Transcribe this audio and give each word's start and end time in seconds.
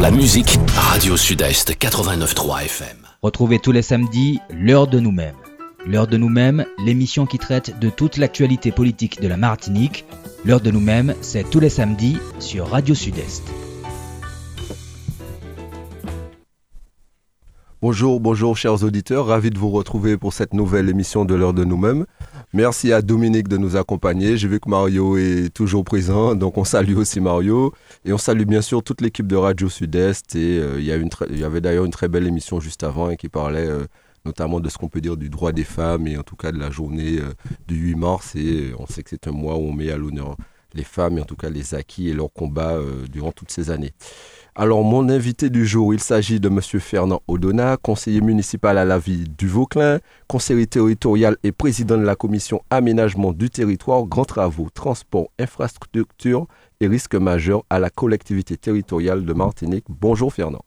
la 0.00 0.10
musique 0.12 0.58
Radio 0.76 1.16
Sud-Est 1.16 1.70
89.3 1.70 2.64
FM. 2.66 2.96
Retrouvez 3.20 3.58
tous 3.58 3.72
les 3.72 3.82
samedis 3.82 4.38
l'heure 4.50 4.86
de 4.86 5.00
nous-mêmes. 5.00 5.34
L'heure 5.86 6.06
de 6.06 6.16
nous-mêmes, 6.16 6.64
l'émission 6.84 7.26
qui 7.26 7.38
traite 7.38 7.78
de 7.80 7.90
toute 7.90 8.16
l'actualité 8.16 8.70
politique 8.70 9.20
de 9.20 9.26
la 9.26 9.36
Martinique. 9.36 10.04
L'heure 10.44 10.60
de 10.60 10.70
nous-mêmes, 10.70 11.14
c'est 11.20 11.48
tous 11.50 11.58
les 11.58 11.70
samedis 11.70 12.18
sur 12.38 12.68
Radio 12.68 12.94
Sud-Est. 12.94 13.42
Bonjour, 17.80 18.18
bonjour 18.18 18.56
chers 18.56 18.82
auditeurs, 18.82 19.26
ravi 19.26 19.50
de 19.50 19.58
vous 19.58 19.70
retrouver 19.70 20.16
pour 20.16 20.32
cette 20.32 20.52
nouvelle 20.52 20.88
émission 20.88 21.24
de 21.24 21.36
l'heure 21.36 21.54
de 21.54 21.62
nous-mêmes. 21.62 22.06
Merci 22.52 22.92
à 22.92 23.02
Dominique 23.02 23.46
de 23.46 23.56
nous 23.56 23.76
accompagner. 23.76 24.36
J'ai 24.36 24.48
vu 24.48 24.58
que 24.58 24.68
Mario 24.68 25.16
est 25.16 25.54
toujours 25.54 25.84
présent, 25.84 26.34
donc 26.34 26.58
on 26.58 26.64
salue 26.64 26.96
aussi 26.96 27.20
Mario. 27.20 27.72
Et 28.04 28.12
on 28.12 28.18
salue 28.18 28.46
bien 28.46 28.62
sûr 28.62 28.82
toute 28.82 29.00
l'équipe 29.00 29.28
de 29.28 29.36
Radio 29.36 29.68
Sud-Est. 29.68 30.34
Et 30.34 30.58
euh, 30.58 30.80
il, 30.80 31.38
y 31.38 31.44
avait 31.44 31.60
d'ailleurs 31.60 31.84
une 31.84 31.92
très 31.92 32.08
belle 32.08 32.26
émission 32.26 32.58
juste 32.58 32.82
avant 32.82 33.14
qui 33.14 33.28
parlait 33.28 33.68
euh, 33.68 33.86
notamment 34.24 34.58
de 34.58 34.68
ce 34.68 34.76
qu'on 34.76 34.88
peut 34.88 35.00
dire 35.00 35.16
du 35.16 35.30
droit 35.30 35.52
des 35.52 35.62
femmes 35.62 36.08
et 36.08 36.18
en 36.18 36.24
tout 36.24 36.34
cas 36.34 36.50
de 36.50 36.58
la 36.58 36.72
journée 36.72 37.20
euh, 37.20 37.32
du 37.68 37.76
8 37.76 37.94
mars. 37.94 38.34
Et 38.34 38.72
on 38.76 38.88
sait 38.88 39.04
que 39.04 39.10
c'est 39.10 39.28
un 39.28 39.32
mois 39.32 39.54
où 39.54 39.68
on 39.68 39.72
met 39.72 39.92
à 39.92 39.96
l'honneur 39.96 40.36
les 40.74 40.82
femmes 40.82 41.18
et 41.18 41.20
en 41.20 41.26
tout 41.26 41.36
cas 41.36 41.48
les 41.48 41.76
acquis 41.76 42.08
et 42.08 42.12
leurs 42.12 42.32
combats 42.32 42.76
durant 43.08 43.30
toutes 43.30 43.52
ces 43.52 43.70
années. 43.70 43.92
Alors, 44.60 44.82
mon 44.82 45.08
invité 45.08 45.50
du 45.50 45.64
jour, 45.64 45.94
il 45.94 46.00
s'agit 46.00 46.40
de 46.40 46.48
M. 46.48 46.60
Fernand 46.80 47.22
Odona, 47.28 47.76
conseiller 47.76 48.20
municipal 48.20 48.76
à 48.76 48.84
la 48.84 48.98
ville 48.98 49.28
du 49.36 49.46
Vauclin, 49.46 50.00
conseiller 50.26 50.66
territorial 50.66 51.36
et 51.44 51.52
président 51.52 51.96
de 51.96 52.02
la 52.02 52.16
commission 52.16 52.60
aménagement 52.68 53.32
du 53.32 53.50
territoire, 53.50 54.02
grands 54.02 54.24
travaux, 54.24 54.66
transport, 54.74 55.28
infrastructure 55.38 56.48
et 56.80 56.88
risques 56.88 57.14
majeurs 57.14 57.62
à 57.70 57.78
la 57.78 57.88
collectivité 57.88 58.56
territoriale 58.56 59.24
de 59.24 59.32
Martinique. 59.32 59.84
Bonjour 59.88 60.34
Fernand. 60.34 60.64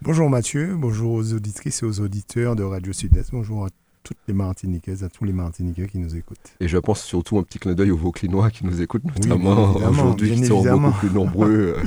Bonjour 0.00 0.30
Mathieu, 0.30 0.76
bonjour 0.78 1.14
aux 1.14 1.32
auditrices 1.32 1.82
et 1.82 1.86
aux 1.86 1.98
auditeurs 1.98 2.54
de 2.54 2.62
Radio 2.62 2.92
Sud-Est, 2.92 3.32
bonjour 3.32 3.66
à 3.66 3.70
toutes 4.04 4.18
les 4.28 4.34
Martiniquaises, 4.34 5.02
à 5.02 5.08
tous 5.08 5.24
les 5.24 5.32
Martiniquais 5.32 5.88
qui 5.88 5.98
nous 5.98 6.14
écoutent. 6.14 6.54
Et 6.60 6.68
je 6.68 6.78
pense 6.78 7.02
surtout 7.02 7.38
un 7.38 7.42
petit 7.42 7.58
clin 7.58 7.72
d'œil 7.72 7.90
aux 7.90 7.96
Vauclinois 7.96 8.50
qui 8.50 8.64
nous 8.64 8.80
écoutent, 8.80 9.04
notamment 9.04 9.74
aujourd'hui, 9.74 10.36
qui 10.36 10.46
sont 10.46 10.62
beaucoup 10.62 10.98
plus 10.98 11.10
nombreux. 11.10 11.76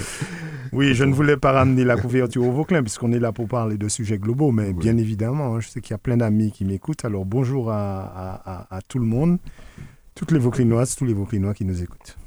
Oui, 0.73 0.93
je 0.93 1.05
ne 1.05 1.13
voulais 1.13 1.37
pas 1.37 1.53
ramener 1.53 1.85
la 1.85 1.95
couverture 1.95 2.45
au 2.45 2.51
Vauclin, 2.51 2.81
puisqu'on 2.81 3.13
est 3.13 3.19
là 3.19 3.31
pour 3.31 3.47
parler 3.47 3.77
de 3.77 3.87
sujets 3.87 4.17
globaux, 4.17 4.51
mais 4.51 4.73
bien 4.73 4.97
évidemment, 4.97 5.55
hein, 5.55 5.59
je 5.61 5.69
sais 5.69 5.79
qu'il 5.79 5.91
y 5.91 5.93
a 5.93 5.97
plein 5.97 6.17
d'amis 6.17 6.51
qui 6.51 6.65
m'écoutent, 6.65 7.05
alors 7.05 7.23
bonjour 7.23 7.71
à, 7.71 8.79
tout 8.89 8.99
le 8.99 9.05
monde, 9.05 9.37
toutes 10.13 10.31
les 10.31 10.39
Vauclinoises, 10.39 10.97
tous 10.97 11.05
les 11.05 11.13
Vauclinois 11.13 11.53
qui 11.53 11.63
nous 11.63 11.81
écoutent. 11.81 12.17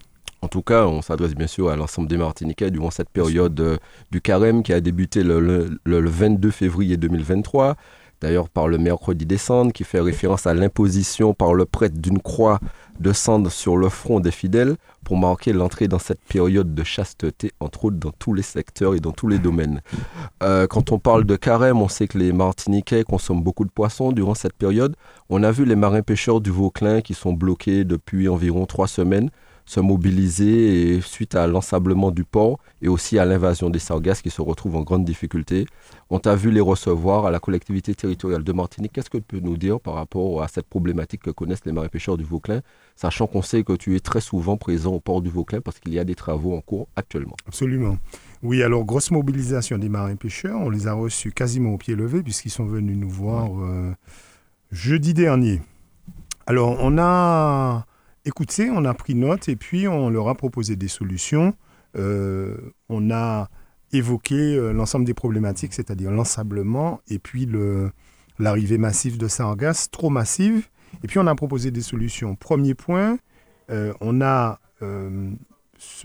En 0.40 0.48
tout 0.48 0.62
cas, 0.62 0.86
on 0.86 1.02
s'adresse 1.02 1.34
bien 1.34 1.46
sûr 1.46 1.68
à 1.68 1.76
l'ensemble 1.76 2.08
des 2.08 2.16
Martiniquais 2.16 2.70
durant 2.70 2.90
cette 2.90 3.10
période 3.10 3.60
euh, 3.60 3.76
du 4.10 4.22
carême 4.22 4.62
qui 4.62 4.72
a 4.72 4.80
débuté 4.80 5.22
le, 5.22 5.78
le 5.84 6.08
22 6.08 6.50
février 6.50 6.96
2023 6.96 7.76
d'ailleurs 8.20 8.48
par 8.48 8.68
le 8.68 8.78
mercredi 8.78 9.26
des 9.26 9.38
cendres, 9.38 9.72
qui 9.72 9.84
fait 9.84 10.00
référence 10.00 10.46
à 10.46 10.54
l'imposition 10.54 11.34
par 11.34 11.54
le 11.54 11.64
prêtre 11.64 11.98
d'une 11.98 12.20
croix 12.20 12.60
de 12.98 13.12
cendres 13.12 13.50
sur 13.50 13.76
le 13.76 13.88
front 13.88 14.20
des 14.20 14.30
fidèles 14.30 14.76
pour 15.04 15.16
marquer 15.16 15.52
l'entrée 15.52 15.88
dans 15.88 15.98
cette 15.98 16.22
période 16.24 16.74
de 16.74 16.84
chasteté, 16.84 17.52
entre 17.60 17.86
autres 17.86 17.96
dans 17.96 18.12
tous 18.12 18.34
les 18.34 18.42
secteurs 18.42 18.94
et 18.94 19.00
dans 19.00 19.12
tous 19.12 19.26
les 19.26 19.38
domaines. 19.38 19.80
Euh, 20.42 20.66
quand 20.66 20.92
on 20.92 20.98
parle 20.98 21.24
de 21.24 21.36
carême, 21.36 21.80
on 21.80 21.88
sait 21.88 22.08
que 22.08 22.18
les 22.18 22.32
Martiniquais 22.32 23.04
consomment 23.04 23.42
beaucoup 23.42 23.64
de 23.64 23.70
poissons 23.70 24.12
durant 24.12 24.34
cette 24.34 24.54
période. 24.54 24.94
On 25.30 25.42
a 25.42 25.50
vu 25.50 25.64
les 25.64 25.76
marins 25.76 26.02
pêcheurs 26.02 26.40
du 26.40 26.50
Vauclin 26.50 27.00
qui 27.00 27.14
sont 27.14 27.32
bloqués 27.32 27.84
depuis 27.84 28.28
environ 28.28 28.66
trois 28.66 28.88
semaines 28.88 29.30
se 29.70 29.78
mobiliser 29.78 30.96
et, 30.96 31.00
suite 31.00 31.36
à 31.36 31.46
l'ensablement 31.46 32.10
du 32.10 32.24
port 32.24 32.58
et 32.82 32.88
aussi 32.88 33.20
à 33.20 33.24
l'invasion 33.24 33.70
des 33.70 33.78
sargasses 33.78 34.20
qui 34.20 34.30
se 34.30 34.42
retrouvent 34.42 34.74
en 34.74 34.82
grande 34.82 35.04
difficulté. 35.04 35.64
On 36.10 36.18
t'a 36.18 36.34
vu 36.34 36.50
les 36.50 36.60
recevoir 36.60 37.24
à 37.26 37.30
la 37.30 37.38
collectivité 37.38 37.94
territoriale 37.94 38.42
de 38.42 38.52
Martinique. 38.52 38.90
Qu'est-ce 38.92 39.10
que 39.10 39.18
tu 39.18 39.22
peux 39.22 39.38
nous 39.38 39.56
dire 39.56 39.78
par 39.78 39.94
rapport 39.94 40.42
à 40.42 40.48
cette 40.48 40.66
problématique 40.66 41.22
que 41.22 41.30
connaissent 41.30 41.64
les 41.64 41.70
marins 41.70 41.86
pêcheurs 41.86 42.16
du 42.16 42.24
Vauclin, 42.24 42.62
sachant 42.96 43.28
qu'on 43.28 43.42
sait 43.42 43.62
que 43.62 43.74
tu 43.74 43.94
es 43.94 44.00
très 44.00 44.20
souvent 44.20 44.56
présent 44.56 44.92
au 44.92 44.98
port 44.98 45.22
du 45.22 45.30
Vauclin 45.30 45.60
parce 45.60 45.78
qu'il 45.78 45.94
y 45.94 46.00
a 46.00 46.04
des 46.04 46.16
travaux 46.16 46.56
en 46.56 46.60
cours 46.60 46.88
actuellement? 46.96 47.36
Absolument. 47.46 47.96
Oui, 48.42 48.64
alors 48.64 48.84
grosse 48.84 49.12
mobilisation 49.12 49.78
des 49.78 49.88
marins 49.88 50.16
pêcheurs. 50.16 50.58
On 50.60 50.70
les 50.70 50.88
a 50.88 50.94
reçus 50.94 51.30
quasiment 51.30 51.74
au 51.74 51.78
pied 51.78 51.94
levé 51.94 52.24
puisqu'ils 52.24 52.50
sont 52.50 52.66
venus 52.66 52.96
nous 52.96 53.10
voir 53.10 53.50
euh, 53.62 53.92
jeudi 54.72 55.14
dernier. 55.14 55.60
Alors, 56.48 56.76
on 56.80 56.98
a 56.98 57.86
écoutez, 58.24 58.70
on 58.70 58.84
a 58.84 58.94
pris 58.94 59.14
note 59.14 59.48
et 59.48 59.56
puis 59.56 59.88
on 59.88 60.10
leur 60.10 60.28
a 60.28 60.34
proposé 60.34 60.76
des 60.76 60.88
solutions. 60.88 61.54
Euh, 61.96 62.56
on 62.88 63.10
a 63.10 63.48
évoqué 63.92 64.34
euh, 64.34 64.72
l'ensemble 64.72 65.04
des 65.04 65.14
problématiques, 65.14 65.74
c'est-à-dire 65.74 66.10
l'ensablement 66.10 67.00
et 67.08 67.18
puis 67.18 67.48
l'arrivée 68.38 68.78
massive 68.78 69.18
de 69.18 69.28
sargasses, 69.28 69.90
trop 69.90 70.10
massive. 70.10 70.68
Et 71.02 71.06
puis 71.06 71.18
on 71.18 71.26
a 71.26 71.34
proposé 71.34 71.70
des 71.70 71.82
solutions. 71.82 72.36
Premier 72.36 72.74
point, 72.74 73.18
euh, 73.70 73.92
on 74.00 74.20
a, 74.20 74.60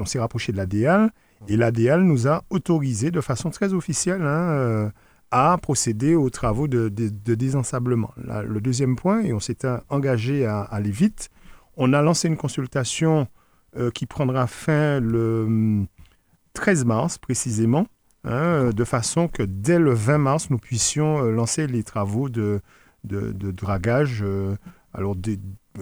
s'est 0.05 0.19
rapproché 0.19 0.51
de 0.51 0.57
l'ADL 0.57 1.11
et 1.47 1.57
l'ADL 1.57 2.01
nous 2.01 2.27
a 2.27 2.43
autorisé 2.49 3.11
de 3.11 3.21
façon 3.21 3.49
très 3.49 3.73
officielle 3.73 4.21
hein, 4.21 4.91
à 5.31 5.57
procéder 5.61 6.15
aux 6.15 6.29
travaux 6.29 6.67
de, 6.67 6.89
désensablement. 6.89 8.11
le 8.17 8.61
deuxième 8.61 8.95
point, 8.95 9.21
et 9.21 9.33
on 9.33 9.39
s'est 9.39 9.65
engagé 9.89 10.45
à 10.45 10.61
aller 10.61 10.91
vite, 10.91 11.29
on 11.77 11.93
a 11.93 12.01
lancé 12.01 12.27
une 12.27 12.37
consultation 12.37 13.27
euh, 13.77 13.91
qui 13.91 14.05
prendra 14.05 14.47
fin 14.47 14.99
le 14.99 15.85
13 16.53 16.81
hum, 16.81 16.87
mars 16.87 17.17
précisément, 17.17 17.87
hein, 18.23 18.69
de 18.73 18.83
façon 18.83 19.27
que 19.27 19.43
dès 19.43 19.79
le 19.79 19.93
20 19.93 20.17
mars, 20.17 20.49
nous 20.49 20.57
puissions 20.57 21.23
euh, 21.23 21.31
lancer 21.31 21.67
les 21.67 21.83
travaux 21.83 22.29
de, 22.29 22.61
dragage. 23.03 24.23
Euh, 24.23 24.55
alors, 24.93 25.17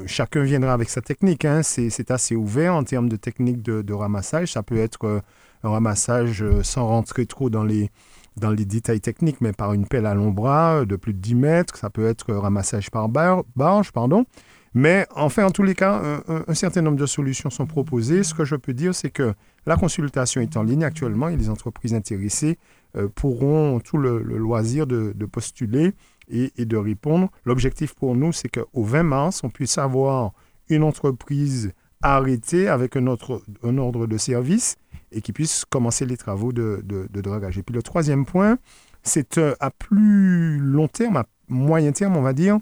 chacun 0.07 0.41
viendra 0.41 0.73
avec 0.73 0.89
sa 0.89 1.01
technique. 1.01 1.45
Hein, 1.45 1.61
c'est 1.61 2.09
assez 2.09 2.35
ouvert 2.35 2.73
en 2.73 2.83
termes 2.83 3.09
de 3.09 3.15
technique 3.15 3.61
de, 3.61 3.93
ramassage. 3.93 4.53
Ça 4.53 4.63
peut 4.63 4.77
être 4.77 5.21
un 5.63 5.69
ramassage 5.69 6.43
sans 6.63 6.87
rentrer 6.87 7.27
trop 7.27 7.51
dans 7.51 7.63
les, 7.63 7.91
dans 8.37 8.49
les 8.49 8.65
détails 8.65 9.01
techniques, 9.01 9.39
mais 9.39 9.53
par 9.53 9.73
une 9.73 9.85
pelle 9.85 10.07
à 10.07 10.15
long 10.15 10.31
bras 10.31 10.83
de 10.85 10.95
plus 10.95 11.13
de 11.13 11.19
10 11.19 11.35
mètres. 11.35 11.77
Ça 11.77 11.91
peut 11.91 12.07
être 12.07 12.33
ramassage 12.33 12.89
par 12.89 13.07
barge, 13.07 13.91
pardon. 13.91 14.25
Mais 14.73 15.06
enfin, 15.16 15.45
en 15.45 15.51
tous 15.51 15.63
les 15.63 15.75
cas, 15.75 16.22
un, 16.28 16.53
certain 16.56 16.81
nombre 16.81 16.97
de 16.97 17.06
solutions 17.06 17.50
sont 17.51 17.67
proposées. 17.67 18.23
Ce 18.23 18.34
que 18.34 18.44
je 18.44 18.56
peux 18.56 18.73
dire, 18.73 18.95
c'est 18.95 19.11
que 19.11 19.34
la 19.67 19.75
consultation 19.75 20.41
est 20.41 20.57
en 20.57 20.63
ligne 20.63 20.84
actuellement 20.84 21.29
et 21.29 21.38
les 21.38 21.50
entreprises 21.50 21.94
intéressées 21.94 22.57
euh, 22.95 23.07
pourront 23.07 23.79
tout 23.79 23.97
le, 23.97 24.19
loisir 24.19 24.88
de, 24.88 25.13
postuler 25.25 25.94
et, 26.28 26.51
de 26.57 26.78
répondre. 26.78 27.29
L'objectif 27.45 27.94
pour 27.94 28.16
nous, 28.16 28.31
c'est 28.31 28.50
qu'au 28.50 28.84
20 28.84 29.03
mars, 29.03 29.44
on 29.44 29.50
puisse 29.50 29.78
avoir 29.78 30.34
une 30.69 30.84
entreprise 30.84 31.72
arrêtée 32.01 32.67
avec 32.67 32.95
un, 32.95 33.05
ordre 33.07 34.07
de 34.07 34.17
service 34.17 34.78
et 35.11 35.22
qui 35.22 35.34
puisse 35.34 35.66
commencer 35.66 36.05
les 36.05 36.17
travaux 36.17 36.51
de, 36.51 36.84
de 36.84 37.22
dragage. 37.22 37.59
Et 37.59 37.63
puis 37.63 37.75
le 37.75 37.84
troisième 37.84 38.25
point, 38.25 38.57
c'est 39.03 39.38
euh, 39.38 39.53
à 39.59 39.69
plus 39.69 40.57
long 40.57 40.88
terme, 40.88 41.17
à 41.17 41.25
moyen 41.47 41.91
terme, 41.91 42.17
on 42.17 42.22
va 42.22 42.34
dire, 42.34 42.57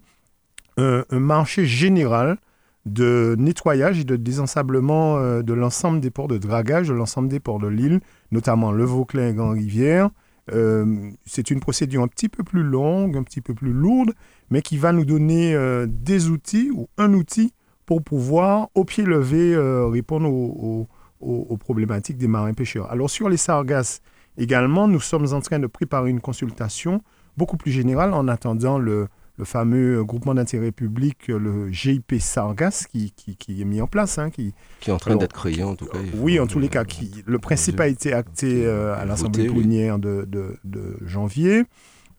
un, 0.77 1.03
marché 1.11 1.65
général 1.65 2.37
de 2.85 3.35
nettoyage 3.37 3.99
et 3.99 4.03
de 4.03 4.15
désensablement 4.15 5.17
euh, 5.17 5.41
de 5.41 5.53
l'ensemble 5.53 5.99
des 5.99 6.09
ports 6.09 6.27
de 6.27 6.37
dragage, 6.37 6.87
de 6.87 6.93
l'ensemble 6.93 7.27
des 7.27 7.39
ports 7.39 7.59
de 7.59 7.67
l'île, 7.67 7.99
notamment 8.31 8.71
le 8.71 8.83
Vauclin 8.83 9.29
et 9.29 9.33
Grand-Rivière. 9.33 10.09
Euh, 10.51 11.11
c'est 11.25 11.51
une 11.51 11.59
procédure 11.59 12.01
un 12.01 12.07
petit 12.07 12.27
peu 12.27 12.43
plus 12.43 12.63
longue, 12.63 13.15
un 13.15 13.23
petit 13.23 13.41
peu 13.41 13.53
plus 13.53 13.71
lourde, 13.71 14.13
mais 14.49 14.61
qui 14.61 14.77
va 14.77 14.91
nous 14.91 15.05
donner 15.05 15.53
euh, 15.53 15.85
des 15.87 16.29
outils 16.29 16.71
ou 16.73 16.87
un 16.97 17.13
outil 17.13 17.53
pour 17.85 18.01
pouvoir, 18.01 18.69
au 18.73 18.85
pied 18.85 19.03
levé, 19.03 19.55
répondre 19.91 20.29
aux, 20.29 20.87
aux, 21.19 21.57
problématiques 21.57 22.17
des 22.17 22.29
marins 22.29 22.53
pêcheurs. 22.53 22.89
Alors 22.89 23.09
sur 23.09 23.27
les 23.27 23.35
sargasses 23.35 24.01
également, 24.37 24.87
nous 24.87 25.01
sommes 25.01 25.33
en 25.33 25.41
train 25.41 25.59
de 25.59 25.67
préparer 25.67 26.09
une 26.09 26.22
consultation 26.22 27.01
beaucoup 27.35 27.57
plus 27.57 27.72
générale 27.72 28.13
en 28.13 28.29
attendant 28.29 28.79
le, 28.79 29.07
le 29.37 29.45
fameux 29.45 30.03
groupement 30.03 30.33
d'intérêt 30.33 30.72
public, 30.72 31.28
le 31.28 31.72
GIP 31.72 32.16
Sargas, 32.19 32.85
qui, 32.91 33.11
qui, 33.11 33.61
est 33.61 33.66
mis 33.66 33.81
en 33.81 33.87
place. 33.87 34.17
Hein, 34.17 34.29
qui, 34.29 34.53
qui 34.79 34.89
est 34.89 34.93
en 34.93 34.97
train 34.97 35.16
d'être 35.16 35.33
créé, 35.33 35.63
en 35.63 35.75
tout 35.75 35.85
cas. 35.85 35.97
Oui, 36.16 36.39
en 36.39 36.47
tous 36.47 36.59
les 36.59 36.69
cas. 36.69 36.85
Qui, 36.85 37.23
le 37.25 37.39
principe 37.39 37.79
a 37.79 37.87
été 37.87 38.13
acté 38.13 38.66
euh, 38.66 38.95
à 38.95 39.05
l'Assemblée 39.05 39.47
plénière 39.47 39.99
de, 39.99 40.28
de, 40.28 40.97
janvier. 41.05 41.63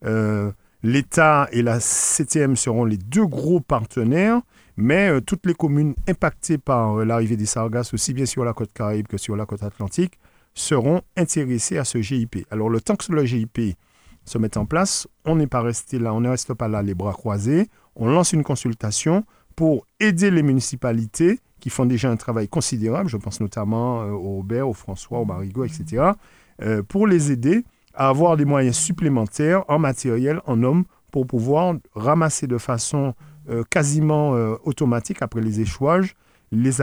Euh, 0.05 0.51
L'État 0.85 1.47
et 1.53 1.61
la 1.61 1.79
CTM 1.79 2.57
seront 2.57 2.83
les 2.83 2.97
deux 2.97 3.25
gros 3.25 3.61
partenaires, 3.61 4.41
mais 4.75 5.07
euh, 5.07 5.21
toutes 5.21 5.45
les 5.45 5.53
communes 5.53 5.95
impactées 6.09 6.57
par 6.57 7.05
l'arrivée 7.05 7.37
des 7.37 7.45
sargasses, 7.45 7.93
aussi 7.93 8.13
bien 8.13 8.25
sur 8.25 8.43
la 8.43 8.51
côte 8.51 8.73
caraïbe 8.73 9.07
que 9.07 9.17
sur 9.17 9.37
la 9.37 9.45
côte 9.45 9.63
atlantique, 9.63 10.19
seront 10.53 11.01
intéressées 11.15 11.77
à 11.77 11.85
ce 11.85 12.01
GIP. 12.01 12.45
Alors, 12.51 12.69
le 12.69 12.81
temps 12.81 12.97
que 12.97 13.11
le 13.13 13.23
GIP 13.23 13.77
se 14.25 14.37
mettent 14.37 14.57
en 14.57 14.65
place. 14.65 15.07
On 15.25 15.35
n'est 15.35 15.47
pas 15.47 15.61
resté 15.61 15.99
là, 15.99 16.13
on 16.13 16.21
ne 16.21 16.29
reste 16.29 16.53
pas 16.53 16.67
là 16.67 16.81
les 16.81 16.93
bras 16.93 17.13
croisés. 17.13 17.69
On 17.95 18.07
lance 18.07 18.33
une 18.33 18.43
consultation 18.43 19.25
pour 19.55 19.85
aider 19.99 20.31
les 20.31 20.43
municipalités 20.43 21.39
qui 21.59 21.69
font 21.69 21.85
déjà 21.85 22.09
un 22.09 22.17
travail 22.17 22.47
considérable. 22.47 23.09
Je 23.09 23.17
pense 23.17 23.39
notamment 23.39 24.01
euh, 24.01 24.09
au 24.11 24.37
Robert, 24.37 24.67
au 24.67 24.73
François, 24.73 25.19
au 25.19 25.25
Marigot, 25.25 25.63
etc. 25.63 26.11
euh, 26.61 26.83
pour 26.83 27.07
les 27.07 27.31
aider 27.31 27.63
à 27.93 28.09
avoir 28.09 28.35
des 28.37 28.45
moyens 28.45 28.75
supplémentaires 28.75 29.63
en 29.69 29.79
matériel, 29.79 30.41
en 30.45 30.61
hommes, 30.63 30.83
pour 31.11 31.27
pouvoir 31.27 31.75
ramasser 31.93 32.47
de 32.47 32.57
façon 32.57 33.13
euh, 33.49 33.63
quasiment 33.69 34.31
automatique 34.63 35.21
après 35.21 35.41
les 35.41 35.61
échouages 35.61 36.15
les 36.51 36.81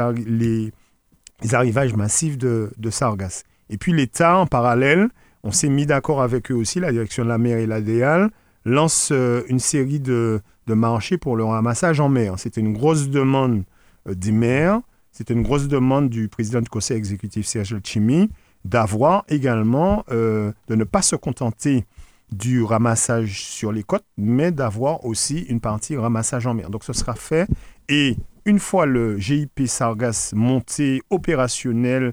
arrivages 1.52 1.94
massifs 1.94 2.38
de, 2.38 2.72
de 2.76 2.90
sargasses. 2.90 3.44
Et 3.68 3.76
puis 3.76 3.92
l'État, 3.92 4.36
en 4.36 4.46
parallèle, 4.46 5.08
on 5.42 5.52
s'est 5.52 5.68
mis 5.68 5.86
d'accord 5.86 6.22
avec 6.22 6.50
eux 6.50 6.54
aussi, 6.54 6.80
la 6.80 6.92
direction 6.92 7.24
de 7.24 7.28
la 7.28 7.38
mer 7.38 7.58
et 7.58 7.66
la 7.66 7.80
DEAL, 7.80 8.30
lance 8.64 9.10
une 9.10 9.58
série 9.58 10.00
de, 10.00 10.40
marchés 10.66 11.18
pour 11.18 11.36
le 11.36 11.44
ramassage 11.44 11.98
en 11.98 12.08
mer. 12.08 12.38
C'était 12.38 12.60
une 12.60 12.72
grosse 12.72 13.08
demande 13.08 13.64
des 14.06 14.32
maires, 14.32 14.80
c'était 15.10 15.34
une 15.34 15.42
grosse 15.42 15.66
demande 15.66 16.08
du 16.08 16.28
président 16.28 16.60
du 16.60 16.68
conseil 16.68 16.96
exécutif 16.96 17.46
Serge 17.46 17.76
Chimi 17.82 18.30
d'avoir 18.64 19.24
également, 19.28 20.04
euh, 20.10 20.52
de 20.68 20.74
ne 20.74 20.84
pas 20.84 21.02
se 21.02 21.16
contenter 21.16 21.86
du 22.30 22.62
ramassage 22.62 23.42
sur 23.42 23.72
les 23.72 23.82
côtes, 23.82 24.04
mais 24.16 24.52
d'avoir 24.52 25.04
aussi 25.04 25.40
une 25.48 25.60
partie 25.60 25.96
ramassage 25.96 26.46
en 26.46 26.54
mer. 26.54 26.70
Donc 26.70 26.84
ce 26.84 26.92
sera 26.92 27.14
fait 27.14 27.48
et 27.88 28.16
une 28.44 28.58
fois 28.58 28.86
le 28.86 29.18
GIP 29.18 29.66
Sargas 29.66 30.32
monté 30.34 31.02
opérationnel 31.10 32.12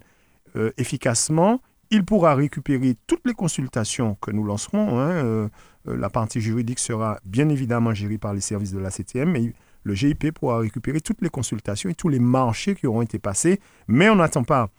euh, 0.56 0.72
efficacement, 0.78 1.62
il 1.92 2.04
pourra 2.06 2.36
récupérer 2.36 2.96
toutes 3.08 3.26
les 3.26 3.34
consultations 3.34 4.16
que 4.16 4.32
nous 4.32 4.44
lancerons. 4.44 5.00
Hein, 5.00 5.10
euh, 5.10 5.50
la 5.86 6.10
partie 6.10 6.42
juridique 6.42 6.80
sera 6.80 7.20
bien 7.26 7.50
évidemment 7.50 7.94
gérée 7.94 8.18
par 8.18 8.34
les 8.34 8.42
services 8.42 8.72
de 8.72 8.80
la 8.80 8.92
CTM, 8.92 9.32
mais 9.32 9.54
le 9.84 9.94
GIP 9.94 10.32
pourra 10.32 10.60
récupérer 10.60 11.00
toutes 11.00 11.22
les 11.22 11.30
consultations 11.30 11.90
et 11.90 11.96
tous 11.96 12.10
les 12.10 12.20
marchés 12.20 12.76
qui 12.76 12.88
auront 12.88 13.02
été 13.02 13.20
passés, 13.20 13.62
mais 13.88 14.10
on 14.10 14.16
n'attend 14.16 14.44
pas 14.44 14.70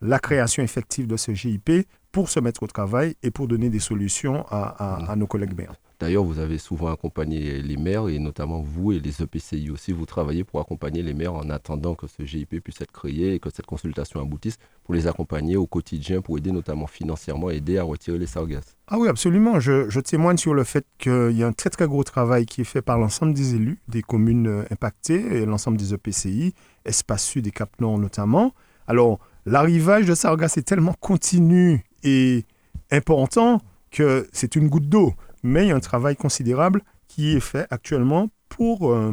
la 0.00 0.18
création 0.18 0.62
effective 0.62 1.06
de 1.06 1.16
ce 1.16 1.32
GIP 1.32 1.70
pour 2.12 2.28
se 2.28 2.40
mettre 2.40 2.62
au 2.62 2.66
travail 2.66 3.14
et 3.22 3.30
pour 3.30 3.48
donner 3.48 3.70
des 3.70 3.80
solutions 3.80 4.44
à, 4.50 5.14
nos 5.16 5.26
collègues 5.26 5.56
maires. 5.56 5.74
D'ailleurs, 6.00 6.22
vous 6.22 6.38
avez 6.38 6.58
souvent 6.58 6.92
accompagné 6.92 7.60
les 7.60 7.76
maires 7.76 8.08
et 8.08 8.20
notamment 8.20 8.60
vous 8.60 8.92
et 8.92 9.00
les 9.00 9.20
EPCI 9.20 9.68
aussi. 9.70 9.90
Vous 9.90 10.06
travaillez 10.06 10.44
pour 10.44 10.60
accompagner 10.60 11.02
les 11.02 11.12
maires 11.12 11.34
en 11.34 11.50
attendant 11.50 11.96
que 11.96 12.06
ce 12.06 12.24
GIP 12.24 12.62
puisse 12.62 12.80
être 12.80 12.92
créé 12.92 13.34
et 13.34 13.40
que 13.40 13.50
cette 13.50 13.66
consultation 13.66 14.20
aboutisse 14.20 14.58
pour 14.84 14.94
les 14.94 15.08
accompagner 15.08 15.56
au 15.56 15.66
quotidien, 15.66 16.20
pour 16.20 16.38
aider 16.38 16.52
notamment 16.52 16.86
financièrement, 16.86 17.50
aider 17.50 17.78
à 17.78 17.82
retirer 17.82 18.16
les 18.16 18.26
sargasses. 18.26 18.76
Ah 18.86 18.96
oui, 18.96 19.08
absolument. 19.08 19.58
Je, 19.58 19.90
je 19.90 19.98
témoigne 19.98 20.36
sur 20.36 20.54
le 20.54 20.62
fait 20.62 20.86
qu'il 20.98 21.36
y 21.36 21.42
a 21.42 21.48
un 21.48 21.52
très 21.52 21.70
très 21.70 21.88
gros 21.88 22.04
travail 22.04 22.46
qui 22.46 22.60
est 22.60 22.64
fait 22.64 22.82
par 22.82 22.98
l'ensemble 22.98 23.34
des 23.34 23.56
élus, 23.56 23.80
des 23.88 24.02
communes 24.02 24.46
euh, 24.46 24.64
impactées 24.70 25.38
et 25.38 25.46
l'ensemble 25.46 25.78
des 25.78 25.94
EPCI, 25.94 26.54
Espace 26.84 27.24
Sud 27.24 27.48
et 27.48 27.50
Cap 27.50 27.70
Nord 27.80 27.98
notamment. 27.98 28.54
Alors, 28.86 29.18
l'arrivage 29.46 30.06
de 30.06 30.14
sargasses 30.14 30.58
est 30.58 30.62
tellement 30.62 30.94
continu 31.00 31.84
et 32.04 32.44
important 32.92 33.60
que 33.90 34.28
c'est 34.32 34.54
une 34.54 34.68
goutte 34.68 34.88
d'eau 34.88 35.14
mais 35.42 35.66
il 35.66 35.68
y 35.68 35.72
a 35.72 35.76
un 35.76 35.80
travail 35.80 36.16
considérable 36.16 36.82
qui 37.06 37.34
est 37.34 37.40
fait 37.40 37.66
actuellement 37.70 38.28
pour 38.48 38.92
euh, 38.92 39.12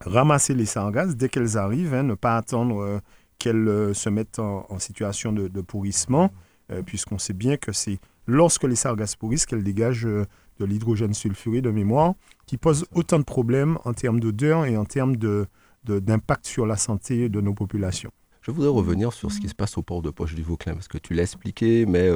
ramasser 0.00 0.54
les 0.54 0.66
sargasses 0.66 1.16
dès 1.16 1.28
qu'elles 1.28 1.58
arrivent, 1.58 1.94
hein, 1.94 2.02
ne 2.02 2.14
pas 2.14 2.36
attendre 2.36 2.80
euh, 2.80 3.00
qu'elles 3.38 3.68
euh, 3.68 3.94
se 3.94 4.08
mettent 4.08 4.38
en, 4.38 4.78
situation 4.78 5.32
de, 5.32 5.60
pourrissement, 5.60 6.30
puisqu'on 6.84 7.18
sait 7.18 7.32
bien 7.32 7.56
que 7.56 7.72
c'est 7.72 7.98
lorsque 8.26 8.64
les 8.64 8.76
sargasses 8.76 9.16
pourrissent 9.16 9.46
qu'elles 9.46 9.64
dégagent 9.64 10.04
de 10.04 10.64
l'hydrogène 10.64 11.14
sulfuré 11.14 11.62
de 11.62 11.70
mémoire, 11.70 12.14
qui 12.46 12.58
pose 12.58 12.84
autant 12.94 13.18
de 13.18 13.24
problèmes 13.24 13.78
en 13.84 13.94
termes 13.94 14.20
d'odeur 14.20 14.66
et 14.66 14.76
en 14.76 14.84
termes 14.84 15.16
d'impact 15.84 16.46
sur 16.46 16.66
la 16.66 16.76
santé 16.76 17.30
de 17.30 17.40
nos 17.40 17.54
populations. 17.54 18.10
Je 18.42 18.50
voudrais 18.50 18.70
revenir 18.70 19.14
sur 19.14 19.32
ce 19.32 19.40
qui 19.40 19.48
se 19.48 19.54
passe 19.54 19.78
au 19.78 19.82
port 19.82 20.02
de 20.02 20.10
Poche 20.10 20.34
du 20.34 20.42
Vauclin, 20.42 20.74
parce 20.74 20.88
que 20.88 20.98
tu 20.98 21.14
l'as 21.14 21.22
expliqué, 21.22 21.86
mais 21.86 22.10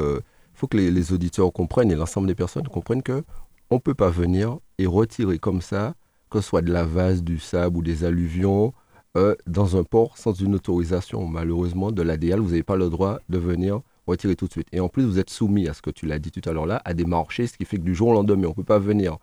faut 0.62 0.68
que 0.68 0.76
les, 0.76 1.12
auditeurs 1.12 1.52
comprennent 1.52 1.90
et 1.90 1.96
l'ensemble 1.96 2.28
des 2.28 2.36
personnes 2.36 2.68
comprennent 2.68 3.02
que 3.02 3.24
on 3.70 3.80
peut 3.80 3.94
pas 3.94 4.10
venir 4.10 4.58
et 4.78 4.86
retirer 4.86 5.40
comme 5.40 5.60
ça, 5.60 5.94
que 6.30 6.40
ce 6.40 6.46
soit 6.46 6.62
de 6.62 6.72
la 6.72 6.84
vase, 6.84 7.24
du 7.24 7.40
sable 7.40 7.78
ou 7.78 7.82
des 7.82 8.04
alluvions, 8.04 8.72
euh, 9.16 9.34
dans 9.48 9.76
un 9.76 9.82
port 9.82 10.16
sans 10.18 10.32
une 10.34 10.54
autorisation. 10.54 11.26
Malheureusement, 11.26 11.90
de 11.90 12.00
l'ADL, 12.00 12.38
vous 12.38 12.50
n'avez 12.50 12.62
pas 12.62 12.76
le 12.76 12.90
droit 12.90 13.18
de 13.28 13.38
venir 13.38 13.80
retirer 14.06 14.36
tout 14.36 14.46
de 14.46 14.52
suite. 14.52 14.68
Et 14.70 14.78
en 14.78 14.88
plus, 14.88 15.02
vous 15.02 15.18
êtes 15.18 15.30
soumis 15.30 15.66
à 15.66 15.74
ce 15.74 15.82
que 15.82 15.90
tu 15.90 16.06
l'as 16.06 16.20
dit 16.20 16.30
tout 16.30 16.48
à 16.48 16.52
l'heure 16.52 16.66
là, 16.66 16.80
à 16.84 16.94
des 16.94 17.06
marchés, 17.06 17.48
ce 17.48 17.56
qui 17.56 17.64
fait 17.64 17.78
que 17.78 17.82
du 17.82 17.96
jour 17.96 18.10
au 18.10 18.12
lendemain, 18.12 18.46
on 18.46 18.50
ne 18.50 18.54
peut 18.54 18.62
pas 18.62 18.78
venir 18.78 19.18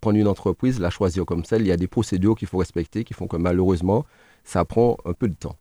prendre 0.00 0.16
une 0.16 0.28
entreprise, 0.28 0.80
la 0.80 0.88
choisir 0.88 1.26
comme 1.26 1.44
celle. 1.44 1.60
Il 1.60 1.68
y 1.68 1.72
a 1.72 1.76
des 1.76 1.88
procédures 1.88 2.36
qu'il 2.36 2.48
faut 2.48 2.56
respecter 2.56 3.04
qui 3.04 3.12
font 3.12 3.26
que 3.26 3.36
malheureusement, 3.36 4.06
ça 4.44 4.64
prend 4.64 4.96
un 5.04 5.12
peu 5.12 5.28
de 5.28 5.34
temps. 5.34 5.56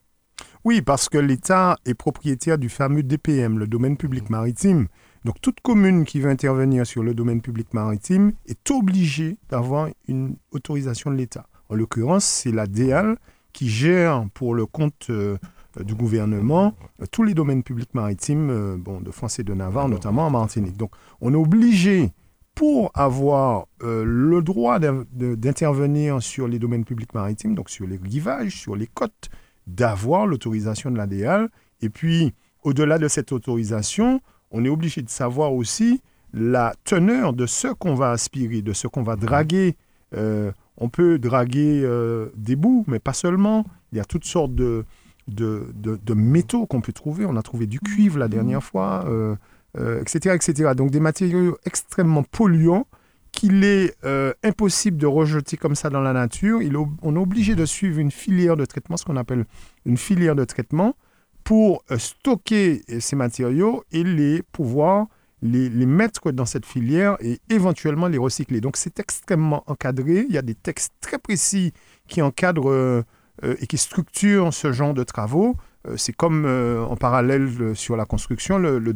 Oui, 0.68 0.82
parce 0.82 1.08
que 1.08 1.18
l'État 1.18 1.78
est 1.86 1.94
propriétaire 1.94 2.58
du 2.58 2.68
fameux 2.68 3.02
DPM, 3.02 3.58
le 3.58 3.68
domaine 3.68 3.96
public 3.96 4.30
maritime. 4.30 4.90
Donc 5.24 5.40
toute 5.40 5.62
commune 5.62 6.04
qui 6.04 6.20
veut 6.20 6.30
intervenir 6.30 6.86
sur 6.86 7.04
le 7.04 7.14
domaine 7.14 7.40
public 7.40 7.74
maritime 7.74 8.34
est 8.48 8.70
obligée 8.70 9.38
d'avoir 9.48 9.88
une 10.10 10.36
autorisation 10.52 11.10
de 11.10 11.16
l'État. 11.16 11.48
En 11.70 11.76
l'occurrence, 11.76 12.26
c'est 12.26 12.52
la 12.52 12.68
DEAL 12.68 13.16
qui 13.54 13.70
gère 13.70 14.26
pour 14.34 14.54
le 14.54 14.66
compte 14.66 15.08
euh, 15.10 15.38
du 15.86 15.96
gouvernement 15.96 16.76
euh, 17.02 17.06
tous 17.10 17.24
les 17.24 17.34
domaines 17.34 17.64
publics 17.64 17.94
maritimes 17.94 18.50
euh, 18.50 18.76
bon, 18.78 19.00
de 19.00 19.12
France 19.12 19.40
et 19.40 19.44
de 19.44 19.54
Navarre, 19.54 19.88
notamment 19.88 20.28
en 20.28 20.32
Martinique. 20.32 20.76
Donc 20.76 20.92
on 21.22 21.32
est 21.32 21.38
obligé, 21.38 22.12
pour 22.56 22.92
avoir 22.94 23.68
le 23.80 24.42
droit 24.42 24.80
d'intervenir 24.80 26.22
sur 26.22 26.46
les 26.46 26.60
domaines 26.60 26.84
publics 26.84 27.14
maritimes, 27.14 27.56
donc 27.56 27.70
sur 27.70 27.88
les 27.88 27.96
rivages, 27.96 28.52
sur 28.52 28.76
les 28.76 28.88
côtes, 28.88 29.30
d'avoir 29.68 30.26
l'autorisation 30.26 30.90
de 30.90 30.98
l'ADL. 30.98 31.50
Et 31.82 31.90
puis, 31.90 32.34
au-delà 32.64 32.98
de 32.98 33.08
cette 33.08 33.32
autorisation, 33.32 34.22
on 34.52 34.66
est 34.66 34.70
obligé 34.70 35.02
de 35.02 35.10
savoir 35.10 35.54
aussi 35.54 36.02
la 36.34 36.74
teneur 36.84 37.34
de 37.34 37.46
ce 37.46 37.68
qu'on 37.68 37.96
va 37.96 38.12
aspirer, 38.12 38.62
de 38.62 38.74
ce 38.74 38.88
qu'on 38.88 39.04
va 39.04 39.16
draguer. 39.16 39.76
Euh, 40.16 40.52
on 40.78 40.90
peut 40.90 41.20
draguer 41.20 41.82
euh, 41.84 42.30
des 42.36 42.56
bouts, 42.56 42.86
mais 42.88 43.00
pas 43.00 43.14
seulement. 43.14 43.66
Il 43.92 43.98
y 43.98 44.02
a 44.02 44.06
toutes 44.06 44.26
sortes 44.26 44.56
de, 44.56 44.86
de, 45.28 45.68
de, 45.76 46.14
métaux 46.14 46.66
qu'on 46.66 46.82
peut 46.82 46.94
trouver. 46.94 47.26
On 47.26 47.36
a 47.36 47.42
trouvé 47.42 47.68
du 47.68 47.80
cuivre 47.80 48.20
la 48.20 48.28
dernière 48.28 48.64
fois, 48.64 49.06
etc., 49.76 50.30
euh, 50.30 50.36
etc. 50.36 50.72
Donc 50.76 50.92
des 50.92 51.00
matériaux 51.00 51.58
extrêmement 51.66 52.24
polluants 52.24 52.88
qu'il 53.38 53.64
est 53.64 53.96
euh, 54.04 54.34
impossible 54.44 54.98
de 54.98 55.06
rejeter 55.06 55.58
comme 55.58 55.76
ça 55.76 55.92
dans 55.92 56.02
la 56.02 56.12
nature. 56.12 56.60
On 57.04 57.16
est 57.16 57.20
obligé 57.20 57.54
de 57.54 57.66
suivre 57.66 58.00
une 58.00 58.10
filière 58.10 58.58
de 58.58 58.66
traitement, 58.66 58.98
ce 58.98 59.06
qu'on 59.06 59.16
appelle 59.16 59.46
une 59.86 59.98
filière 59.98 60.36
de 60.36 60.44
traitement, 60.44 60.96
pour 61.44 61.84
euh, 61.92 62.00
stocker 62.00 62.82
euh, 62.90 63.00
ces 63.00 63.16
matériaux 63.16 63.84
et 63.92 64.04
les 64.04 64.42
pouvoir 64.42 65.06
les, 65.44 65.70
mettre 65.86 66.32
dans 66.32 66.48
cette 66.48 66.66
filière 66.66 67.16
et 67.20 67.40
éventuellement 67.52 68.08
les 68.08 68.18
recycler. 68.18 68.60
Donc 68.60 68.76
c'est 68.76 69.00
extrêmement 69.00 69.64
encadré. 69.68 70.26
Il 70.28 70.34
y 70.34 70.40
a 70.40 70.42
des 70.42 70.56
textes 70.56 70.94
très 71.00 71.20
précis 71.20 71.74
qui 72.08 72.24
encadrent 72.24 73.04
et 73.44 73.68
qui 73.68 73.78
structurent 73.78 74.52
ce 74.52 74.72
genre 74.72 74.96
de 74.96 75.04
travaux. 75.04 75.56
c'est 75.96 76.16
comme 76.16 76.48
en 76.48 76.96
parallèle 76.96 77.76
sur 77.76 77.96
la 77.96 78.06
construction, 78.06 78.58
le, 78.58 78.80
le. 78.80 78.96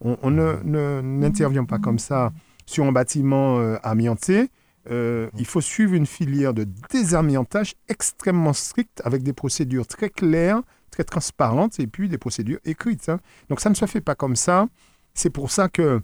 On, 0.00 0.16
on 0.22 0.30
n'intervient 0.30 1.62
ne, 1.62 1.66
pas 1.66 1.78
comme 1.78 1.98
ça 1.98 2.32
sur 2.66 2.84
un 2.84 2.92
bâtiment 2.92 3.58
euh, 3.58 3.76
amianté, 3.82 4.50
euh, 4.90 5.30
il 5.38 5.46
faut 5.46 5.60
suivre 5.60 5.94
une 5.94 6.06
filière 6.06 6.52
de 6.52 6.66
désamiantage 6.90 7.74
extrêmement 7.88 8.52
stricte 8.52 9.00
avec 9.04 9.22
des 9.22 9.32
procédures 9.32 9.86
très 9.86 10.10
claires, 10.10 10.60
très 10.90 11.04
transparentes 11.04 11.80
et 11.80 11.86
puis 11.86 12.08
des 12.08 12.18
procédures 12.18 12.58
écrites. 12.64 13.08
Hein. 13.08 13.18
Donc 13.48 13.60
ça 13.60 13.70
ne 13.70 13.74
se 13.74 13.86
fait 13.86 14.02
pas 14.02 14.14
comme 14.14 14.36
ça. 14.36 14.68
C'est 15.14 15.30
pour 15.30 15.50
ça 15.50 15.68
que 15.68 16.00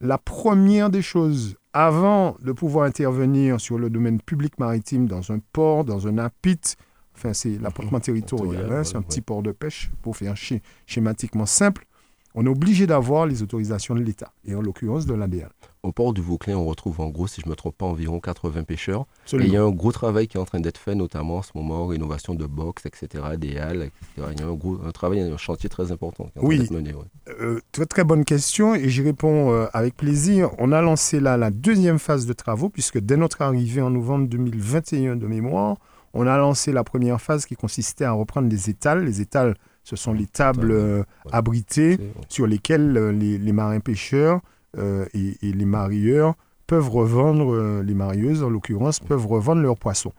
la 0.00 0.16
première 0.16 0.90
des 0.90 1.02
choses, 1.02 1.56
avant 1.72 2.36
de 2.42 2.52
pouvoir 2.52 2.86
intervenir 2.86 3.60
sur 3.60 3.78
le 3.78 3.90
domaine 3.90 4.20
public 4.20 4.58
maritime 4.58 5.06
dans 5.06 5.32
un 5.32 5.40
port, 5.52 5.84
dans 5.84 6.06
un 6.06 6.18
apit, 6.18 6.76
enfin 7.16 7.32
c'est 7.32 7.58
l'apportement 7.58 8.00
territorial, 8.00 8.72
hein, 8.72 8.84
c'est 8.84 8.96
un 8.96 9.02
petit 9.02 9.20
port 9.20 9.42
de 9.42 9.52
pêche 9.52 9.90
pour 10.02 10.16
faire 10.16 10.34
schématiquement 10.86 11.46
simple, 11.46 11.84
on 12.34 12.46
est 12.46 12.48
obligé 12.48 12.86
d'avoir 12.86 13.26
les 13.26 13.42
autorisations 13.42 13.94
de 13.94 14.00
l'État, 14.00 14.32
et 14.44 14.54
en 14.54 14.62
l'occurrence 14.62 15.04
de 15.04 15.14
l'ADL. 15.14 15.50
Au 15.82 15.92
port 15.92 16.12
du 16.12 16.20
Vauclin, 16.20 16.56
on 16.56 16.66
retrouve 16.66 17.00
en 17.00 17.08
gros, 17.08 17.26
si 17.26 17.40
je 17.40 17.46
ne 17.46 17.50
me 17.50 17.56
trompe 17.56 17.78
pas, 17.78 17.86
environ 17.86 18.20
80 18.20 18.64
pêcheurs. 18.64 19.06
Et 19.32 19.36
il 19.36 19.48
y 19.48 19.56
a 19.56 19.62
un 19.62 19.70
gros 19.70 19.92
travail 19.92 20.28
qui 20.28 20.36
est 20.36 20.40
en 20.40 20.44
train 20.44 20.60
d'être 20.60 20.76
fait, 20.76 20.94
notamment 20.94 21.38
en 21.38 21.42
ce 21.42 21.52
moment, 21.54 21.86
rénovation 21.86 22.34
de 22.34 22.44
box, 22.44 22.84
etc., 22.84 23.24
des 23.38 23.56
halles, 23.56 23.84
etc. 23.84 24.28
Il 24.36 24.40
y 24.40 24.42
a 24.42 24.46
un, 24.46 24.52
gros, 24.52 24.78
un 24.84 24.90
travail, 24.90 25.20
un 25.20 25.36
chantier 25.38 25.70
très 25.70 25.90
important 25.90 26.24
qui 26.24 26.38
est 26.38 26.42
en 26.42 26.46
oui. 26.46 26.56
train 26.56 26.80
d'être 26.80 26.94
mené. 26.94 26.94
Euh, 27.40 27.60
très 27.72 27.86
très 27.86 28.04
bonne 28.04 28.26
question 28.26 28.74
et 28.74 28.90
j'y 28.90 29.00
réponds 29.00 29.52
euh, 29.52 29.68
avec 29.72 29.96
plaisir. 29.96 30.50
On 30.58 30.70
a 30.70 30.82
lancé 30.82 31.18
là 31.18 31.38
la 31.38 31.50
deuxième 31.50 31.98
phase 31.98 32.26
de 32.26 32.34
travaux 32.34 32.68
puisque 32.68 32.98
dès 32.98 33.16
notre 33.16 33.40
arrivée 33.40 33.80
en 33.80 33.90
novembre 33.90 34.28
2021 34.28 35.16
de 35.16 35.26
mémoire, 35.26 35.78
on 36.12 36.26
a 36.26 36.36
lancé 36.36 36.72
la 36.72 36.84
première 36.84 37.22
phase 37.22 37.46
qui 37.46 37.56
consistait 37.56 38.04
à 38.04 38.12
reprendre 38.12 38.50
les 38.50 38.68
étals. 38.68 39.04
Les 39.04 39.22
étals, 39.22 39.54
ce 39.84 39.96
sont 39.96 40.12
les 40.12 40.26
tables 40.26 40.72
euh, 40.72 41.04
abritées 41.32 41.98
sur 42.28 42.46
lesquelles 42.46 42.92
les, 42.92 43.38
les 43.38 43.52
marins 43.52 43.80
pêcheurs 43.80 44.42
euh, 44.78 45.06
et, 45.14 45.36
les 45.42 45.64
marieurs 45.64 46.34
peuvent 46.66 46.88
revendre, 46.88 47.52
euh, 47.52 47.82
les 47.82 47.94
marieuses 47.94 48.42
en 48.42 48.50
l'occurrence, 48.50 49.00
peuvent 49.00 49.26
revendre 49.26 49.62
leurs 49.62 49.76
poissons. 49.76 50.12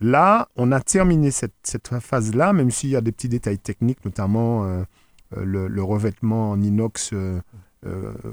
Là, 0.00 0.48
on 0.56 0.72
a 0.72 0.80
terminé 0.80 1.30
cette, 1.30 1.52
phase-là, 2.00 2.52
même 2.52 2.70
s'il 2.70 2.90
y 2.90 2.96
a 2.96 3.00
des 3.00 3.12
petits 3.12 3.28
détails 3.28 3.58
techniques, 3.58 4.04
notamment 4.04 4.64
euh, 4.64 4.82
le, 5.36 5.68
le, 5.68 5.82
revêtement 5.82 6.50
en 6.50 6.60
inox 6.60 7.14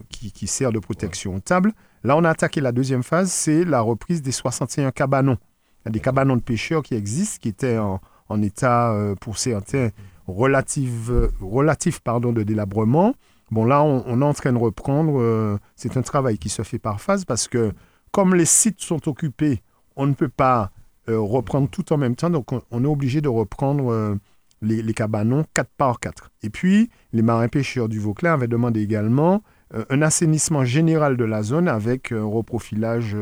qui, 0.09 0.31
qui, 0.31 0.47
sert 0.47 0.71
de 0.71 0.79
protection 0.79 1.35
aux 1.35 1.39
tables. 1.39 1.73
Là, 2.03 2.15
on 2.15 2.23
a 2.23 2.29
attaqué 2.29 2.61
la 2.61 2.71
deuxième 2.71 3.03
phase, 3.03 3.31
c'est 3.31 3.65
la 3.65 3.81
reprise 3.81 4.21
des 4.21 4.31
61 4.31 4.91
cabanons. 4.91 5.37
Il 5.83 5.87
y 5.87 5.89
a 5.89 5.91
des 5.91 5.99
cabanons 5.99 6.37
de 6.37 6.41
pêcheurs 6.41 6.83
qui 6.83 6.95
existent, 6.95 7.39
qui 7.41 7.49
étaient 7.49 7.77
en, 7.77 7.99
en 8.29 8.41
état, 8.41 8.95
pour 9.19 9.37
certains, 9.37 9.89
relatif, 10.27 11.09
relatif 11.41 11.99
pardon, 11.99 12.31
de 12.31 12.43
délabrement. 12.43 13.13
Bon, 13.51 13.65
là, 13.65 13.83
on, 13.83 14.21
est 14.21 14.25
en 14.25 14.33
train 14.33 14.53
de 14.53 14.57
reprendre. 14.57 15.59
c'est 15.75 15.97
un 15.97 16.01
travail 16.01 16.37
qui 16.37 16.49
se 16.49 16.63
fait 16.63 16.79
par 16.79 17.01
phase 17.01 17.25
parce 17.25 17.47
que, 17.47 17.73
comme 18.11 18.33
les 18.33 18.45
sites 18.45 18.81
sont 18.81 19.09
occupés, 19.09 19.61
on 19.97 20.07
ne 20.07 20.13
peut 20.13 20.29
pas 20.29 20.71
reprendre 21.07 21.69
tout 21.69 21.91
en 21.91 21.97
même 21.97 22.15
temps. 22.15 22.29
Donc, 22.29 22.51
on, 22.53 22.83
est 22.83 22.87
obligé 22.87 23.19
de 23.19 23.27
reprendre 23.27 24.17
les, 24.61 24.81
les, 24.81 24.93
cabanons 24.93 25.45
4 25.53 25.69
par 25.77 25.99
4. 25.99 26.31
Et 26.43 26.49
puis, 26.49 26.89
les 27.11 27.21
marins 27.21 27.49
pêcheurs 27.49 27.89
du 27.89 27.99
Vauclin 27.99 28.33
avaient 28.33 28.47
demandé 28.47 28.81
également 28.81 29.43
un 29.89 30.01
assainissement 30.01 30.63
général 30.63 31.17
de 31.17 31.25
la 31.25 31.43
zone 31.43 31.67
avec 31.67 32.13
un 32.13 32.23
reprofilage 32.23 33.17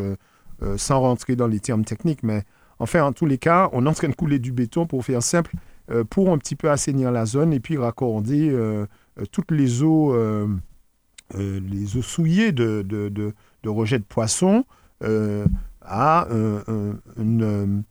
sans 0.78 1.00
rentrer 1.00 1.36
dans 1.36 1.48
les 1.48 1.60
termes 1.60 1.86
techniques. 1.86 2.22
Mais 2.22 2.44
enfin, 2.78 3.04
en 3.04 3.14
tous 3.14 3.26
les 3.26 3.40
cas, 3.40 3.70
on 3.74 3.88
est 3.88 3.90
en 3.90 3.94
train 3.94 4.10
de 4.10 4.16
couler 4.16 4.38
du 4.38 4.52
béton 4.52 4.86
pour 4.86 5.04
faire 5.04 5.24
simple, 5.24 5.56
pour 6.10 6.32
un 6.32 6.38
petit 6.38 6.56
peu 6.56 6.70
assainir 6.70 7.12
la 7.12 7.26
zone 7.26 7.52
et 7.54 7.60
puis 7.60 7.78
raccorder 7.78 8.50
euh, 8.52 8.86
toutes 9.32 9.52
les 9.52 9.84
eaux, 9.84 10.14
euh, 10.14 10.48
euh, 11.36 11.60
les 11.60 11.98
eaux 11.98 12.02
souillées 12.02 12.52
de, 12.52 12.82
de, 12.82 13.10
de, 13.10 13.34
rejet 13.70 14.00
de 14.00 14.04
poissons 14.04 14.66
à 15.82 16.28
une, 17.18 17.84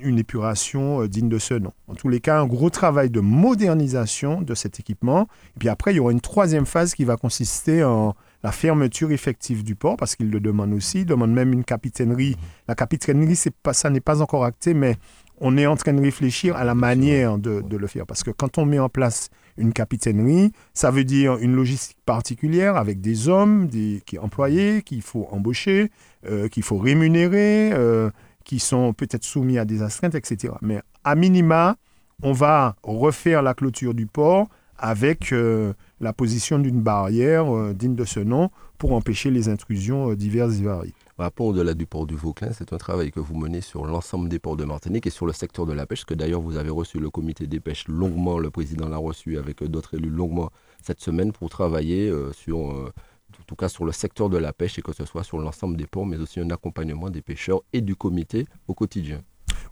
une, 0.00 0.18
épuration 0.18 1.06
digne 1.06 1.28
de 1.28 1.38
ce 1.38 1.54
nom. 1.54 1.72
En 1.88 1.94
tous 1.94 2.08
les 2.08 2.20
cas, 2.20 2.40
un 2.40 2.46
gros 2.46 2.70
travail 2.70 3.10
de 3.10 3.20
modernisation 3.20 4.42
de 4.42 4.54
cet 4.54 4.80
équipement. 4.80 5.28
Et 5.56 5.58
puis 5.60 5.68
après, 5.68 5.92
il 5.92 5.96
y 5.96 6.00
aura 6.00 6.12
une 6.12 6.20
troisième 6.20 6.66
phase 6.66 6.94
qui 6.94 7.04
va 7.04 7.16
consister 7.16 7.84
en 7.84 8.14
la 8.44 8.52
fermeture 8.52 9.10
effective 9.10 9.64
du 9.64 9.74
port, 9.74 9.96
parce 9.96 10.16
qu'il 10.16 10.30
le 10.30 10.38
demande 10.38 10.74
aussi. 10.74 11.00
Il 11.00 11.06
demande 11.06 11.32
même 11.32 11.52
une 11.52 11.64
capitainerie. 11.64 12.36
La 12.68 12.74
capitainerie, 12.74 13.38
pas, 13.62 13.72
ça 13.72 13.88
n'est 13.88 14.00
pas 14.00 14.20
encore 14.20 14.44
acté, 14.44 14.74
mais 14.74 14.96
on 15.40 15.56
est 15.56 15.66
en 15.66 15.76
train 15.76 15.94
de 15.94 16.00
réfléchir 16.00 16.54
à 16.54 16.62
la 16.62 16.74
manière 16.74 17.38
de, 17.38 17.62
de, 17.62 17.76
le 17.76 17.86
faire. 17.86 18.06
Parce 18.06 18.22
que 18.22 18.30
quand 18.30 18.58
on 18.58 18.66
met 18.66 18.78
en 18.78 18.90
place 18.90 19.30
une 19.56 19.72
capitainerie, 19.72 20.52
ça 20.72 20.90
veut 20.90 21.04
dire 21.04 21.36
une 21.38 21.54
logistique 21.54 21.98
particulière 22.04 22.76
avec 22.76 23.00
des 23.00 23.28
hommes, 23.28 23.68
des 23.68 24.02
qui, 24.06 24.18
employés 24.18 24.82
qu'il 24.82 25.02
faut 25.02 25.28
embaucher, 25.30 25.90
euh, 26.26 26.48
qu'il 26.48 26.62
faut 26.62 26.78
rémunérer, 26.78 27.70
euh, 27.72 28.10
qui 28.44 28.58
sont 28.58 28.92
peut-être 28.92 29.24
soumis 29.24 29.58
à 29.58 29.64
des 29.64 29.82
astreintes, 29.82 30.14
etc. 30.14 30.54
Mais 30.60 30.80
à 31.04 31.14
minima, 31.14 31.76
on 32.22 32.32
va 32.32 32.76
refaire 32.82 33.42
la 33.42 33.54
clôture 33.54 33.94
du 33.94 34.06
port 34.06 34.48
avec 34.76 35.32
euh, 35.32 35.72
la 36.00 36.12
position 36.12 36.58
d'une 36.58 36.80
barrière 36.80 37.46
digne 37.74 37.94
de 37.94 38.04
ce 38.04 38.20
nom 38.20 38.50
pour 38.78 38.92
empêcher 38.92 39.30
les 39.30 39.48
intrusions 39.48 40.14
diverses 40.14 40.58
et 40.58 40.64
variées. 40.64 40.94
Rapport 41.16 41.46
au-delà 41.46 41.74
du 41.74 41.86
port 41.86 42.06
du 42.06 42.16
Vauclin, 42.16 42.50
c'est 42.52 42.72
un 42.72 42.76
travail 42.76 43.12
que 43.12 43.20
vous 43.20 43.36
menez 43.36 43.60
sur 43.60 43.86
l'ensemble 43.86 44.28
des 44.28 44.40
ports 44.40 44.56
de 44.56 44.64
Martinique 44.64 45.06
et 45.06 45.10
sur 45.10 45.26
le 45.26 45.32
secteur 45.32 45.64
de 45.64 45.72
la 45.72 45.86
pêche, 45.86 46.04
que 46.04 46.14
d'ailleurs 46.14 46.40
vous 46.40 46.56
avez 46.56 46.70
reçu 46.70 46.98
le 46.98 47.08
comité 47.08 47.46
des 47.46 47.60
pêches 47.60 47.86
longuement, 47.86 48.40
le 48.40 48.50
président 48.50 48.88
l'a 48.88 48.96
reçu 48.96 49.38
avec 49.38 49.62
d'autres 49.62 49.94
élus 49.94 50.10
longuement 50.10 50.50
cette 50.82 51.00
semaine 51.00 51.30
pour 51.30 51.50
travailler 51.50 52.08
euh, 52.08 52.32
sur, 52.32 52.72
euh, 52.72 52.92
en 53.40 53.44
tout 53.46 53.54
cas 53.54 53.68
sur 53.68 53.84
le 53.84 53.92
secteur 53.92 54.28
de 54.28 54.38
la 54.38 54.52
pêche 54.52 54.76
et 54.80 54.82
que 54.82 54.92
ce 54.92 55.04
soit 55.04 55.22
sur 55.22 55.38
l'ensemble 55.38 55.76
des 55.76 55.86
ports, 55.86 56.04
mais 56.04 56.16
aussi 56.16 56.40
un 56.40 56.50
accompagnement 56.50 57.10
des 57.10 57.22
pêcheurs 57.22 57.60
et 57.72 57.80
du 57.80 57.94
comité 57.94 58.46
au 58.66 58.74
quotidien. 58.74 59.22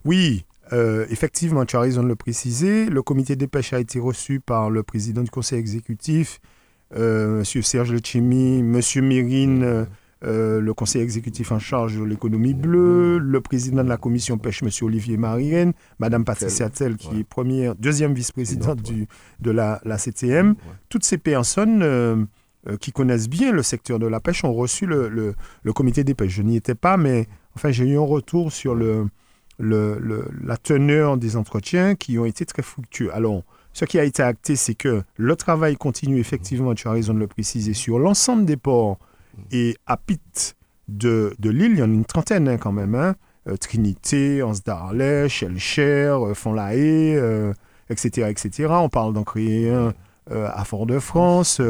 Oui, 0.05 0.45
euh, 0.71 1.05
effectivement, 1.09 1.65
tu 1.65 1.75
as 1.75 1.81
raison 1.81 2.03
de 2.03 2.07
le 2.07 2.15
préciser. 2.15 2.85
Le 2.85 3.01
comité 3.01 3.35
des 3.35 3.47
pêches 3.47 3.73
a 3.73 3.81
été 3.81 3.99
reçu 3.99 4.39
par 4.39 4.69
le 4.69 4.81
président 4.81 5.23
du 5.23 5.29
conseil 5.29 5.59
exécutif, 5.59 6.39
M. 6.95 7.43
Serge 7.43 7.91
Lechimi, 7.91 8.59
M. 8.59 8.81
Mérine. 9.01 9.87
Euh, 10.25 10.61
le 10.61 10.73
conseil 10.73 11.01
exécutif 11.01 11.51
en 11.51 11.59
charge 11.59 11.97
de 11.97 12.03
l'économie 12.03 12.53
bleue, 12.53 13.17
le 13.17 13.41
président 13.41 13.83
de 13.83 13.89
la 13.89 13.97
commission 13.97 14.37
pêche, 14.37 14.63
M. 14.63 14.69
Olivier 14.81 15.17
Marienne, 15.17 15.73
Mme 15.99 16.23
Patricia 16.23 16.69
Tell, 16.69 16.95
qui 16.95 17.19
est 17.19 17.23
première, 17.25 17.75
deuxième 17.75 18.13
vice-présidente 18.13 18.79
de 19.41 19.51
la, 19.51 19.81
CTM. 19.97 20.55
Toutes 20.87 21.03
ces 21.03 21.17
personnes 21.17 21.81
euh, 21.83 22.15
euh, 22.69 22.77
qui 22.77 22.93
connaissent 22.93 23.27
bien 23.27 23.51
le 23.51 23.63
secteur 23.63 23.99
de 23.99 24.07
la 24.07 24.21
pêche 24.21 24.45
ont 24.45 24.53
reçu 24.53 24.85
le, 24.85 25.35
comité 25.75 26.05
des 26.05 26.13
pêches. 26.13 26.35
Je 26.35 26.41
n'y 26.41 26.55
étais 26.55 26.75
pas, 26.75 26.95
mais 26.95 27.27
enfin, 27.57 27.71
j'ai 27.71 27.85
eu 27.85 27.97
un 27.97 28.01
retour 28.01 28.53
sur 28.53 28.75
le, 28.75 29.07
la 29.59 30.57
teneur 30.57 31.17
des 31.17 31.35
entretiens 31.35 31.95
qui 31.95 32.17
ont 32.17 32.25
été 32.25 32.45
très 32.45 32.61
fructueux. 32.61 33.13
Alors, 33.13 33.43
ce 33.73 33.83
qui 33.83 33.99
a 33.99 34.05
été 34.05 34.23
acté, 34.23 34.55
c'est 34.55 34.75
que 34.75 35.03
le 35.17 35.35
travail 35.35 35.75
continue 35.75 36.19
effectivement, 36.19 36.73
tu 36.75 36.87
as 36.87 36.91
raison 36.91 37.13
de 37.13 37.19
le 37.19 37.27
préciser, 37.27 37.73
sur 37.73 37.99
l'ensemble 37.99 38.45
des 38.45 38.55
ports 38.55 38.99
et 39.51 39.75
à 39.85 39.97
Pitt 39.97 40.55
de, 40.87 41.33
de 41.39 41.49
l'île, 41.49 41.73
il 41.73 41.79
y 41.79 41.83
en 41.83 41.89
a 41.89 41.93
une 41.93 42.05
trentaine 42.05 42.47
hein, 42.47 42.57
quand 42.57 42.71
même. 42.71 42.95
Hein. 42.95 43.15
Euh, 43.49 43.57
Trinité, 43.57 44.41
Anse 44.41 44.63
d'Arlèche, 44.63 45.39
Shellcher, 45.39 46.15
euh, 46.17 46.33
Font-la-Haye, 46.33 47.19
etc., 47.89 48.29
etc. 48.29 48.69
On 48.71 48.89
parle 48.89 49.13
d'en 49.13 49.23
créer 49.23 49.69
un 49.69 49.93
euh, 50.31 50.47
à 50.53 50.63
Fort-de-France, 50.63 51.61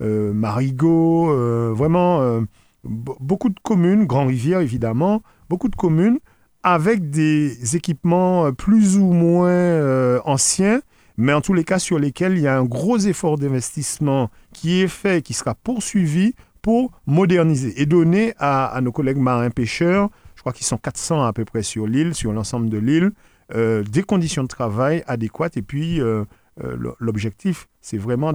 Marigot, 0.00 1.74
vraiment 1.74 2.42
beaucoup 2.84 3.50
de 3.50 3.60
communes, 3.62 4.06
Grand-Rivière 4.06 4.60
évidemment, 4.60 5.22
beaucoup 5.48 5.68
de 5.68 5.76
communes 5.76 6.18
avec 6.62 7.10
des 7.10 7.76
équipements 7.76 8.52
plus 8.52 8.96
ou 8.96 9.12
moins 9.12 10.18
anciens, 10.24 10.80
mais 11.18 11.34
en 11.34 11.42
tous 11.42 11.52
les 11.52 11.64
cas 11.64 11.78
sur 11.78 11.98
lesquels 11.98 12.38
il 12.38 12.42
y 12.42 12.46
a 12.46 12.56
un 12.56 12.64
gros 12.64 12.96
effort 12.96 13.36
d'investissement 13.36 14.30
qui 14.54 14.80
est 14.80 14.88
fait, 14.88 15.20
qui 15.20 15.34
sera 15.34 15.54
poursuivi 15.54 16.34
pour 16.62 16.92
moderniser 17.06 17.80
et 17.80 17.86
donner 17.86 18.34
à, 18.38 18.78
nos 18.82 18.92
collègues 18.92 19.18
marins-pêcheurs, 19.18 20.10
je 20.34 20.40
crois 20.40 20.52
qu'ils 20.52 20.66
sont 20.66 20.78
400 20.78 21.24
à 21.24 21.32
peu 21.32 21.44
près 21.44 21.62
sur 21.62 21.86
l'île, 21.86 22.14
sur 22.14 22.32
l'ensemble 22.32 22.70
de 22.70 22.78
l'île, 22.78 23.12
euh, 23.54 23.82
des 23.82 24.02
conditions 24.02 24.42
de 24.42 24.48
travail 24.48 25.02
adéquates. 25.06 25.56
Et 25.56 25.62
puis, 25.62 26.00
euh, 26.00 26.24
euh, 26.62 26.94
l'objectif, 26.98 27.68
c'est 27.80 27.98
vraiment 27.98 28.32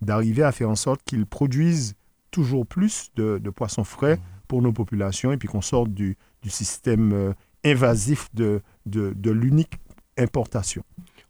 d'arriver 0.00 0.42
à 0.42 0.52
faire 0.52 0.70
en 0.70 0.76
sorte 0.76 1.00
qu'ils 1.04 1.26
produisent 1.26 1.94
toujours 2.30 2.66
plus 2.66 3.10
de, 3.16 3.38
poissons 3.50 3.84
frais 3.84 4.18
pour 4.46 4.62
nos 4.62 4.72
populations 4.72 5.32
et 5.32 5.36
puis 5.36 5.48
qu'on 5.48 5.62
sorte 5.62 5.90
du, 5.90 6.16
système 6.46 7.34
invasif 7.64 8.28
de, 8.34 8.62
de, 8.86 9.30
l'unique 9.30 9.78
importation. 10.16 10.82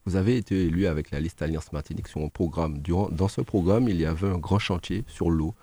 Vous 0.07 0.17
avez 0.17 0.37
été 0.37 0.67
élu 0.67 0.87
avec 0.87 1.11
la 1.11 1.21
liste 1.21 1.43
Alliance 1.43 1.73
Martinique 1.73 2.09
sur 2.09 2.21
un 2.23 2.29
programme. 2.29 2.79
Durant, 2.79 3.09
dans 3.11 3.29
ce 3.29 3.41
programme, 3.41 3.89
il 3.89 3.97
y 3.97 4.07
avait 4.07 4.29
un 4.29 4.39
grand 4.39 4.59
chantier 4.59 5.05
sur 5.07 5.31
l'eau 5.31 5.55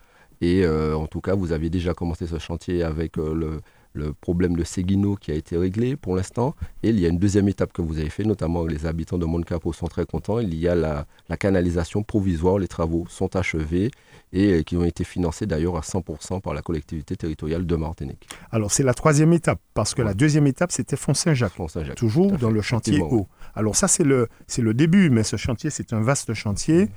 et 0.46 0.64
euh, 0.64 0.96
en 0.96 1.08
tout 1.08 1.22
cas, 1.22 1.34
vous 1.34 1.54
aviez 1.54 1.72
déjà 1.72 1.96
commencé 1.96 2.28
ce 2.28 2.38
chantier 2.38 2.84
avec 2.84 3.18
euh, 3.18 3.60
le, 3.96 4.14
problème 4.22 4.56
de 4.56 4.64
Seguino 4.64 5.16
qui 5.16 5.32
a 5.32 5.34
été 5.34 5.58
réglé 5.58 5.96
pour 5.96 6.16
l'instant. 6.16 6.54
Et 6.84 6.90
il 6.90 7.00
y 7.00 7.06
a 7.08 7.10
une 7.10 7.18
deuxième 7.18 7.48
étape 7.48 7.74
que 7.74 7.82
vous 7.82 7.98
avez 7.98 8.10
fait, 8.10 8.26
notamment 8.26 8.66
les 8.66 8.86
habitants 8.86 9.18
de 9.18 9.26
Moncapo 9.26 9.74
sont 9.74 9.88
très 9.88 10.06
contents. 10.06 10.40
Il 10.40 10.54
y 10.54 10.68
a 10.68 10.76
la, 10.76 11.08
canalisation 11.40 12.04
provisoire. 12.04 12.60
Les 12.60 12.68
travaux 12.68 13.06
sont 13.10 13.36
achevés 13.36 13.90
et 14.34 14.52
euh, 14.52 14.62
qui 14.64 14.78
ont 14.78 14.84
été 14.84 15.04
financés 15.04 15.48
d'ailleurs 15.48 15.78
à 15.78 15.80
100% 15.80 16.42
par 16.42 16.54
la 16.54 16.62
collectivité 16.62 17.16
territoriale 17.16 17.66
de 17.66 17.76
Martinique. 17.76 18.28
Alors 18.52 18.72
c'est 18.72 18.84
la 18.84 18.94
troisième 18.94 19.34
étape, 19.34 19.60
parce 19.74 19.96
que 19.96 20.04
la 20.04 20.14
deuxième 20.14 20.46
étape, 20.46 20.72
c'était 20.72 20.98
Font-Saint-Jacques, 20.98 21.56
toujours 21.96 22.34
dans 22.34 22.52
le 22.52 22.62
chantier 22.62 23.02
haut. 23.02 23.28
Alors 23.56 23.76
ça, 23.76 23.88
c'est 23.88 24.04
le, 24.04 24.28
le 24.60 24.74
début, 24.76 25.10
mais 25.10 25.24
ce 25.24 25.38
chantier, 25.38 25.72
c'est 25.72 25.92
un 25.94 26.02
vaste 26.02 26.36
chantier. 26.36 26.90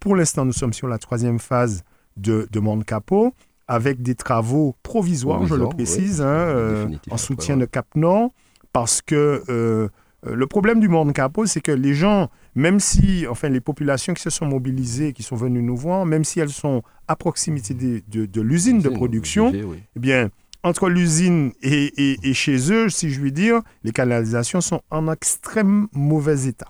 pour 0.00 0.16
l'instant, 0.16 0.44
nous 0.44 0.52
sommes 0.52 0.74
sur 0.74 0.88
la 0.88 0.98
troisième 0.98 1.38
phase 1.38 1.82
de, 2.16 2.48
de 2.50 2.60
Monde 2.60 2.84
Capot, 2.84 3.34
avec 3.68 4.02
des 4.02 4.14
travaux 4.14 4.74
provisoires, 4.82 5.46
je 5.46 5.54
le 5.54 5.68
précise, 5.68 6.20
hein, 6.20 6.26
euh, 6.26 6.88
en 7.10 7.16
soutien 7.16 7.56
de 7.56 7.66
Cap 7.66 7.86
Nord, 7.94 8.30
parce 8.72 9.00
que 9.00 9.42
euh, 9.48 9.88
le 10.26 10.46
problème 10.46 10.80
du 10.80 10.88
Monde 10.88 11.12
Capot, 11.12 11.46
c'est 11.46 11.60
que 11.60 11.72
les 11.72 11.94
gens, 11.94 12.30
même 12.54 12.80
si, 12.80 13.26
enfin, 13.28 13.48
les 13.48 13.60
populations 13.60 14.12
qui 14.12 14.22
se 14.22 14.30
sont 14.30 14.46
mobilisées, 14.46 15.12
qui 15.12 15.22
sont 15.22 15.36
venues 15.36 15.62
nous 15.62 15.76
voir, 15.76 16.04
même 16.04 16.24
si 16.24 16.40
elles 16.40 16.50
sont 16.50 16.82
à 17.08 17.16
proximité 17.16 17.74
de, 17.74 18.26
de, 18.26 18.40
l'usine 18.40 18.80
de 18.80 18.88
production, 18.88 19.52
eh 19.54 19.98
bien, 19.98 20.30
entre 20.62 20.88
l'usine 20.88 21.52
et, 21.62 22.18
et, 22.22 22.34
chez 22.34 22.72
eux, 22.72 22.90
si 22.90 23.10
je 23.10 23.20
puis 23.20 23.32
dire, 23.32 23.62
les 23.82 23.92
canalisations 23.92 24.60
sont 24.60 24.82
en 24.90 25.10
extrêmement 25.10 25.88
mauvais 25.92 26.46
état. 26.46 26.68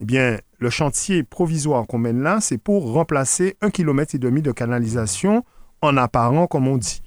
Eh 0.00 0.04
bien, 0.04 0.38
le 0.58 0.70
chantier 0.70 1.22
provisoire 1.22 1.86
qu'on 1.86 1.98
mène 1.98 2.22
là, 2.22 2.40
c'est 2.40 2.58
pour 2.58 2.92
remplacer 2.92 3.56
un 3.60 3.70
kilomètre 3.70 4.14
et 4.14 4.18
demi 4.18 4.42
de 4.42 4.52
canalisation 4.52 5.44
en 5.82 5.96
apparent, 5.96 6.46
comme 6.46 6.66
on 6.66 6.76
dit. 6.76 7.02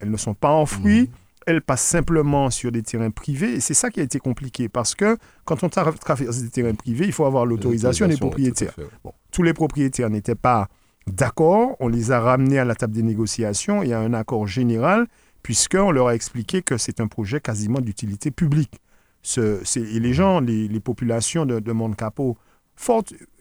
Elles 0.00 0.10
ne 0.10 0.16
sont 0.16 0.34
pas 0.34 0.50
enfouies, 0.50 1.02
mhm. 1.02 1.08
elles 1.46 1.62
passent 1.62 1.84
simplement 1.84 2.50
sur 2.50 2.72
des 2.72 2.82
terrains 2.82 3.10
privés. 3.10 3.54
Et 3.54 3.60
c'est 3.60 3.74
ça 3.74 3.90
qui 3.90 4.00
a 4.00 4.02
été 4.02 4.18
compliqué, 4.18 4.68
parce 4.68 4.94
que 4.94 5.16
quand 5.44 5.62
on 5.62 5.68
traverse 5.68 6.42
des 6.42 6.50
terrains 6.50 6.74
privés, 6.74 7.06
il 7.06 7.12
faut 7.12 7.24
avoir 7.24 7.46
l'autorisation 7.46 8.06
des 8.06 8.16
propriétaires. 8.16 8.74
tous 9.32 9.42
les 9.42 9.54
propriétaires 9.54 10.10
n'étaient 10.10 10.34
pas 10.34 10.68
d'accord. 11.06 11.76
On 11.80 11.88
les 11.88 12.12
a 12.12 12.20
ramenés 12.20 12.58
à 12.58 12.64
la 12.64 12.74
table 12.74 12.92
des 12.92 13.02
négociations 13.02 13.82
et 13.82 13.92
à 13.92 14.00
un 14.00 14.12
accord 14.12 14.46
général, 14.46 15.06
puisqu'on 15.42 15.90
leur 15.90 16.08
a 16.08 16.14
expliqué 16.14 16.62
que 16.62 16.76
c'est 16.76 17.00
un 17.00 17.06
projet 17.06 17.40
quasiment 17.40 17.80
d'utilité 17.80 18.30
publique. 18.30 18.80
Et 19.36 20.00
les 20.00 20.12
gens, 20.12 20.40
les, 20.40 20.80
populations 20.80 21.46
de, 21.46 21.60
de 21.60 21.94
Capot, 21.94 22.36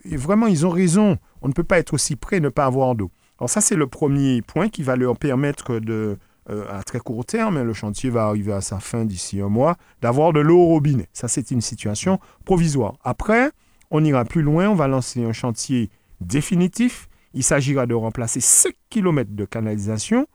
vraiment, 0.06 0.48
ils 0.48 0.66
ont 0.66 0.70
raison. 0.70 1.18
On 1.42 1.48
ne 1.48 1.54
peut 1.54 1.64
pas 1.64 1.80
être 1.80 1.94
aussi 1.94 2.16
près 2.16 2.40
ne 2.40 2.50
pas 2.50 2.66
avoir 2.66 2.96
d'eau. 2.96 3.12
Alors 3.40 3.50
ça, 3.50 3.62
c'est 3.62 3.76
le 3.76 3.88
premier 3.88 4.42
point 4.42 4.68
qui 4.70 4.84
va 4.84 4.98
leur 4.98 5.18
permettre 5.18 5.80
de, 5.80 6.18
euh, 6.50 6.66
à 6.70 6.84
très 6.84 7.00
court 7.00 7.26
terme, 7.26 7.58
hein, 7.58 7.64
le 7.64 7.74
chantier 7.74 8.10
va 8.10 8.26
arriver 8.26 8.52
à 8.52 8.62
sa 8.62 8.80
fin 8.80 9.06
d'ici 9.06 9.40
un 9.40 9.50
mois, 9.50 9.78
d'avoir 10.02 10.34
de 10.34 10.40
l'eau 10.40 10.60
au 10.60 10.66
robinet. 10.66 11.08
Ça, 11.14 11.28
c'est 11.28 11.52
une 11.52 11.62
situation 11.62 12.20
provisoire. 12.44 12.96
Après, 13.04 13.52
on 13.92 14.04
ira 14.04 14.26
plus 14.26 14.42
loin, 14.42 14.68
on 14.68 14.76
va 14.76 14.88
lancer 14.88 15.24
un 15.24 15.32
chantier 15.32 15.90
définitif. 16.22 17.08
Il 17.34 17.44
s'agira 17.44 17.86
de 17.86 17.94
remplacer 17.94 18.42
5 18.42 18.74
km 18.90 19.32
de 19.32 19.46
canalisation 19.46 20.28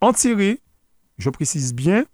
enterrés, 0.00 0.60
je 1.16 1.30
précise 1.30 1.74
bien, 1.74 2.04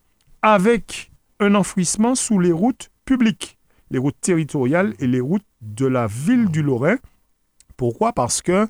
avec 0.43 1.10
un 1.41 1.55
enfouissement 1.55 2.15
sous 2.15 2.39
les 2.39 2.53
routes 2.53 2.91
publiques, 3.05 3.59
les 3.91 3.99
routes 3.99 4.21
territoriales 4.21 4.95
et 4.99 5.07
les 5.07 5.21
routes 5.21 5.45
de 5.61 5.87
la 5.87 6.07
ville 6.07 6.49
du 6.49 6.63
Lorrain. 6.63 6.97
Pourquoi? 7.77 8.13
Parce 8.13 8.43
que 8.43 8.69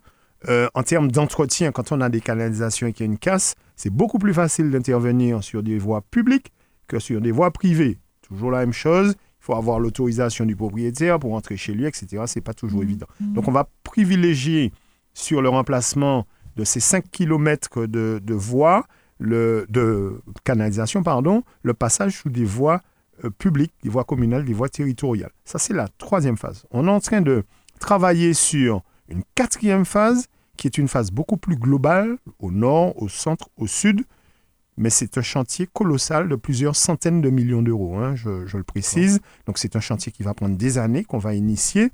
euh, 0.49 0.69
en 0.75 0.83
termes 0.83 1.11
d'entretien, 1.11 1.73
quand 1.73 1.93
on 1.93 2.01
a 2.01 2.09
des 2.09 2.21
canalisations 2.21 2.87
et 2.87 2.93
qu'il 2.93 3.07
y 3.07 3.09
a 3.09 3.13
une 3.13 3.19
casse, 3.19 3.55
c'est 3.77 3.91
beaucoup 3.91 4.19
plus 4.19 4.33
facile 4.33 4.71
d'intervenir 4.71 5.45
sur 5.45 5.63
des 5.63 5.79
voies 5.79 6.03
publiques 6.11 6.53
que 6.87 6.99
sur 6.99 7.21
des 7.21 7.33
voies 7.33 7.51
privées. 7.51 7.99
Toujours 8.23 8.51
la 8.51 8.61
même 8.61 8.73
chose. 8.73 9.15
Il 9.19 9.45
faut 9.45 9.55
avoir 9.55 9.81
l'autorisation 9.81 10.47
du 10.47 10.57
propriétaire 10.57 11.19
pour 11.19 11.35
entrer 11.35 11.57
chez 11.57 11.73
lui, 11.73 11.87
etc. 11.87 12.23
Ce 12.27 12.39
n'est 12.39 12.43
pas 12.43 12.55
toujours 12.55 12.81
mmh. 12.81 12.85
évident. 12.85 13.07
Mmh. 13.21 13.33
Donc, 13.33 13.49
on 13.49 13.53
va 13.53 13.69
privilégier 13.83 14.73
sur 15.13 15.43
le 15.43 15.49
remplacement 15.49 16.27
de 16.57 16.65
ces 16.65 16.81
5 16.81 17.11
km 17.11 17.87
de, 17.87 18.21
de 18.23 18.35
voies, 18.35 18.87
le, 19.21 19.67
de 19.69 20.21
canalisation, 20.45 21.03
pardon, 21.03 21.45
le 21.63 21.75
passage 21.75 22.17
sous 22.17 22.31
des 22.31 22.45
voies 22.45 22.81
euh, 23.25 23.31
publiques, 23.31 23.75
des 23.83 23.91
voies 23.91 24.05
communales, 24.05 24.45
des 24.45 24.55
voies 24.55 24.71
territoriales. 24.71 25.31
Ça, 25.45 25.59
c'est 25.59 25.75
la 25.75 25.89
troisième 25.99 26.39
phase. 26.39 26.65
On 26.71 26.89
est 26.89 26.91
en 26.91 27.01
train 27.01 27.21
de 27.21 27.45
travailler 27.79 28.35
sur 28.35 28.83
une 29.09 29.23
quatrième 29.35 29.85
phase 29.85 30.27
qui 30.57 30.67
est 30.67 30.79
une 30.79 30.89
phase 30.89 31.11
beaucoup 31.11 31.37
plus 31.37 31.57
globale, 31.57 32.19
au 32.39 32.51
nord, 32.51 33.01
au 33.01 33.09
centre, 33.09 33.49
au 33.57 33.67
sud, 33.67 34.03
mais 34.77 34.91
c'est 34.91 35.19
un 35.19 35.23
chantier 35.23 35.67
colossal 35.67 36.29
de 36.29 36.37
plusieurs 36.37 36.77
centaines 36.77 37.21
de 37.21 37.31
millions 37.31 37.63
d'euros, 37.63 37.97
hein, 37.97 38.15
je, 38.15 38.57
le 38.57 38.63
précise. 38.63 39.21
Donc 39.47 39.59
c'est 39.59 39.77
un 39.77 39.81
chantier 39.81 40.13
qui 40.13 40.23
va 40.23 40.35
prendre 40.35 40.57
des 40.57 40.79
années, 40.79 41.05
qu'on 41.05 41.19
va 41.19 41.35
initier, 41.35 41.91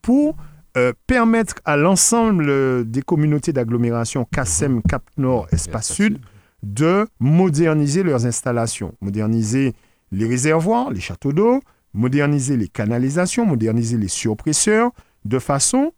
pour 0.00 0.36
euh, 0.76 0.92
permettre 1.06 1.54
à 1.64 1.76
l'ensemble 1.76 2.90
des 2.90 3.02
communautés 3.02 3.52
d'agglomération 3.52 4.26
CASEM. 4.30 4.82
Cap 4.82 5.02
Nord, 5.18 5.46
Espace 5.52 5.92
Sud, 5.92 6.18
de 6.62 7.06
moderniser 7.18 8.02
leurs 8.02 8.26
installations, 8.26 8.94
moderniser 9.00 9.74
les 10.10 10.26
réservoirs, 10.26 10.90
les 10.90 11.00
châteaux 11.00 11.32
d'eau, 11.32 11.60
moderniser 11.94 12.56
les 12.56 12.68
canalisations, 12.68 13.44
moderniser 13.44 13.96
les 13.96 14.08
surpresseurs, 14.08 14.90
de 15.24 15.38
façon 15.38 15.92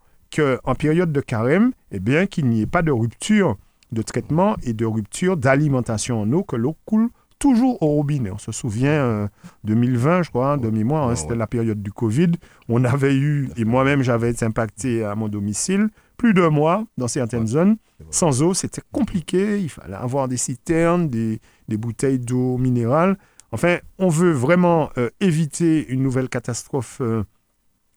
en 0.64 0.74
période 0.74 1.12
de 1.12 1.20
carême, 1.20 1.72
eh 1.90 2.00
bien, 2.00 2.26
qu'il 2.26 2.46
n'y 2.46 2.62
ait 2.62 2.66
pas 2.66 2.82
de 2.82 2.90
rupture 2.90 3.56
de 3.92 4.02
traitement 4.02 4.56
et 4.64 4.72
de 4.72 4.84
rupture 4.84 5.36
d'alimentation 5.36 6.20
en 6.20 6.32
eau, 6.32 6.42
que 6.42 6.56
l'eau 6.56 6.76
coule 6.84 7.10
toujours 7.38 7.82
au 7.82 7.86
robinet. 7.86 8.30
On 8.30 8.38
se 8.38 8.52
souvient 8.52 9.28
2020, 9.64 10.10
euh, 10.10 10.22
je 10.22 10.30
crois, 10.30 10.52
hein, 10.52 10.56
de 10.56 10.70
mémoire, 10.70 11.08
hein, 11.08 11.14
c'était 11.14 11.36
la 11.36 11.46
période 11.46 11.82
du 11.82 11.92
Covid. 11.92 12.32
On 12.68 12.84
avait 12.84 13.14
eu, 13.14 13.50
et 13.56 13.64
moi-même 13.64 14.02
j'avais 14.02 14.30
été 14.30 14.44
impacté 14.44 15.04
à 15.04 15.14
mon 15.14 15.28
domicile, 15.28 15.88
plus 16.16 16.34
d'un 16.34 16.50
mois 16.50 16.84
dans 16.96 17.08
certaines 17.08 17.46
zones. 17.46 17.76
Sans 18.10 18.42
eau, 18.42 18.54
c'était 18.54 18.82
compliqué. 18.92 19.60
Il 19.60 19.68
fallait 19.68 19.94
avoir 19.94 20.28
des 20.28 20.36
citernes, 20.36 21.08
des, 21.08 21.40
bouteilles 21.68 22.18
d'eau 22.18 22.58
minérale. 22.58 23.16
Enfin, 23.52 23.78
on 23.98 24.08
veut 24.08 24.32
vraiment 24.32 24.90
euh, 24.98 25.10
éviter 25.20 25.86
une 25.88 26.02
nouvelle 26.02 26.28
catastrophe 26.28 26.98
euh, 27.00 27.22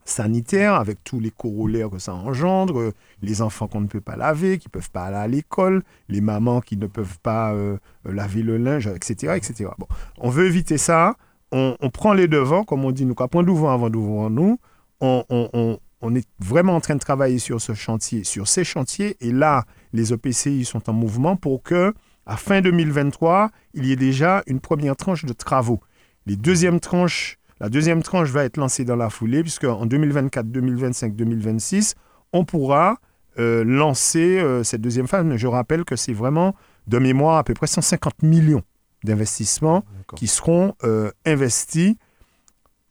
sanitaire, 0.06 0.76
avec 0.76 1.04
tous 1.04 1.20
les 1.20 1.32
corollaires 1.32 1.90
que 1.90 2.00
ça 2.00 2.14
engendre, 2.14 2.94
les 3.22 3.42
enfants 3.42 3.68
qu'on 3.68 3.82
ne 3.82 3.88
peut 3.88 4.02
pas 4.02 4.16
laver, 4.16 4.58
qui 4.58 4.68
ne 4.68 4.72
peuvent 4.72 4.92
pas 4.92 5.06
aller 5.06 5.18
à 5.18 5.28
l'école, 5.28 5.84
les 6.10 6.22
mamans 6.22 6.62
qui 6.62 6.78
ne 6.78 6.88
peuvent 6.88 7.20
pas 7.20 7.54
euh, 7.54 7.78
laver 8.06 8.44
le 8.44 8.58
linge, 8.58 8.88
etc. 8.88 9.34
etc. 9.36 9.72
Bon, 9.78 9.88
on 10.20 10.30
veut 10.30 10.46
éviter 10.46 10.78
ça, 10.78 11.16
on, 11.52 11.76
prend 11.92 12.14
les 12.14 12.28
devants, 12.28 12.64
comme 12.64 12.86
on 12.86 12.92
dit, 12.92 13.06
nous, 13.06 13.16
point 13.16 13.44
d'ouvrir 13.44 13.72
avant 13.72 13.90
d'ouvrir 13.90 14.30
nous, 14.30 14.60
on, 15.00 15.24
on, 15.30 15.80
on, 16.02 16.16
est 16.16 16.28
vraiment 16.40 16.76
en 16.76 16.82
train 16.82 16.96
de 16.96 17.00
travailler 17.00 17.40
sur 17.40 17.62
ce 17.62 17.74
chantier, 17.74 18.24
sur 18.24 18.48
ces 18.48 18.64
chantiers, 18.64 19.18
et 19.20 19.32
là, 19.32 19.66
les 19.94 20.14
EPCI 20.14 20.66
sont 20.66 20.90
en 20.90 20.94
mouvement 20.94 21.36
pour 21.36 21.64
que, 21.64 21.94
à 22.26 22.38
fin 22.38 22.62
2023, 22.62 23.52
il 23.74 23.86
y 23.86 23.92
ait 23.92 23.98
déjà 23.98 24.44
une 24.48 24.60
première 24.60 24.96
tranche 24.96 25.26
de 25.26 25.34
travaux. 25.34 25.80
Les 26.26 26.36
deuxièmes 26.36 26.80
tranches 26.80 27.38
la 27.60 27.70
deuxième 27.70 28.04
tranche 28.04 28.30
va 28.30 28.44
être 28.44 28.58
lancée 28.58 28.86
dans 28.86 28.96
la 28.96 29.10
foulée, 29.10 29.42
puisque 29.42 29.64
en 29.64 29.86
2024, 29.86 30.48
2025, 30.48 31.16
2026, 31.16 31.96
on 32.34 32.46
pourra 32.46 32.98
euh, 33.40 33.64
lancer 33.64 34.40
euh, 34.40 34.64
cette 34.64 34.82
deuxième 34.82 35.08
phase. 35.08 35.26
je 35.36 35.48
rappelle 35.48 35.84
que 35.84 35.96
c'est 35.96 36.14
vraiment, 36.14 36.56
de 36.88 37.00
mémoire, 37.00 37.38
à 37.38 37.44
peu 37.44 37.54
près 37.54 37.68
150 37.68 38.22
millions 38.22 38.64
d'investissements 39.04 39.84
qui 40.16 40.28
seront 40.28 40.76
euh, 40.84 41.12
investis 41.26 41.96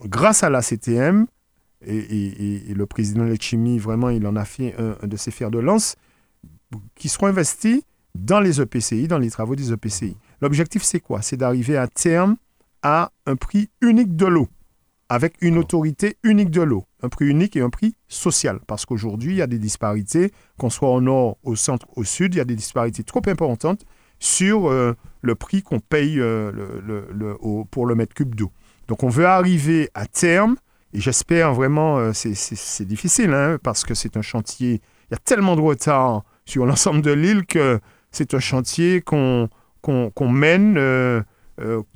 grâce 0.04 0.42
à 0.42 0.50
la 0.50 0.62
CTM. 0.62 1.26
Et, 1.86 2.74
le 2.74 2.86
président 2.86 3.24
Lechimi, 3.24 3.78
vraiment, 3.78 4.10
il 4.10 4.26
en 4.26 4.36
a 4.36 4.44
fait 4.44 4.74
un, 4.78 5.06
de 5.06 5.16
ses 5.16 5.30
fers 5.30 5.50
de 5.50 5.58
lance, 5.58 5.96
qui 6.94 7.08
seront 7.08 7.26
investis 7.26 7.82
dans 8.14 8.40
les 8.40 8.60
EPCI, 8.60 9.08
dans 9.08 9.18
les 9.18 9.30
travaux 9.30 9.54
des 9.54 9.72
EPCI. 9.72 10.16
L'objectif, 10.40 10.82
c'est 10.82 11.00
quoi? 11.00 11.22
C'est 11.22 11.36
d'arriver 11.36 11.76
à 11.76 11.86
terme 11.86 12.36
à 12.82 13.12
un 13.26 13.36
prix 13.36 13.70
unique 13.80 14.16
de 14.16 14.26
l'eau 14.26 14.48
avec 15.08 15.34
une 15.40 15.58
autorité 15.58 16.16
unique 16.22 16.50
de 16.50 16.62
l'eau, 16.62 16.84
un 17.02 17.08
prix 17.08 17.26
unique 17.26 17.56
et 17.56 17.60
un 17.60 17.70
prix 17.70 17.94
social. 18.08 18.58
Parce 18.66 18.86
qu'aujourd'hui, 18.86 19.34
il 19.34 19.36
y 19.36 19.42
a 19.42 19.46
des 19.46 19.58
disparités, 19.58 20.32
qu'on 20.58 20.70
soit 20.70 20.90
au 20.90 21.00
nord, 21.00 21.36
au 21.42 21.54
centre, 21.54 21.86
au 21.96 22.04
sud, 22.04 22.34
il 22.34 22.38
y 22.38 22.40
a 22.40 22.44
des 22.44 22.56
disparités 22.56 23.04
trop 23.04 23.22
importantes 23.26 23.84
sur 24.18 24.68
euh, 24.68 24.94
le 25.22 25.34
prix 25.34 25.62
qu'on 25.62 25.80
paye 25.80 26.18
euh, 26.18 26.50
pour 27.70 27.86
le 27.86 27.94
mètre 27.94 28.14
cube 28.14 28.34
d'eau. 28.34 28.50
Donc 28.88 29.02
on 29.02 29.08
veut 29.08 29.26
arriver 29.26 29.90
à 29.94 30.06
terme, 30.06 30.56
et 30.96 31.00
j'espère 31.00 31.52
vraiment, 31.52 31.98
euh, 31.98 32.12
c'est 32.14 32.86
difficile, 32.86 33.32
hein, 33.32 33.58
parce 33.62 33.84
que 33.84 33.94
c'est 33.94 34.16
un 34.16 34.22
chantier, 34.22 34.80
il 35.10 35.12
y 35.12 35.14
a 35.14 35.18
tellement 35.18 35.54
de 35.54 35.60
retard 35.60 36.24
sur 36.46 36.64
l'ensemble 36.64 37.02
de 37.02 37.12
l'île 37.12 37.44
que 37.44 37.78
c'est 38.10 38.32
un 38.32 38.40
chantier 38.40 39.02
qu'on 39.02 39.50
mène 40.20 40.74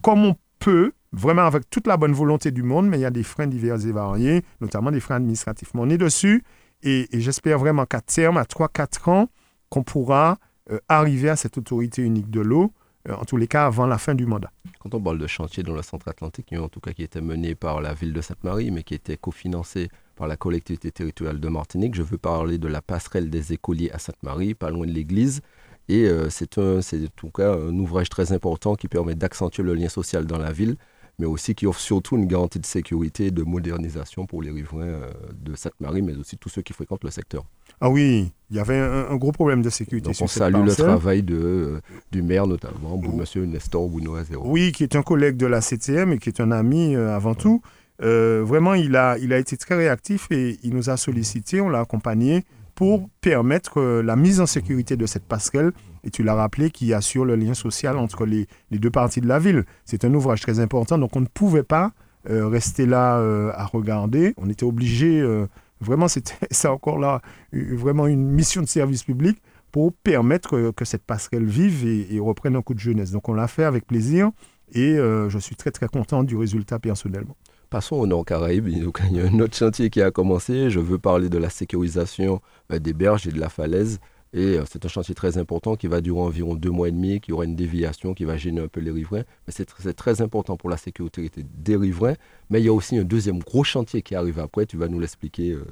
comme 0.02 0.24
on 0.26 0.36
peut, 0.58 0.92
vraiment 1.12 1.42
avec 1.42 1.68
toute 1.70 1.86
la 1.86 1.96
bonne 1.96 2.12
volonté 2.12 2.50
du 2.50 2.62
monde, 2.62 2.88
mais 2.88 2.98
il 2.98 3.02
y 3.02 3.06
a 3.06 3.10
des 3.10 3.22
freins 3.22 3.46
divers 3.46 3.84
et 3.86 3.92
variés, 3.92 4.44
notamment 4.60 4.90
des 4.90 5.00
freins 5.00 5.16
administratifs. 5.16 5.70
Mais 5.74 5.80
on 5.82 5.88
est 5.88 5.98
dessus 5.98 6.44
et, 6.82 7.08
j'espère 7.12 7.58
vraiment 7.58 7.86
qu'à 7.86 8.00
terme, 8.00 8.36
à 8.36 8.44
3-4 8.44 9.10
ans, 9.10 9.28
qu'on 9.68 9.82
pourra 9.82 10.38
euh, 10.70 10.78
arriver 10.88 11.28
à 11.30 11.36
cette 11.36 11.58
autorité 11.58 12.02
unique 12.02 12.30
de 12.30 12.40
l'eau, 12.40 12.64
euh, 12.64 12.68
en 13.08 13.24
tous 13.24 13.36
les 13.36 13.46
cas 13.46 13.66
avant 13.66 13.86
la 13.86 13.98
fin 13.98 14.14
du 14.14 14.26
mandat. 14.26 14.50
Quand 14.78 14.94
on 14.94 15.00
parle 15.00 15.18
de 15.18 15.26
chantier 15.26 15.62
dans 15.62 15.74
le 15.74 15.82
centre 15.82 16.08
atlantique, 16.08 16.52
en 16.52 16.68
tout 16.68 16.80
cas 16.80 16.92
qui 16.92 17.02
était 17.02 17.20
mené 17.20 17.54
par 17.54 17.80
la 17.80 17.94
ville 17.94 18.12
de 18.12 18.20
Sainte-Marie, 18.20 18.70
mais 18.70 18.82
qui 18.82 18.94
était 18.94 19.16
cofinancé 19.16 19.88
par 20.16 20.26
la 20.26 20.36
collectivité 20.36 20.90
territoriale 20.90 21.40
de 21.40 21.48
Martinique, 21.48 21.94
je 21.94 22.02
veux 22.02 22.18
parler 22.18 22.58
de 22.58 22.68
la 22.68 22.82
passerelle 22.82 23.30
des 23.30 23.52
écoliers 23.52 23.90
à 23.92 23.98
Sainte-Marie, 23.98 24.54
pas 24.54 24.70
loin 24.70 24.86
de 24.86 24.92
l'église. 24.92 25.40
Et 25.88 26.04
euh, 26.04 26.30
c'est 26.30 26.56
en 26.58 26.80
tout 27.16 27.30
cas 27.30 27.52
un 27.52 27.76
ouvrage 27.78 28.08
très 28.08 28.32
important 28.32 28.74
qui 28.76 28.86
permet 28.86 29.14
d'accentuer 29.14 29.62
le 29.62 29.74
lien 29.74 29.88
social 29.88 30.26
dans 30.26 30.38
la 30.38 30.52
ville 30.52 30.76
mais 31.20 31.26
aussi 31.26 31.54
qui 31.54 31.66
offre 31.66 31.78
surtout 31.78 32.16
une 32.16 32.26
garantie 32.26 32.58
de 32.58 32.66
sécurité 32.66 33.26
et 33.26 33.30
de 33.30 33.42
modernisation 33.42 34.24
pour 34.24 34.42
les 34.42 34.50
riverains 34.50 34.84
euh, 34.84 35.10
de 35.38 35.54
Sainte-Marie, 35.54 36.00
mais 36.00 36.16
aussi 36.16 36.38
tous 36.38 36.48
ceux 36.48 36.62
qui 36.62 36.72
fréquentent 36.72 37.04
le 37.04 37.10
secteur. 37.10 37.44
Ah 37.78 37.90
oui, 37.90 38.32
il 38.50 38.56
y 38.56 38.60
avait 38.60 38.78
un, 38.78 39.16
gros 39.16 39.30
problème 39.30 39.60
de 39.60 39.68
sécurité. 39.68 40.08
Donc 40.08 40.16
on 40.20 40.26
salue 40.26 40.64
le 40.64 40.74
travail 40.74 41.22
de, 41.22 41.36
euh, 41.36 41.80
du 42.10 42.22
maire 42.22 42.46
notamment, 42.46 43.00
M. 43.02 43.44
Nestor 43.44 43.88
Bounoazero. 43.88 44.42
Oui, 44.46 44.72
qui 44.72 44.82
est 44.82 44.96
un 44.96 45.02
collègue 45.02 45.36
de 45.36 45.46
la 45.46 45.60
CTM 45.60 46.12
et 46.12 46.18
qui 46.18 46.30
est 46.30 46.40
un 46.40 46.50
ami 46.50 46.96
euh, 46.96 47.14
avant 47.14 47.34
tout. 47.34 47.60
vraiment, 48.00 48.72
il 48.72 48.96
a, 48.96 49.18
il 49.18 49.32
a 49.34 49.38
été 49.38 49.58
très 49.58 49.76
réactif 49.76 50.28
et 50.30 50.58
il 50.62 50.74
nous 50.74 50.88
a 50.88 50.96
sollicité, 50.96 51.60
on 51.60 51.68
l'a 51.68 51.80
accompagné 51.80 52.44
pour 52.74 53.10
permettre 53.20 53.82
la 54.00 54.16
mise 54.16 54.40
en 54.40 54.46
sécurité 54.46 54.96
de 54.96 55.04
cette 55.04 55.24
passerelle 55.24 55.72
et 56.04 56.10
tu 56.10 56.22
l'as 56.22 56.34
rappelé, 56.34 56.70
qui 56.70 56.92
assure 56.94 57.24
le 57.24 57.36
lien 57.36 57.54
social 57.54 57.98
entre 57.98 58.26
les, 58.26 58.46
deux 58.70 58.90
parties 58.90 59.20
de 59.20 59.28
la 59.28 59.38
ville. 59.38 59.64
C'est 59.84 60.04
un 60.04 60.14
ouvrage 60.14 60.40
très 60.40 60.60
important, 60.60 60.98
donc 60.98 61.14
on 61.16 61.20
ne 61.20 61.26
pouvait 61.26 61.62
pas 61.62 61.92
euh, 62.28 62.48
rester 62.48 62.86
là 62.86 63.18
euh, 63.18 63.50
à 63.54 63.64
regarder. 63.64 64.34
On 64.36 64.48
était 64.48 64.64
obligé, 64.64 65.20
euh, 65.20 65.46
vraiment, 65.80 66.06
c'est 66.50 66.68
encore 66.68 66.98
là, 66.98 67.22
vraiment 67.52 68.06
une 68.06 68.28
mission 68.30 68.62
de 68.62 68.68
service 68.68 69.04
public 69.04 69.38
pour 69.72 69.92
permettre 69.92 70.72
que 70.72 70.84
cette 70.84 71.04
passerelle 71.04 71.44
vive 71.44 71.86
et, 71.86 72.18
reprenne 72.18 72.56
un 72.56 72.62
coup 72.62 72.74
de 72.74 72.80
jeunesse. 72.80 73.12
Donc 73.12 73.28
on 73.28 73.34
l'a 73.34 73.46
fait 73.46 73.64
avec 73.64 73.86
plaisir 73.86 74.30
et 74.72 74.96
je 74.96 75.38
suis 75.38 75.54
très 75.54 75.70
très 75.70 75.86
content 75.86 76.24
du 76.24 76.36
résultat 76.36 76.80
personnellement. 76.80 77.36
Passons 77.70 77.94
au 77.94 78.06
Nord 78.08 78.24
Caraïbes. 78.24 78.66
Il 78.66 78.78
y 78.78 79.20
a 79.20 79.26
un 79.26 79.38
autre 79.38 79.56
chantier 79.56 79.90
qui 79.90 80.02
a 80.02 80.10
commencé. 80.10 80.70
Je 80.70 80.80
veux 80.80 80.98
parler 80.98 81.28
de 81.28 81.38
la 81.38 81.50
sécurisation 81.50 82.40
des 82.68 82.92
berges 82.92 83.28
et 83.28 83.30
de 83.30 83.38
la 83.38 83.48
falaise. 83.48 84.00
Et 84.32 84.58
euh, 84.58 84.64
c'est 84.70 84.84
un 84.84 84.88
chantier 84.88 85.14
très 85.14 85.38
important 85.38 85.74
qui 85.74 85.88
va 85.88 86.00
durer 86.00 86.20
environ 86.20 86.54
deux 86.54 86.70
mois 86.70 86.88
et 86.88 86.92
demi, 86.92 87.20
qui 87.20 87.32
aura 87.32 87.44
une 87.44 87.56
déviation 87.56 88.14
qui 88.14 88.24
va 88.24 88.36
gêner 88.36 88.60
un 88.60 88.68
peu 88.68 88.80
les 88.80 88.92
riverains. 88.92 89.24
Mais 89.46 89.52
c'est 89.52 89.64
très, 89.94 90.22
important 90.22 90.56
pour 90.56 90.70
la 90.70 90.76
sécurité 90.76 91.30
des 91.58 91.76
riverains. 91.76 92.14
Mais 92.48 92.60
il 92.60 92.66
y 92.66 92.68
a 92.68 92.72
aussi 92.72 92.96
un 92.96 93.04
deuxième 93.04 93.40
gros 93.40 93.64
chantier 93.64 94.02
qui 94.02 94.14
arrive 94.14 94.38
après. 94.38 94.66
Tu 94.66 94.76
vas 94.76 94.86
nous 94.88 95.00
l'expliquer. 95.00 95.52
Euh, 95.52 95.64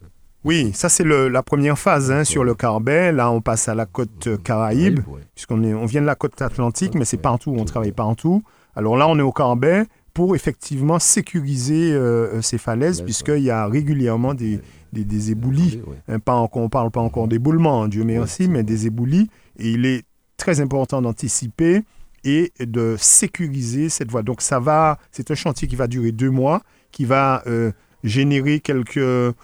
Oui, 0.44 0.72
ça 0.74 0.88
c'est 0.88 1.04
la 1.04 1.42
première 1.42 1.78
phase 1.78 2.10
hein, 2.10 2.24
sur 2.24 2.42
le 2.42 2.54
Carbet. 2.54 3.12
Là, 3.12 3.30
on 3.30 3.40
passe 3.40 3.68
à 3.68 3.74
la 3.74 3.86
côte 3.86 4.26
euh, 4.26 4.36
Caraïbe, 4.38 5.00
Ouais. 5.08 5.20
puisqu'on 5.34 5.62
on 5.62 5.86
vient 5.86 6.00
de 6.00 6.06
la 6.06 6.14
côte 6.16 6.40
atlantique, 6.42 6.94
mais 6.94 7.04
c'est 7.04 7.16
partout, 7.16 7.54
on 7.56 7.64
travaille 7.64 7.92
partout. 7.92 8.42
Alors 8.74 8.96
là, 8.96 9.06
on 9.08 9.18
est 9.18 9.22
au 9.22 9.32
Carbet 9.32 9.84
pour 10.14 10.34
effectivement 10.34 10.98
sécuriser 10.98 11.92
euh, 11.92 12.42
ces 12.42 12.58
falaises, 12.58 13.02
puisqu'il 13.02 13.42
y 13.44 13.50
a 13.50 13.66
régulièrement 13.66 14.34
des, 14.34 14.60
des, 14.92 15.04
des 15.04 15.30
éboulis. 15.30 15.80
Hein, 16.08 16.18
pas 16.18 16.34
encore- 16.34 16.62
on 16.62 16.64
ne 16.66 16.70
parle 16.70 16.90
pas 16.90 17.00
encore 17.00 17.28
d'éboulement, 17.28 17.82
hein, 17.82 17.88
Dieu 17.88 18.04
merci, 18.04 18.48
mais 18.48 18.62
des 18.62 18.86
éboulis. 18.86 19.28
Et 19.58 19.72
il 19.72 19.86
est 19.86 20.04
très 20.36 20.60
important 20.60 21.02
d'anticiper 21.02 21.82
et 22.24 22.52
de 22.60 22.96
sécuriser 22.98 23.88
cette 23.88 24.10
voie. 24.10 24.22
Donc 24.22 24.40
ça 24.42 24.58
va, 24.60 24.98
c'est 25.12 25.30
un 25.30 25.34
chantier 25.34 25.68
qui 25.68 25.76
va 25.76 25.86
durer 25.86 26.12
deux 26.12 26.30
mois, 26.30 26.62
qui 26.90 27.04
va 27.04 27.42
euh, 27.46 27.72
générer 28.04 28.60
quelques 28.60 29.34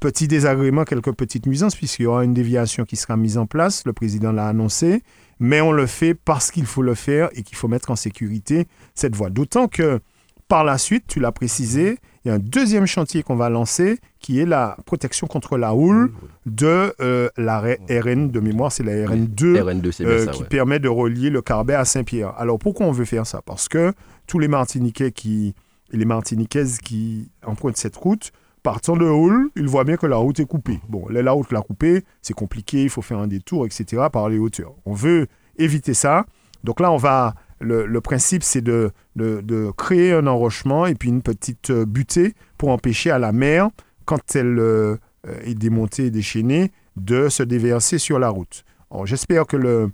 petits 0.00 0.28
désagréments, 0.28 0.84
quelques 0.84 1.12
petites 1.12 1.46
nuisances, 1.46 1.74
puisqu'il 1.74 2.02
y 2.02 2.06
aura 2.06 2.24
une 2.24 2.34
déviation 2.34 2.84
qui 2.84 2.96
sera 2.96 3.16
mise 3.16 3.38
en 3.38 3.46
place, 3.46 3.84
le 3.86 3.92
président 3.92 4.30
l'a 4.32 4.46
annoncé, 4.46 5.02
mais 5.40 5.60
on 5.60 5.72
le 5.72 5.86
fait 5.86 6.14
parce 6.14 6.50
qu'il 6.50 6.66
faut 6.66 6.82
le 6.82 6.94
faire 6.94 7.28
et 7.34 7.42
qu'il 7.42 7.56
faut 7.56 7.68
mettre 7.68 7.90
en 7.90 7.96
sécurité 7.96 8.66
cette 8.94 9.16
voie. 9.16 9.30
D'autant 9.30 9.68
que 9.68 10.00
par 10.48 10.64
la 10.64 10.78
suite, 10.78 11.04
tu 11.08 11.20
l'as 11.20 11.32
précisé, 11.32 11.98
il 12.24 12.28
y 12.28 12.30
a 12.30 12.34
un 12.34 12.38
deuxième 12.38 12.86
chantier 12.86 13.22
qu'on 13.22 13.36
va 13.36 13.48
lancer 13.48 13.98
qui 14.20 14.40
est 14.40 14.46
la 14.46 14.76
protection 14.86 15.26
contre 15.26 15.56
la 15.56 15.74
houle 15.74 16.12
de 16.44 16.92
euh, 17.00 17.28
la 17.36 17.60
RN 17.60 18.30
de 18.30 18.40
mémoire, 18.40 18.72
c'est 18.72 18.82
la 18.82 18.92
RN2 18.92 19.62
RN2, 19.62 19.92
c'est 19.92 20.04
bien 20.04 20.12
euh, 20.12 20.24
ça. 20.24 20.30
qui 20.32 20.42
ouais. 20.42 20.48
permet 20.48 20.78
de 20.78 20.88
relier 20.88 21.30
le 21.30 21.42
Carbet 21.42 21.74
à 21.74 21.84
Saint-Pierre. 21.84 22.34
Alors 22.36 22.58
pourquoi 22.58 22.86
on 22.86 22.92
veut 22.92 23.04
faire 23.04 23.26
ça? 23.26 23.42
Parce 23.42 23.68
que 23.68 23.92
tous 24.26 24.40
les 24.40 24.48
Martiniquais 24.48 25.12
qui, 25.12 25.54
et 25.92 25.96
les 25.96 26.04
Martiniquaises 26.04 26.78
qui 26.78 27.30
empruntent 27.44 27.76
cette 27.76 27.96
route, 27.96 28.32
partant 28.64 28.96
de 28.96 29.04
Hull, 29.04 29.50
ils 29.54 29.68
voient 29.68 29.84
bien 29.84 29.96
que 29.96 30.06
la 30.06 30.16
route 30.16 30.40
est 30.40 30.44
coupée. 30.44 30.80
Bon, 30.88 31.08
là, 31.08 31.22
la 31.22 31.30
route 31.30 31.52
l'a 31.52 31.60
coupée, 31.60 32.02
c'est 32.20 32.34
compliqué, 32.34 32.82
il 32.82 32.90
faut 32.90 33.02
faire 33.02 33.18
un 33.18 33.28
détour, 33.28 33.64
etc. 33.64 34.02
par 34.12 34.28
les 34.28 34.38
hauteurs. 34.38 34.74
On 34.84 34.92
veut 34.92 35.28
éviter 35.56 35.94
ça. 35.94 36.26
Donc 36.64 36.80
là, 36.80 36.90
on 36.90 36.96
va. 36.96 37.34
Le, 37.60 38.00
principe, 38.00 38.42
c'est 38.42 38.60
de, 38.60 38.90
de, 39.16 39.70
créer 39.76 40.12
un 40.12 40.26
enrochement 40.26 40.86
et 40.86 40.94
puis 40.94 41.08
une 41.08 41.22
petite 41.22 41.70
euh, 41.70 41.86
butée 41.86 42.34
pour 42.58 42.70
empêcher 42.70 43.10
à 43.10 43.18
la 43.18 43.32
mer, 43.32 43.70
quand 44.04 44.36
elle 44.36 44.58
euh, 44.58 44.96
est 45.42 45.54
démontée 45.54 46.06
et 46.06 46.10
déchaînée, 46.10 46.70
de 46.96 47.28
se 47.28 47.42
déverser 47.42 47.98
sur 47.98 48.18
la 48.18 48.28
route. 48.28 48.64
J'espère 49.04 49.46
que 49.46 49.56
le, 49.56 49.90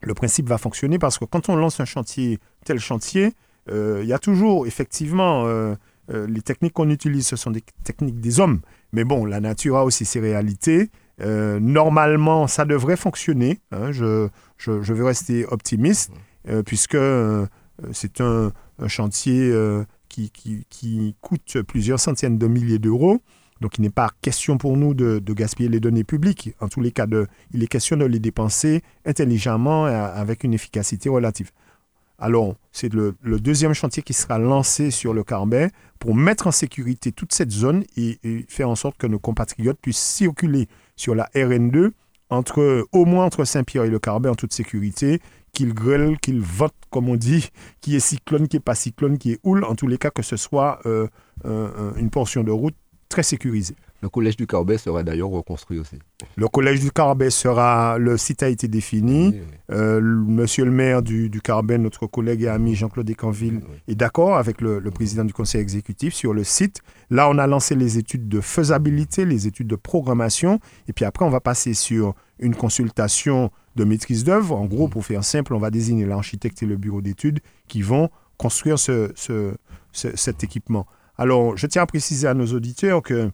le 0.00 0.14
principe 0.14 0.48
va 0.48 0.56
fonctionner 0.56 0.98
parce 0.98 1.18
que 1.18 1.24
quand 1.24 1.48
on 1.48 1.56
lance 1.56 1.80
un 1.80 1.84
chantier, 1.84 2.38
tel 2.64 2.78
chantier, 2.78 3.32
euh, 3.70 4.00
il 4.02 4.08
y 4.08 4.12
a 4.14 4.18
toujours, 4.18 4.66
effectivement, 4.66 5.46
les 6.08 6.40
techniques 6.42 6.72
qu'on 6.72 6.88
utilise, 6.88 7.26
ce 7.26 7.36
sont 7.36 7.50
des 7.50 7.62
techniques 7.84 8.20
des 8.20 8.40
hommes. 8.40 8.60
Mais 8.92 9.04
bon, 9.04 9.26
la 9.26 9.40
nature 9.40 9.76
a 9.76 9.84
aussi 9.84 10.04
ses 10.04 10.20
réalités. 10.20 10.90
Normalement, 11.18 12.46
ça 12.46 12.64
devrait 12.64 12.96
fonctionner. 12.96 13.60
hein. 13.72 13.92
je, 13.92 14.28
je, 14.56 14.80
je 14.80 14.94
veux 14.94 15.04
rester 15.04 15.44
optimiste 15.46 16.10
euh, 16.10 16.14
puisque 16.64 16.96
euh, 17.84 17.88
c'est 17.92 18.20
un, 18.20 18.52
chantier 18.88 19.50
euh, 19.50 19.84
qui, 20.08 20.30
qui, 20.30 21.16
coûte 21.20 21.62
plusieurs 21.62 22.00
centaines 22.00 22.38
de 22.38 22.46
milliers 22.46 22.78
d'euros. 22.78 23.20
Donc, 23.60 23.78
il 23.78 23.82
n'est 23.82 23.90
pas 23.90 24.10
question 24.22 24.58
pour 24.58 24.76
nous 24.76 24.92
de, 24.92 25.20
gaspiller 25.32 25.68
les 25.68 25.80
données 25.80 26.04
publiques. 26.04 26.54
En 26.60 26.68
tous 26.68 26.80
les 26.80 26.90
cas, 26.90 27.06
de, 27.06 27.28
il 27.52 27.62
est 27.62 27.68
question 27.68 27.96
de 27.96 28.04
les 28.04 28.18
dépenser 28.18 28.82
intelligemment 29.06 29.88
et 29.88 29.94
avec 29.94 30.42
une 30.42 30.52
efficacité 30.52 31.08
relative. 31.08 31.50
Alors, 32.18 32.56
c'est 32.72 32.92
le, 32.92 33.14
le 33.22 33.40
deuxième 33.40 33.72
chantier 33.72 34.02
qui 34.02 34.12
sera 34.12 34.38
lancé 34.38 34.90
sur 34.90 35.14
le 35.14 35.24
Carbet 35.24 35.70
pour 35.98 36.14
mettre 36.14 36.46
en 36.48 36.52
sécurité 36.52 37.10
toute 37.12 37.32
cette 37.32 37.50
zone 37.50 37.84
et, 37.96 38.18
et 38.22 38.44
faire 38.48 38.68
en 38.68 38.76
sorte 38.76 38.96
que 38.96 39.06
nos 39.06 39.18
compatriotes 39.18 39.78
puissent 39.80 39.98
circuler 39.98 40.68
sur 40.96 41.14
la 41.14 41.28
RN2 41.34 41.92
entre, 42.32 42.86
au 42.92 43.04
moins 43.04 43.24
entre 43.26 43.44
Saint-Pierre 43.44 43.84
et 43.84 43.90
le 43.90 43.98
Carbet 43.98 44.28
en 44.28 44.34
toute 44.34 44.52
sécurité, 44.52 45.20
qu'ils 45.52 45.74
grêlent, 45.74 46.18
qu'ils 46.18 46.40
votent, 46.40 46.74
comme 46.90 47.08
on 47.08 47.16
dit, 47.16 47.50
qui 47.80 47.94
est 47.94 48.00
cyclone, 48.00 48.48
qui 48.48 48.56
est 48.56 48.60
pas 48.60 48.74
cyclone, 48.74 49.18
qui 49.18 49.32
est 49.32 49.40
houle, 49.44 49.64
en 49.64 49.74
tous 49.74 49.86
les 49.86 49.98
cas 49.98 50.10
que 50.10 50.22
ce 50.22 50.36
soit 50.36 50.80
euh, 50.86 51.06
un- 51.44 51.50
un- 51.76 51.94
une 51.96 52.10
portion 52.10 52.42
de 52.42 52.50
route 52.50 52.74
très 53.08 53.22
sécurisée. 53.22 53.76
Le 54.02 54.08
collège 54.08 54.36
du 54.36 54.48
Carbet 54.48 54.78
sera 54.78 55.04
d'ailleurs 55.04 55.28
reconstruit 55.30 55.78
aussi. 55.78 55.96
Le 56.36 56.48
collège 56.48 56.80
du 56.80 56.90
Carbet 56.90 57.30
sera, 57.30 57.98
le 57.98 58.16
site 58.16 58.42
a 58.42 58.48
été 58.48 58.66
défini. 58.66 59.28
Oui, 59.28 59.34
oui. 59.38 59.56
Euh, 59.76 60.00
monsieur 60.00 60.64
le 60.64 60.72
maire 60.72 61.02
du, 61.02 61.30
du 61.30 61.40
Carbet, 61.40 61.78
notre 61.78 62.06
collègue 62.08 62.42
et 62.42 62.48
ami 62.48 62.74
Jean-Claude 62.74 63.06
Descanville, 63.06 63.60
Oui. 63.62 63.76
est 63.86 63.94
d'accord 63.94 64.36
avec 64.36 64.60
le, 64.60 64.80
le 64.80 64.90
président 64.90 65.24
du 65.24 65.32
conseil 65.32 65.60
exécutif 65.60 66.14
sur 66.14 66.34
le 66.34 66.42
site. 66.42 66.80
Là, 67.10 67.28
on 67.30 67.38
a 67.38 67.46
lancé 67.46 67.76
les 67.76 67.96
études 67.96 68.28
de 68.28 68.40
faisabilité, 68.40 69.24
les 69.24 69.46
études 69.46 69.68
de 69.68 69.76
programmation, 69.76 70.58
et 70.88 70.92
puis 70.92 71.04
après, 71.04 71.24
on 71.24 71.30
va 71.30 71.40
passer 71.40 71.72
sur 71.72 72.14
une 72.40 72.56
consultation 72.56 73.50
de 73.76 73.84
maîtrise 73.84 74.24
d'œuvre. 74.24 74.56
En 74.56 74.66
gros, 74.66 74.88
pour 74.88 75.04
faire 75.06 75.22
simple, 75.22 75.54
on 75.54 75.58
va 75.58 75.70
désigner 75.70 76.06
l'architecte 76.06 76.60
et 76.62 76.66
le 76.66 76.76
bureau 76.76 77.00
d'études 77.02 77.38
qui 77.68 77.82
vont 77.82 78.10
construire 78.36 78.80
ce- 78.80 79.12
ce- 79.14 79.54
ce- 79.92 80.16
cet 80.16 80.42
équipement. 80.42 80.86
Alors, 81.16 81.56
je 81.56 81.68
tiens 81.68 81.82
à 81.82 81.86
préciser 81.86 82.26
à 82.26 82.34
nos 82.34 82.46
auditeurs 82.46 83.00
que 83.02 83.30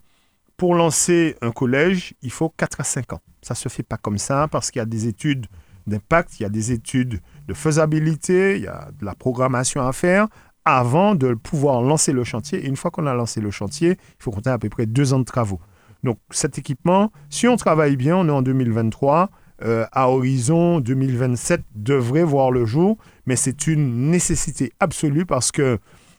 pour 0.58 0.74
lancer 0.74 1.36
un 1.40 1.52
collège, 1.52 2.14
il 2.20 2.32
faut 2.32 2.50
4 2.50 2.80
à 2.80 2.84
5 2.84 3.14
ans. 3.14 3.20
Ça 3.40 3.54
ne 3.54 3.56
se 3.56 3.68
fait 3.70 3.84
pas 3.84 3.96
comme 3.96 4.18
ça 4.18 4.48
parce 4.50 4.70
qu'il 4.70 4.80
y 4.80 4.82
a 4.82 4.86
des 4.86 5.06
études 5.06 5.46
d'impact, 5.86 6.38
il 6.38 6.42
y 6.42 6.46
a 6.46 6.50
des 6.50 6.72
études 6.72 7.20
de 7.46 7.54
faisabilité, 7.54 8.56
il 8.56 8.64
y 8.64 8.66
a 8.66 8.90
de 8.98 9.06
la 9.06 9.14
programmation 9.14 9.86
à 9.86 9.92
faire 9.92 10.26
avant 10.64 11.14
de 11.14 11.32
pouvoir 11.32 11.80
lancer 11.80 12.12
le 12.12 12.24
chantier. 12.24 12.58
Et 12.58 12.66
une 12.66 12.76
fois 12.76 12.90
qu'on 12.90 13.06
a 13.06 13.14
lancé 13.14 13.40
le 13.40 13.52
chantier, 13.52 13.92
il 13.92 14.22
faut 14.22 14.32
compter 14.32 14.50
à 14.50 14.58
peu 14.58 14.68
près 14.68 14.84
deux 14.84 15.14
ans 15.14 15.20
de 15.20 15.24
travaux. 15.24 15.60
Donc 16.02 16.18
cet 16.30 16.58
équipement, 16.58 17.12
si 17.30 17.46
on 17.46 17.56
travaille 17.56 17.96
bien, 17.96 18.16
on 18.16 18.28
est 18.28 18.32
en 18.32 18.42
2023, 18.42 19.30
euh, 19.62 19.86
à 19.92 20.10
horizon 20.10 20.80
2027 20.80 21.62
devrait 21.74 22.24
voir 22.24 22.50
le 22.50 22.66
jour, 22.66 22.98
mais 23.26 23.36
c'est 23.36 23.68
une 23.68 24.10
nécessité 24.10 24.72
absolue 24.80 25.24
parce 25.24 25.52
que 25.52 25.78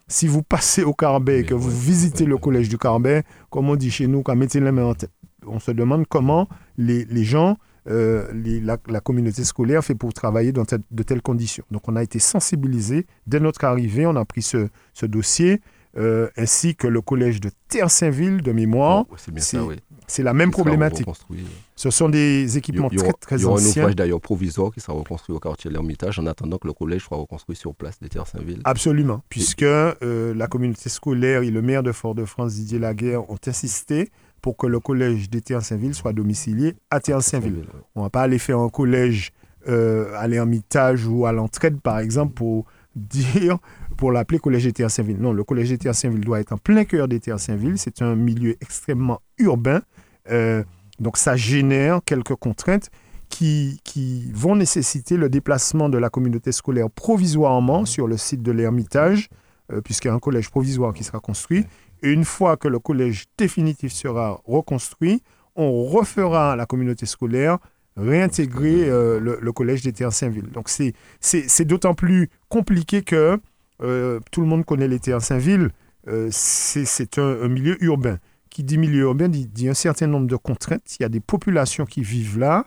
si 0.09 0.27
vous 0.27 0.43
passez 0.43 0.83
au 0.83 0.93
Carbet 0.93 1.39
et 1.39 1.43
que 1.45 1.53
vous 1.53 1.69
visitez 1.71 2.25
le 2.25 2.37
collège 2.37 2.67
du 2.67 2.77
Carbet, 2.77 3.23
comme 3.49 3.69
on 3.69 3.77
dit 3.77 3.91
chez 3.91 4.07
nous, 4.07 4.21
quand 4.23 4.35
mettez 4.35 4.59
les 4.59 4.71
mains 4.73 4.85
en 4.87 4.93
tête. 4.95 5.11
On 5.47 5.59
se 5.59 5.71
demande 5.71 6.05
comment 6.07 6.49
les, 6.77 7.05
les 7.05 7.23
gens, 7.23 7.55
euh, 7.87 8.29
les- 8.33 8.59
la, 8.59 8.77
la 8.89 8.99
communauté 8.99 9.43
scolaire 9.45 9.83
fait 9.85 9.95
pour 9.95 10.11
travailler 10.13 10.51
dans 10.51 10.65
de 10.91 11.03
telles 11.03 11.21
conditions. 11.21 11.63
Donc 11.71 11.87
on 11.87 11.95
a 11.95 12.03
été 12.03 12.19
sensibilisés 12.19 13.05
dès 13.25 13.39
notre 13.39 13.63
arrivée, 13.63 14.05
on 14.05 14.15
a 14.17 14.25
pris 14.25 14.41
ce, 14.41 14.67
ce 14.93 15.05
dossier, 15.05 15.61
euh, 15.97 16.27
ainsi 16.37 16.75
que 16.75 16.87
le 16.87 17.01
collège 17.01 17.39
de 17.39 17.49
Terre-Saint-Ville 17.69 18.41
de 18.41 18.51
mémoire. 18.51 19.05
Oh, 19.09 19.15
c'est 19.17 19.31
bien 19.33 19.43
ça, 19.43 19.63
oui. 19.63 19.75
C'est 20.09 20.23
la 20.23 20.33
même 20.33 20.51
problématique. 20.51 21.07
Ce 21.75 21.89
sont 21.91 22.09
des 22.09 22.57
équipements 22.57 22.89
il 22.91 22.95
y 22.95 22.97
très 22.97 23.07
aura, 23.07 23.13
très 23.19 23.35
il 23.37 23.41
y 23.41 23.45
aura 23.45 23.59
un 23.59 23.63
ouvrage 23.63 23.95
d'ailleurs 23.95 24.19
provisoire 24.19 24.71
qui 24.71 24.81
sera 24.81 24.93
reconstruit 24.93 25.35
au 25.35 25.39
quartier 25.39 25.69
de 25.69 25.75
l'Ermitage 25.75 26.19
en 26.19 26.25
attendant 26.25 26.57
que 26.57 26.67
le 26.67 26.73
collège 26.73 27.03
soit 27.03 27.17
reconstruit 27.17 27.55
sur 27.55 27.73
place 27.73 27.99
des 27.99 28.09
Terre-Saint-Ville. 28.09 28.61
Absolument, 28.65 29.21
puisque 29.29 29.63
euh, 29.63 30.33
la 30.33 30.47
communauté 30.47 30.89
scolaire 30.89 31.43
et 31.43 31.51
le 31.51 31.61
maire 31.61 31.83
de 31.83 31.91
Fort-de-France, 31.91 32.55
Didier 32.55 32.79
Laguerre, 32.79 33.29
ont 33.29 33.37
insisté 33.47 34.09
pour 34.41 34.57
que 34.57 34.67
le 34.67 34.79
collège 34.79 35.29
des 35.29 35.41
Terre-Saint-Ville 35.41 35.93
soit 35.93 36.13
domicilié 36.13 36.75
à 36.89 36.99
Terre-Saint-Ville. 36.99 37.57
ouais. 37.57 37.81
On 37.95 38.01
ne 38.01 38.05
va 38.05 38.09
pas 38.09 38.21
aller 38.21 38.39
faire 38.39 38.59
un 38.59 38.69
collège 38.69 39.31
euh, 39.67 40.13
à 40.17 40.27
l'Ermitage 40.27 41.05
ou 41.05 41.25
à 41.25 41.31
l'entraide, 41.31 41.79
par 41.81 41.99
exemple, 41.99 42.33
pour 42.33 42.65
dire, 42.99 43.57
pour 43.97 44.11
l'appeler 44.11 44.39
collège 44.39 44.63
des 44.63 44.73
Terre-Saint-Ville. 44.73 45.17
Non, 45.19 45.33
le 45.33 45.43
collège 45.43 45.69
des 45.69 45.77
Terre-Saint-Ville 45.77 46.23
doit 46.23 46.39
être 46.39 46.53
en 46.53 46.57
plein 46.57 46.85
cœur 46.85 47.07
des 47.07 47.19
Terre-Saint-Ville. 47.19 47.77
C'est 47.77 48.01
un 48.01 48.15
milieu 48.15 48.55
extrêmement 48.61 49.21
urbain. 49.37 49.81
Euh, 50.29 50.63
donc 50.99 51.17
ça 51.17 51.35
génère 51.35 52.01
quelques 52.05 52.35
contraintes 52.35 52.89
qui, 53.29 53.79
qui 53.83 54.31
vont 54.33 54.55
nécessiter 54.55 55.17
le 55.17 55.29
déplacement 55.29 55.89
de 55.89 55.97
la 55.97 56.09
communauté 56.09 56.51
scolaire 56.51 56.89
provisoirement 56.89 57.85
sur 57.85 58.07
le 58.07 58.17
site 58.17 58.41
de 58.41 58.51
l'Ermitage, 58.51 59.29
euh, 59.71 59.81
puisqu'il 59.81 60.07
y 60.07 60.11
a 60.11 60.13
un 60.13 60.19
collège 60.19 60.49
provisoire 60.49 60.93
qui 60.93 61.03
sera 61.03 61.19
construit. 61.19 61.65
Et 62.01 62.11
une 62.11 62.25
fois 62.25 62.57
que 62.57 62.67
le 62.67 62.79
collège 62.79 63.25
définitif 63.37 63.91
sera 63.91 64.41
reconstruit, 64.45 65.21
on 65.55 65.83
refera 65.85 66.55
la 66.55 66.65
communauté 66.65 67.05
scolaire 67.05 67.57
réintégrer 67.99 68.89
euh, 68.89 69.19
le, 69.19 69.51
collège 69.51 69.81
des 69.83 69.93
Terres-Saint-Ville. 69.93 70.49
Donc 70.51 70.69
c'est- 70.69 71.65
d'autant 71.65 71.93
plus 71.93 72.29
compliqué 72.47 73.01
que 73.01 73.39
euh, 73.81 74.19
tout 74.31 74.41
le 74.41 74.47
monde 74.47 74.65
connaît 74.65 74.87
les 74.87 74.99
Terres-Saint-Ville. 74.99 75.69
Euh, 76.07 76.29
c'est 76.31 77.17
un, 77.17 77.47
milieu 77.47 77.81
urbain. 77.83 78.17
Qui 78.49 78.63
dit 78.63 78.77
milieu 78.77 79.03
urbain 79.03 79.29
dit, 79.29 79.69
un 79.69 79.73
certain 79.73 80.07
nombre 80.07 80.27
de 80.27 80.35
contraintes. 80.35 80.95
Il 80.99 81.03
y 81.03 81.05
a 81.05 81.09
des 81.09 81.19
populations 81.19 81.85
qui 81.85 82.01
vivent 82.01 82.39
là. 82.39 82.65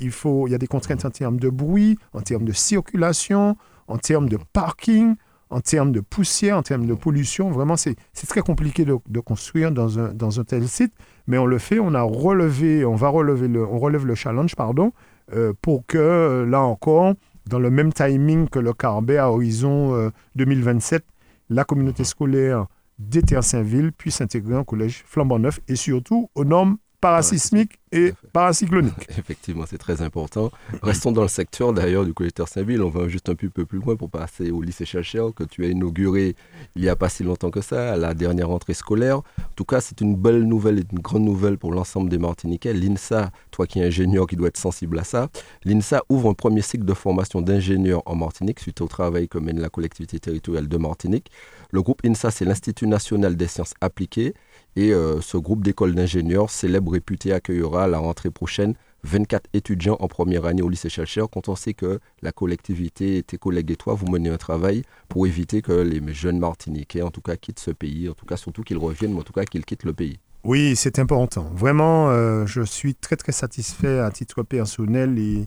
Il, 0.00 0.12
faut, 0.12 0.46
il 0.46 0.52
y 0.52 0.54
a 0.54 0.58
des 0.58 0.68
contraintes 0.68 1.04
en 1.04 1.10
termes 1.10 1.40
de 1.40 1.48
bruit, 1.48 1.98
en 2.12 2.20
termes 2.20 2.44
de 2.44 2.52
circulation, 2.52 3.56
en 3.88 3.98
termes 3.98 4.28
de 4.28 4.38
parking, 4.52 5.16
en 5.50 5.60
termes 5.60 5.92
de 5.92 6.00
poussière, 6.00 6.56
en 6.56 6.62
termes 6.62 6.86
de 6.86 6.94
pollution. 6.94 7.50
Vraiment, 7.50 7.76
c'est 7.76 7.96
c'est 8.12 8.26
très 8.26 8.42
compliqué 8.42 8.84
de, 8.84 8.96
de 9.08 9.20
construire 9.20 9.72
dans 9.72 9.98
un, 9.98 10.12
dans 10.12 10.40
un 10.40 10.44
tel 10.44 10.68
site. 10.68 10.92
Mais 11.28 11.36
on 11.36 11.46
le 11.46 11.58
fait, 11.58 11.78
on 11.78 11.94
a 11.94 12.00
relevé, 12.02 12.86
on 12.86 12.94
va 12.94 13.10
relever 13.10 13.48
le, 13.48 13.64
on 13.64 13.78
relève 13.78 14.06
le 14.06 14.14
challenge, 14.14 14.56
pardon, 14.56 14.92
euh, 15.34 15.52
pour 15.60 15.86
que, 15.86 15.98
euh, 15.98 16.46
là 16.46 16.62
encore, 16.62 17.12
dans 17.46 17.58
le 17.58 17.70
même 17.70 17.92
timing 17.92 18.48
que 18.48 18.58
le 18.58 18.72
Carbet 18.72 19.18
à 19.18 19.30
horizon 19.30 19.94
euh, 19.94 20.10
2027, 20.36 21.04
la 21.50 21.64
communauté 21.64 22.04
scolaire 22.04 22.66
d'Éther-Saint-Ville 22.98 23.92
puisse 23.92 24.16
s'intégrer 24.16 24.56
en 24.56 24.64
collège 24.64 25.04
flambant 25.06 25.38
neuf 25.38 25.60
et 25.68 25.76
surtout 25.76 26.30
aux 26.34 26.44
normes 26.44 26.78
parasismique 27.00 27.78
et 27.92 28.12
paracyclonique. 28.32 28.94
Effectivement, 29.18 29.64
c'est 29.66 29.78
très 29.78 30.02
important. 30.02 30.50
Restons 30.82 31.12
dans 31.12 31.22
le 31.22 31.28
secteur 31.28 31.72
d'ailleurs 31.72 32.04
du 32.04 32.12
collecteur 32.12 32.48
Saint-Ville. 32.48 32.82
On 32.82 32.90
va 32.90 33.08
juste 33.08 33.28
un 33.28 33.34
peu 33.34 33.48
plus 33.48 33.78
loin 33.78 33.96
pour 33.96 34.10
passer 34.10 34.50
au 34.50 34.60
lycée 34.62 34.84
Chalcher 34.84 35.26
que 35.34 35.44
tu 35.44 35.64
as 35.64 35.68
inauguré 35.68 36.34
il 36.76 36.82
n'y 36.82 36.88
a 36.88 36.96
pas 36.96 37.08
si 37.08 37.22
longtemps 37.22 37.50
que 37.50 37.60
ça, 37.60 37.92
à 37.92 37.96
la 37.96 38.14
dernière 38.14 38.48
rentrée 38.48 38.74
scolaire. 38.74 39.18
En 39.18 39.54
tout 39.56 39.64
cas, 39.64 39.80
c'est 39.80 40.00
une 40.00 40.16
belle 40.16 40.42
nouvelle 40.42 40.78
et 40.80 40.84
une 40.92 40.98
grande 40.98 41.22
nouvelle 41.22 41.56
pour 41.56 41.72
l'ensemble 41.72 42.10
des 42.10 42.18
Martiniquais. 42.18 42.72
L'INSA, 42.72 43.30
toi 43.50 43.66
qui 43.66 43.80
es 43.80 43.84
ingénieur 43.84 44.26
qui 44.26 44.36
doit 44.36 44.48
être 44.48 44.56
sensible 44.56 44.98
à 44.98 45.04
ça, 45.04 45.28
l'INSA 45.64 46.02
ouvre 46.08 46.30
un 46.30 46.34
premier 46.34 46.62
cycle 46.62 46.84
de 46.84 46.94
formation 46.94 47.40
d'ingénieurs 47.40 48.02
en 48.06 48.16
Martinique 48.16 48.60
suite 48.60 48.80
au 48.80 48.86
travail 48.86 49.28
que 49.28 49.38
mène 49.38 49.60
la 49.60 49.68
collectivité 49.68 50.18
territoriale 50.18 50.68
de 50.68 50.76
Martinique. 50.76 51.30
Le 51.70 51.82
groupe 51.82 52.02
INSA, 52.04 52.30
c'est 52.30 52.44
l'Institut 52.44 52.86
national 52.86 53.36
des 53.36 53.46
sciences 53.46 53.74
appliquées 53.80 54.34
et 54.78 54.94
euh, 54.94 55.20
ce 55.20 55.36
groupe 55.36 55.64
d'écoles 55.64 55.92
d'ingénieurs 55.92 56.50
célèbre 56.50 56.92
réputé 56.92 57.32
accueillera 57.32 57.88
la 57.88 57.98
rentrée 57.98 58.30
prochaine 58.30 58.74
24 59.02 59.50
étudiants 59.52 59.96
en 59.98 60.06
première 60.06 60.44
année 60.44 60.62
au 60.62 60.68
lycée 60.68 60.88
Chalcher 60.88 61.24
quand 61.32 61.48
on 61.48 61.56
sait 61.56 61.74
que 61.74 61.98
la 62.22 62.30
collectivité, 62.30 63.24
tes 63.24 63.38
collègues 63.38 63.72
et 63.72 63.76
toi, 63.76 63.94
vous 63.94 64.06
menez 64.06 64.28
un 64.28 64.36
travail 64.36 64.82
pour 65.08 65.26
éviter 65.26 65.62
que 65.62 65.72
les 65.72 66.00
jeunes 66.14 66.38
Martiniquais, 66.38 67.02
en 67.02 67.10
tout 67.10 67.20
cas, 67.20 67.36
quittent 67.36 67.58
ce 67.58 67.72
pays, 67.72 68.08
en 68.08 68.14
tout 68.14 68.24
cas, 68.24 68.36
surtout 68.36 68.62
qu'ils 68.62 68.78
reviennent, 68.78 69.14
mais 69.14 69.20
en 69.20 69.24
tout 69.24 69.32
cas, 69.32 69.44
qu'ils 69.44 69.64
quittent 69.64 69.84
le 69.84 69.94
pays. 69.94 70.18
Oui, 70.44 70.76
c'est 70.76 71.00
important. 71.00 71.50
Vraiment, 71.52 72.10
euh, 72.10 72.46
je 72.46 72.62
suis 72.62 72.94
très, 72.94 73.16
très 73.16 73.32
satisfait 73.32 73.98
à 73.98 74.10
titre 74.12 74.44
personnel 74.44 75.18
et, 75.18 75.46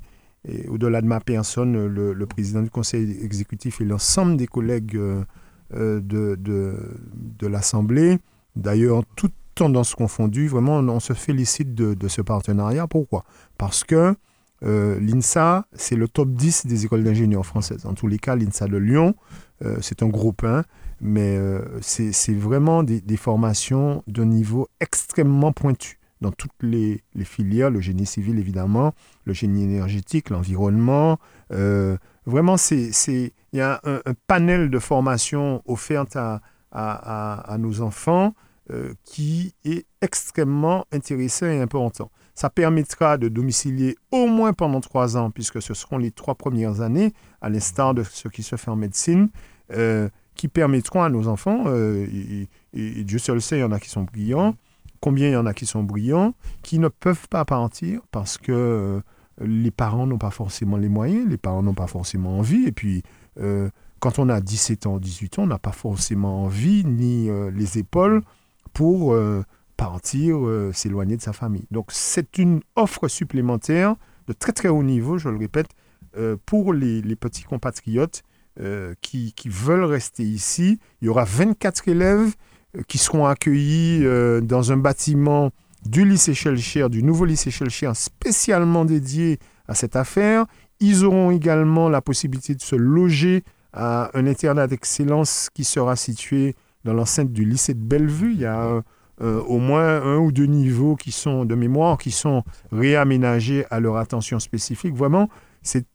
au-delà 0.67 1.01
de 1.01 1.07
ma 1.07 1.21
personne, 1.21 1.85
le, 1.85 2.25
président 2.25 2.61
du 2.61 2.69
conseil 2.69 3.17
exécutif 3.23 3.79
et 3.79 3.85
l'ensemble 3.85 4.35
des 4.35 4.47
collègues 4.47 4.97
euh, 4.97 6.01
de 6.01 7.47
l'Assemblée 7.47 8.17
D'ailleurs, 8.55 9.03
toute 9.15 9.33
tendance 9.55 9.95
confondue, 9.95 10.47
vraiment, 10.47 10.79
on 10.79 10.99
se 10.99 11.13
félicite 11.13 11.75
de, 11.75 12.07
ce 12.07 12.21
partenariat. 12.21 12.87
Pourquoi? 12.87 13.23
Parce 13.57 13.83
que 13.83 14.15
euh, 14.63 14.99
l'INSA, 14.99 15.65
c'est 15.73 15.95
le 15.95 16.07
top 16.07 16.29
10 16.29 16.65
des 16.67 16.85
écoles 16.85 17.03
d'ingénieurs 17.03 17.45
françaises. 17.45 17.85
En 17.85 17.93
tous 17.93 18.07
les 18.07 18.19
cas, 18.19 18.35
l'INSA 18.35 18.67
de 18.67 18.77
Lyon, 18.77 19.15
euh, 19.63 19.77
c'est 19.81 20.03
un 20.03 20.07
groupe 20.07 20.43
1, 20.43 20.63
mais 21.01 21.35
euh, 21.37 21.61
c'est 21.81 22.33
vraiment 22.33 22.83
des, 22.83 23.17
formations 23.17 24.03
d'un 24.07 24.25
niveau 24.25 24.67
extrêmement 24.79 25.51
pointu 25.51 25.99
dans 26.21 26.31
toutes 26.31 26.51
les, 26.61 27.01
filières, 27.23 27.71
le 27.71 27.81
génie 27.81 28.05
civil 28.05 28.37
évidemment, 28.37 28.93
le 29.25 29.33
génie 29.33 29.63
énergétique, 29.63 30.29
l'environnement. 30.29 31.17
vraiment, 32.27 32.55
il 32.69 33.31
y 33.53 33.61
a 33.61 33.81
un, 33.83 34.13
panel 34.27 34.69
de 34.69 34.77
formations 34.77 35.63
offertes 35.65 36.15
à, 36.15 36.41
à, 36.71 37.55
nos 37.59 37.81
enfants 37.81 38.33
euh, 38.71 38.93
qui 39.03 39.53
est 39.65 39.85
extrêmement 40.01 40.85
intéressant 40.91 41.47
et 41.47 41.59
important. 41.59 42.09
Ça 42.35 42.49
permettra 42.49 43.17
de 43.17 43.27
domicilier 43.27 43.95
au 44.11 44.27
moins 44.27 44.53
pendant 44.53 44.79
trois 44.79 45.17
ans, 45.17 45.31
puisque 45.31 45.61
ce 45.61 45.73
seront 45.73 45.97
les 45.97 46.11
trois 46.11 46.35
premières 46.35 46.81
années, 46.81 47.13
à 47.41 47.49
l'instar 47.49 47.93
de 47.93 48.03
ce 48.03 48.27
qui 48.29 48.43
se 48.43 48.55
fait 48.55 48.71
en 48.71 48.75
médecine, 48.75 49.29
euh, 49.73 50.07
qui 50.35 50.47
permettront 50.47 51.03
à 51.03 51.09
nos 51.09 51.27
enfants, 51.27 51.63
euh, 51.67 52.07
et, 52.73 53.03
Dieu 53.03 53.19
seul 53.19 53.41
sait, 53.41 53.57
il 53.57 53.61
y 53.61 53.63
en 53.63 53.71
a 53.71 53.79
qui 53.79 53.89
sont 53.89 54.03
brillants, 54.03 54.55
combien 55.01 55.27
il 55.27 55.33
y 55.33 55.37
en 55.37 55.45
a 55.45 55.53
qui 55.53 55.65
sont 55.65 55.83
brillants, 55.83 56.33
qui 56.63 56.79
ne 56.79 56.87
peuvent 56.87 57.27
pas 57.27 57.43
partir 57.43 58.01
parce 58.11 58.37
que 58.37 59.01
les 59.41 59.71
parents 59.71 60.07
n'ont 60.07 60.17
pas 60.17 60.31
forcément 60.31 60.77
les 60.77 60.89
moyens, 60.89 61.27
les 61.27 61.37
parents 61.37 61.63
n'ont 61.63 61.73
pas 61.73 61.87
forcément 61.87 62.37
envie, 62.39 62.65
et 62.67 62.71
puis 62.71 63.03
quand 64.01 64.17
on 64.17 64.29
a 64.29 64.41
17 64.41 64.87
ans, 64.87 64.97
18 64.97 65.39
ans, 65.39 65.43
on 65.43 65.47
n'a 65.47 65.59
pas 65.59 65.71
forcément 65.71 66.43
envie 66.43 66.83
ni 66.83 67.29
euh, 67.29 67.51
les 67.51 67.77
épaules 67.77 68.23
pour 68.73 69.13
euh, 69.13 69.43
partir, 69.77 70.37
euh, 70.39 70.71
s'éloigner 70.73 71.17
de 71.17 71.21
sa 71.21 71.33
famille. 71.33 71.65
Donc 71.69 71.91
c'est 71.91 72.39
une 72.39 72.61
offre 72.75 73.07
supplémentaire 73.07 73.95
de 74.27 74.33
très 74.33 74.53
très 74.53 74.69
haut 74.69 74.83
niveau, 74.83 75.17
je 75.17 75.29
le 75.29 75.37
répète, 75.37 75.69
pour 76.45 76.73
les, 76.73 77.15
petits 77.15 77.43
compatriotes 77.43 78.23
qui, 79.01 79.33
veulent 79.45 79.85
rester 79.85 80.23
ici. 80.23 80.77
Il 81.01 81.05
y 81.05 81.09
aura 81.09 81.23
24 81.23 81.87
élèves 81.87 82.35
qui 82.89 82.97
seront 82.97 83.27
accueillis 83.27 84.03
dans 84.43 84.73
un 84.73 84.77
bâtiment 84.77 85.51
du 85.85 86.03
lycée 86.03 86.33
du 86.89 87.01
nouveau 87.01 87.23
lycée 87.23 87.49
Shelcher, 87.49 87.91
spécialement 87.93 88.83
dédié 88.83 89.39
à 89.69 89.73
cette 89.73 89.95
affaire. 89.95 90.45
Ils 90.81 91.05
auront 91.05 91.31
également 91.31 91.87
la 91.87 92.01
possibilité 92.01 92.55
de 92.55 92.61
se 92.61 92.75
loger 92.75 93.45
à 93.73 94.11
un 94.17 94.27
internat 94.27 94.67
d'excellence 94.67 95.49
qui 95.53 95.63
sera 95.63 95.95
situé 95.95 96.55
dans 96.83 96.93
l'enceinte 96.93 97.31
du 97.31 97.45
lycée 97.45 97.73
de 97.73 97.79
Bellevue. 97.79 98.33
Il 98.33 98.39
y 98.41 98.45
a 98.45 98.81
euh, 99.21 99.41
au 99.43 99.59
moins 99.59 100.01
un 100.01 100.17
ou 100.17 100.31
deux 100.31 100.45
niveaux 100.45 100.95
qui 100.95 101.11
sont 101.11 101.45
de 101.45 101.53
mémoire, 101.53 101.97
qui 101.97 102.11
sont 102.11 102.43
réaménagés 102.71 103.65
à 103.69 103.79
leur 103.79 103.97
attention 103.97 104.39
spécifique. 104.39 104.95
Vraiment, 104.95 105.29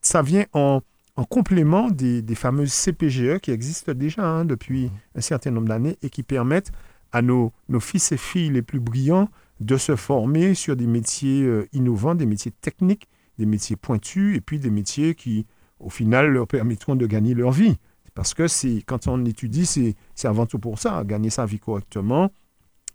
ça 0.01 0.21
vient 0.21 0.45
en, 0.53 0.81
complément 1.29 1.89
des, 1.89 2.23
fameuses 2.35 2.71
CPGE 2.71 3.39
qui 3.39 3.51
existent 3.51 3.93
déjà 3.93 4.23
hein, 4.23 4.45
depuis 4.45 4.91
un 5.15 5.21
certain 5.21 5.51
nombre 5.51 5.67
d'années 5.67 5.97
et 6.03 6.09
qui 6.09 6.23
permettent 6.23 6.71
à 7.11 7.21
nos, 7.21 7.51
fils 7.79 8.11
et 8.11 8.17
filles 8.17 8.51
les 8.51 8.61
plus 8.61 8.79
brillants 8.79 9.29
de 9.59 9.75
se 9.75 9.95
former 9.95 10.53
sur 10.53 10.75
des 10.75 10.87
métiers 10.87 11.43
euh, 11.43 11.67
innovants, 11.73 12.15
des 12.15 12.27
métiers 12.27 12.53
techniques, 12.61 13.09
des 13.39 13.45
métiers 13.45 13.75
pointus 13.75 14.37
et 14.37 14.41
puis 14.41 14.59
des 14.59 14.69
métiers 14.69 15.15
qui, 15.15 15.47
au 15.79 15.89
final, 15.89 16.31
leur 16.31 16.47
permettront 16.47 16.95
de 16.95 17.05
gagner 17.05 17.33
leur 17.33 17.51
vie. 17.51 17.77
Parce 18.17 18.33
que 18.33 18.45
quand 18.85 19.07
on 19.07 19.23
étudie, 19.25 19.67
c'est 19.67 20.27
avant 20.27 20.47
tout 20.47 20.57
pour 20.57 20.79
ça, 20.79 21.03
gagner 21.03 21.29
sa 21.29 21.45
vie 21.45 21.59
correctement 21.59 22.31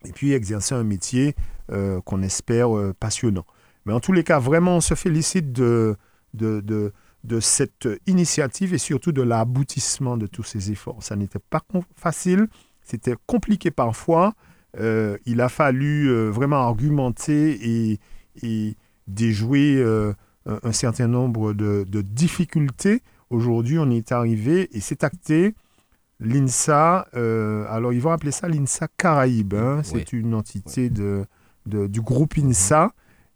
et 0.05 0.11
puis 0.11 0.33
exercer 0.33 0.75
un 0.75 0.83
métier 0.83 1.37
euh, 1.71 2.01
qu'on 2.01 2.23
espère 2.23 2.77
euh, 2.77 2.93
passionnant. 2.99 3.47
Mais 3.87 3.93
en 3.93 4.01
tous 4.01 4.13
les 4.13 4.25
cas, 4.25 4.41
vraiment, 4.41 4.79
on 4.79 4.81
se 4.81 4.95
félicite 4.95 5.53
de, 5.53 5.97
de, 6.35 6.61
de, 7.23 7.41
cette 7.41 7.89
initiative 8.09 8.75
et 8.75 8.79
surtout 8.79 9.13
de 9.13 9.23
l'aboutissement 9.23 10.17
de 10.17 10.27
tous 10.27 10.43
ces 10.43 10.73
efforts. 10.73 11.05
Ça 11.05 11.15
n'était 11.15 11.39
pas 11.39 11.63
facile, 11.95 12.49
c'était 12.83 13.15
compliqué 13.27 13.71
parfois. 13.71 14.35
Euh, 14.81 15.19
il 15.25 15.41
a 15.41 15.49
fallu 15.49 16.13
vraiment 16.31 16.57
argumenter 16.57 17.61
et, 17.63 18.01
et 18.43 18.77
déjouer 19.07 19.85
un 20.47 20.73
certain 20.73 21.09
nombre 21.09 21.53
de, 21.53 22.03
difficultés. 22.03 23.03
Aujourd'hui, 23.31 23.79
on 23.79 23.91
est 23.91 24.13
arrivé 24.13 24.69
et 24.77 24.81
c'est 24.81 25.05
acté. 25.05 25.55
L'INSA, 26.21 27.09
euh, 27.17 27.65
alors 27.69 27.93
ils 27.93 28.01
vont 28.01 28.13
appeler 28.13 28.31
ça 28.31 28.49
l'INSA 28.49 28.87
Caraïbes. 28.97 29.55
Hein. 29.55 29.81
c'est 29.83 30.13
une 30.13 30.35
entité 30.35 30.89
de, 30.89 31.27
du 31.67 32.01
groupe 32.01 32.35
INSA 32.39 32.93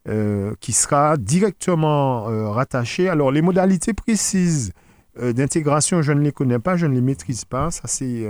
euh, 0.09 0.55
qui 0.61 0.73
sera 0.73 1.17
directement 1.17 2.29
euh, 2.29 2.49
rattachée. 2.49 3.09
Alors 3.09 3.33
les 3.33 3.43
modalités 3.43 3.93
précises 3.93 4.73
d'intégration, 5.19 6.03
je 6.03 6.13
ne 6.13 6.21
les 6.21 6.31
connais 6.31 6.59
pas, 6.59 6.77
je 6.77 6.87
ne 6.87 6.95
les 6.95 7.01
maîtrise 7.01 7.47
pas. 7.47 7.71
Ça, 7.71 7.89
c'est 7.89 8.27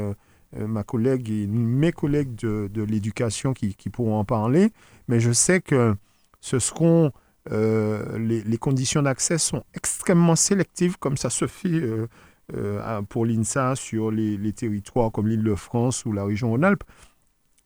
ma 0.57 0.85
collègue 0.85 1.29
et 1.31 1.49
mes 1.49 1.91
collègues 1.91 2.37
de, 2.37 2.71
de 2.73 2.83
l'éducation 2.83 3.53
qui, 3.53 3.75
qui, 3.75 3.91
pourront 3.91 4.21
en 4.21 4.25
parler. 4.25 4.71
Mais 5.09 5.19
je 5.19 5.33
sais 5.33 5.61
que 5.61 5.97
ce 6.41 6.61
seront 6.61 7.11
euh, 7.53 8.19
les, 8.19 8.59
conditions 8.59 9.03
d'accès 9.03 9.39
sont 9.39 9.63
extrêmement 9.75 10.37
sélectives, 10.37 10.99
comme 10.99 11.17
ça 11.17 11.31
se 11.31 11.47
fait 11.47 11.69
euh, 11.69 12.09
euh, 12.55 13.03
pour 13.03 13.25
l'INSA 13.25 13.77
sur 13.77 14.11
les, 14.11 14.53
territoires 14.53 15.13
comme 15.13 15.29
l'île 15.29 15.45
de 15.45 15.55
France 15.55 16.05
ou 16.05 16.13
la 16.13 16.25
région 16.25 16.51
Rhône-Alpes. 16.51 16.85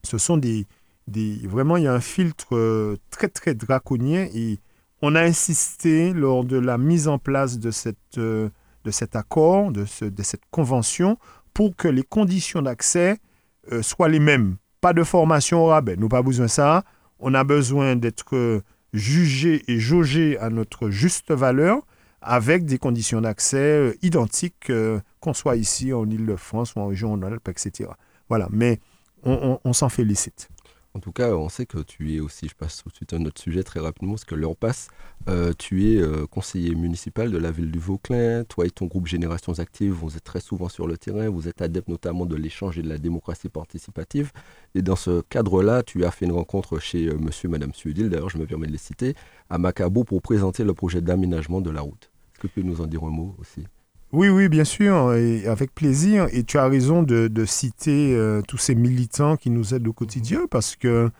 Ce 0.03 0.19
sont 0.19 0.37
des, 0.37 0.67
Vraiment, 1.45 1.77
il 1.77 1.85
y 1.85 1.87
a 1.89 1.95
un 1.95 2.01
filtre 2.01 2.97
très, 3.11 3.29
très 3.29 3.55
draconien 3.55 4.29
et 4.33 4.59
on 5.03 5.17
a 5.17 5.23
insisté 5.23 6.13
lors 6.13 6.45
de 6.45 6.57
la 6.57 6.79
mise 6.79 7.09
en 7.09 7.19
place 7.19 7.59
de, 7.59 7.73
cette, 7.73 8.17
de 8.17 8.51
cet 8.91 9.17
accord, 9.17 9.73
de, 9.73 9.87
ce, 9.87 10.05
de 10.05 10.23
cette 10.23 10.45
convention, 10.53 11.19
pour 11.53 11.75
que 11.75 11.89
les 11.89 12.05
conditions 12.05 12.63
d'accès 12.63 13.19
soient 13.81 14.09
les 14.09 14.21
mêmes. 14.21 14.57
Pas 14.81 14.93
de 14.93 15.03
formation 15.03 15.65
au 15.65 15.67
rabais, 15.67 15.97
nous 15.97 16.09
pas 16.09 16.23
besoin 16.23 16.47
de 16.47 16.51
ça. 16.51 16.85
On 17.19 17.35
a 17.35 17.43
besoin 17.43 17.97
d'être 17.97 18.63
jugé 18.93 19.63
et 19.69 19.79
jaugé 19.79 20.39
à 20.39 20.51
notre 20.51 20.91
juste 20.91 21.33
valeur 21.33 21.87
avec 22.23 22.65
des 22.65 22.79
conditions 22.79 23.21
d'accès 23.21 23.57
euh, 23.59 23.95
identiques 24.03 24.71
euh, 24.71 25.01
qu'on 25.21 25.33
soit 25.33 25.57
ici 25.57 25.93
en 25.93 26.09
Ile-de-France 26.09 26.75
ou 26.75 26.81
en 26.81 26.87
région 26.87 27.11
Rhône-Alpes, 27.11 27.49
etc. 27.49 27.91
Voilà, 28.29 28.49
mais 28.51 28.81
on 29.23 29.73
s'en 29.75 29.91
félicite. 29.91 30.49
En 30.93 30.99
tout 30.99 31.13
cas, 31.13 31.35
on 31.37 31.49
sait 31.49 31.67
que 31.67 31.79
tu 31.79 32.17
es 32.17 32.21
aussi, 32.21 32.49
je 32.49 32.55
passe 32.57 32.83
tout 32.83 32.89
de 32.89 32.95
suite 32.97 33.13
à 33.13 33.17
un 33.17 33.25
autre 33.25 33.41
sujet 33.41 33.63
très 33.63 33.79
rapidement, 33.79 34.15
parce 34.15 34.25
que 34.25 34.35
l'heure 34.35 34.57
passe, 34.57 34.89
euh, 35.29 35.53
tu 35.57 35.89
es 35.89 36.03
euh, 36.03 36.27
conseiller 36.27 36.75
municipal 36.75 37.31
de 37.31 37.39
la 37.39 37.53
ville 37.53 37.71
du 37.71 37.79
Vauclin, 37.79 38.43
toi 38.43 38.67
et 38.67 38.71
ton 38.71 38.87
groupe 38.87 39.07
Générations 39.07 39.57
Actives, 39.61 39.93
vous 39.93 40.17
êtes 40.17 40.25
très 40.25 40.41
souvent 40.41 40.69
sur 40.69 40.89
le 40.89 40.99
terrain, 40.99 41.29
vous 41.29 41.47
êtes 41.47 41.63
adepte 41.63 41.87
notamment 41.87 42.27
de 42.27 42.35
l'échange 42.35 42.77
et 42.77 42.83
de 42.83 42.89
la 42.89 42.99
démocratie 42.99 43.49
participative, 43.49 44.33
et 44.75 44.83
dans 44.83 44.97
ce 44.97 45.21
cadre-là, 45.21 45.85
tu 45.85 46.05
as 46.05 46.11
fait 46.11 46.25
une 46.27 46.33
rencontre 46.33 46.81
chez 46.81 47.07
euh, 47.07 47.17
monsieur 47.19 47.49
et 47.49 47.53
madame 47.53 47.73
Suedil, 47.73 48.11
d'ailleurs 48.11 48.31
je 48.31 48.39
me 48.39 48.47
permets 48.47 48.67
de 48.67 48.73
les 48.73 48.79
citer, 48.79 49.15
à 49.49 49.59
Macabo 49.59 50.03
pour 50.03 50.21
présenter 50.23 50.65
le 50.65 50.75
projet 50.75 51.01
d'aménagement 51.01 51.61
de 51.61 51.71
la 51.71 51.83
route. 51.83 52.11
Est-ce 52.35 52.41
que 52.41 52.47
tu 52.49 52.55
peux 52.55 52.63
nous 52.63 52.81
en 52.81 52.87
dire 52.87 53.05
un 53.05 53.11
mot 53.11 53.37
aussi? 53.39 53.65
Oui, 54.13 54.29
oui, 54.29 54.49
bien 54.49 54.65
sûr, 54.65 55.15
et 55.15 55.47
avec 55.47 55.73
plaisir. 55.73 56.27
Et 56.33 56.43
tu 56.43 56.59
as 56.59 56.67
raison 56.67 57.05
de, 57.05 57.45
citer 57.45 58.13
euh, 58.17 58.43
tous 58.43 58.59
ces 58.59 58.75
militants 58.75 59.37
qui 59.37 59.51
nous 59.51 59.73
aident 59.73 59.87
au 59.87 59.93
quotidien 59.93 60.47
parce 60.51 60.75
que 60.75 61.11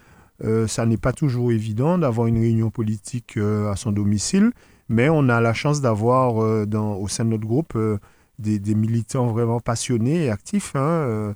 euh, 0.43 0.67
ça 0.67 0.87
n'est 0.87 0.97
pas 0.97 1.13
toujours 1.13 1.53
évident 1.53 1.99
d'avoir 1.99 2.27
une 2.27 2.41
réunion 2.41 2.71
politique 2.71 3.37
euh, 3.37 3.71
à 3.71 3.77
son 3.77 3.93
domicile, 3.93 4.51
mais 4.89 5.09
on 5.09 5.29
a 5.29 5.41
la 5.41 5.55
chance 5.55 5.81
d'avoir 5.81 6.35
au 6.35 7.07
sein 7.07 7.25
de 7.25 7.31
notre 7.31 7.47
groupe 7.47 7.79
des, 8.41 8.75
militants 8.75 9.29
vraiment 9.29 9.61
passionnés 9.61 10.25
et 10.25 10.31
actifs 10.31 10.75
hein, 10.75 11.35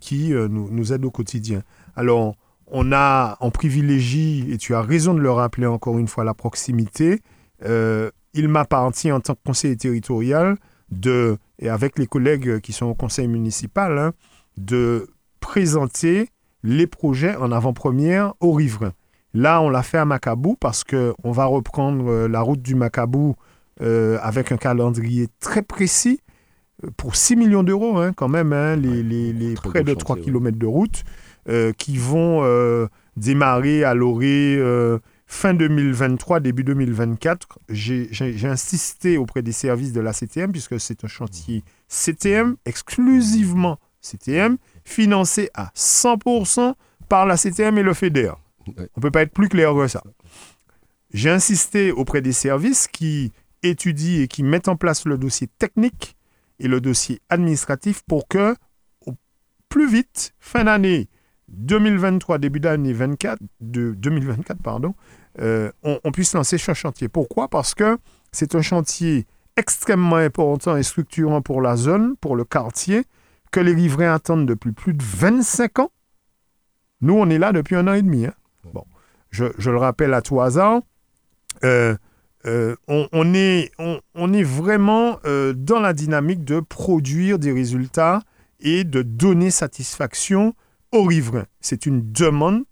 qui 0.00 0.32
nous, 0.32 0.92
aident 0.94 1.04
au 1.04 1.10
quotidien. 1.10 1.62
Alors, 1.96 2.34
on 2.66 2.92
a, 2.92 3.36
on 3.40 3.50
privilégie, 3.50 4.46
et 4.50 4.56
tu 4.56 4.74
as 4.74 4.80
raison 4.80 5.12
de 5.12 5.20
le 5.20 5.30
rappeler 5.30 5.66
encore 5.66 5.98
une 5.98 6.08
fois, 6.08 6.24
la 6.24 6.32
proximité. 6.32 7.20
Il 7.62 8.48
m'appartient 8.48 9.12
en 9.12 9.20
tant 9.20 9.34
que 9.34 9.40
conseiller 9.44 9.76
territorial 9.76 10.56
de, 11.00 11.36
et 11.58 11.68
avec 11.68 11.98
les 11.98 12.06
collègues 12.06 12.60
qui 12.60 12.72
sont 12.72 12.86
au 12.86 12.94
conseil 12.94 13.28
municipal, 13.28 13.98
hein, 13.98 14.12
de 14.56 15.08
présenter 15.40 16.28
les 16.62 16.86
projets 16.86 17.36
en 17.36 17.52
avant-première 17.52 18.34
aux 18.40 18.52
riverains. 18.52 18.92
Là, 19.34 19.60
on 19.60 19.68
l'a 19.68 19.82
fait 19.82 19.98
à 19.98 20.04
Macabou 20.04 20.56
parce 20.58 20.84
qu'on 20.84 21.32
va 21.32 21.44
reprendre 21.44 22.08
euh, 22.10 22.28
la 22.28 22.40
route 22.40 22.62
du 22.62 22.74
Macabou 22.74 23.34
euh, 23.82 24.18
avec 24.22 24.52
un 24.52 24.56
calendrier 24.56 25.28
très 25.40 25.62
précis 25.62 26.20
euh, 26.84 26.90
pour 26.96 27.16
6 27.16 27.36
millions 27.36 27.62
d'euros 27.64 27.98
hein, 27.98 28.12
quand 28.14 28.28
même, 28.28 28.52
hein, 28.52 28.76
les, 28.76 29.02
les- 29.02 29.32
les 29.32 29.54
Très 29.54 29.68
près 29.68 29.84
de 29.84 29.92
3 29.94 30.16
chantier, 30.16 30.32
km 30.32 30.56
de 30.58 30.66
route 30.66 31.02
euh, 31.48 31.72
qui 31.76 31.96
vont 31.98 32.40
euh, 32.44 32.86
démarrer 33.16 33.84
à 33.84 33.94
l'orée 33.94 34.56
fin 35.26 35.54
2023, 35.54 36.40
début 36.40 36.64
2024. 36.64 37.58
J'ai 37.68 38.46
insisté 38.46 39.16
auprès 39.18 39.42
des 39.42 39.52
services 39.52 39.92
de 39.92 40.00
la 40.00 40.12
CTM 40.12 40.52
puisque 40.52 40.78
c'est 40.80 41.04
un 41.04 41.08
chantier 41.08 41.64
CTM, 41.88 42.56
exclusivement 42.64 43.78
CTM, 44.00 44.58
financé 44.84 45.50
à 45.54 45.70
100% 45.74 46.74
par 47.08 47.26
la 47.26 47.36
CTM 47.36 47.78
et 47.78 47.82
le 47.82 47.94
FEDER. 47.94 48.32
On 48.66 48.72
ne 48.80 49.02
peut 49.02 49.10
pas 49.10 49.22
être 49.22 49.32
plus 49.32 49.48
clair 49.48 49.74
que 49.74 49.88
ça. 49.88 50.02
J'ai 51.12 51.30
insisté 51.30 51.92
auprès 51.92 52.22
des 52.22 52.32
services 52.32 52.88
qui 52.88 53.32
étudient 53.62 54.22
et 54.22 54.28
qui 54.28 54.42
mettent 54.42 54.68
en 54.68 54.76
place 54.76 55.06
le 55.06 55.16
dossier 55.16 55.46
technique 55.46 56.16
et 56.58 56.68
le 56.68 56.80
dossier 56.80 57.20
administratif 57.28 58.02
pour 58.06 58.28
que, 58.28 58.54
au 59.06 59.14
plus 59.68 59.88
vite, 59.88 60.34
fin 60.38 60.64
d'année 60.64 61.08
2023, 61.56 62.38
début 62.38 62.60
d'année 62.60 62.92
24, 62.92 63.38
de 63.60 63.92
2024, 63.92 64.62
pardon, 64.62 64.94
euh, 65.40 65.70
on, 65.82 66.12
puisse 66.12 66.34
lancer 66.34 66.58
ce 66.58 66.74
chantier. 66.74 67.08
Pourquoi? 67.08 67.48
Parce 67.48 67.74
que 67.74 67.98
c'est 68.32 68.54
un 68.54 68.62
chantier 68.62 69.26
extrêmement 69.56 70.16
important 70.16 70.76
et 70.76 70.82
structurant 70.82 71.42
pour 71.42 71.60
la 71.60 71.76
zone, 71.76 72.16
pour 72.20 72.36
le 72.36 72.44
quartier, 72.44 73.04
que 73.50 73.60
les 73.60 73.72
riverains 73.72 74.14
attendent 74.14 74.46
depuis 74.46 74.72
plus 74.72 74.94
de 74.94 75.02
25 75.02 75.78
ans. 75.80 75.90
Nous, 77.00 77.14
on 77.14 77.28
est 77.30 77.38
là 77.38 77.52
depuis 77.52 77.76
un 77.76 77.86
an 77.88 77.94
et 77.94 78.02
demi. 78.02 78.26
hein. 78.26 78.34
Bon, 78.72 78.84
je, 79.30 79.46
je 79.58 79.70
le 79.70 79.78
rappelle 79.78 80.14
à 80.14 80.22
tout 80.22 80.40
hasard, 80.40 80.80
euh, 81.64 81.96
euh, 82.46 82.76
on, 82.88 83.32
est, 83.32 83.70
on, 83.78 84.32
est 84.32 84.42
vraiment 84.42 85.18
euh, 85.24 85.54
dans 85.56 85.80
la 85.80 85.94
dynamique 85.94 86.44
de 86.44 86.60
produire 86.60 87.38
des 87.38 87.52
résultats 87.52 88.20
et 88.60 88.84
de 88.84 89.00
donner 89.00 89.50
satisfaction 89.50 90.54
aux 90.94 91.04
riverains. 91.04 91.46
C'est 91.60 91.86
une 91.86 92.12
demande 92.12 92.64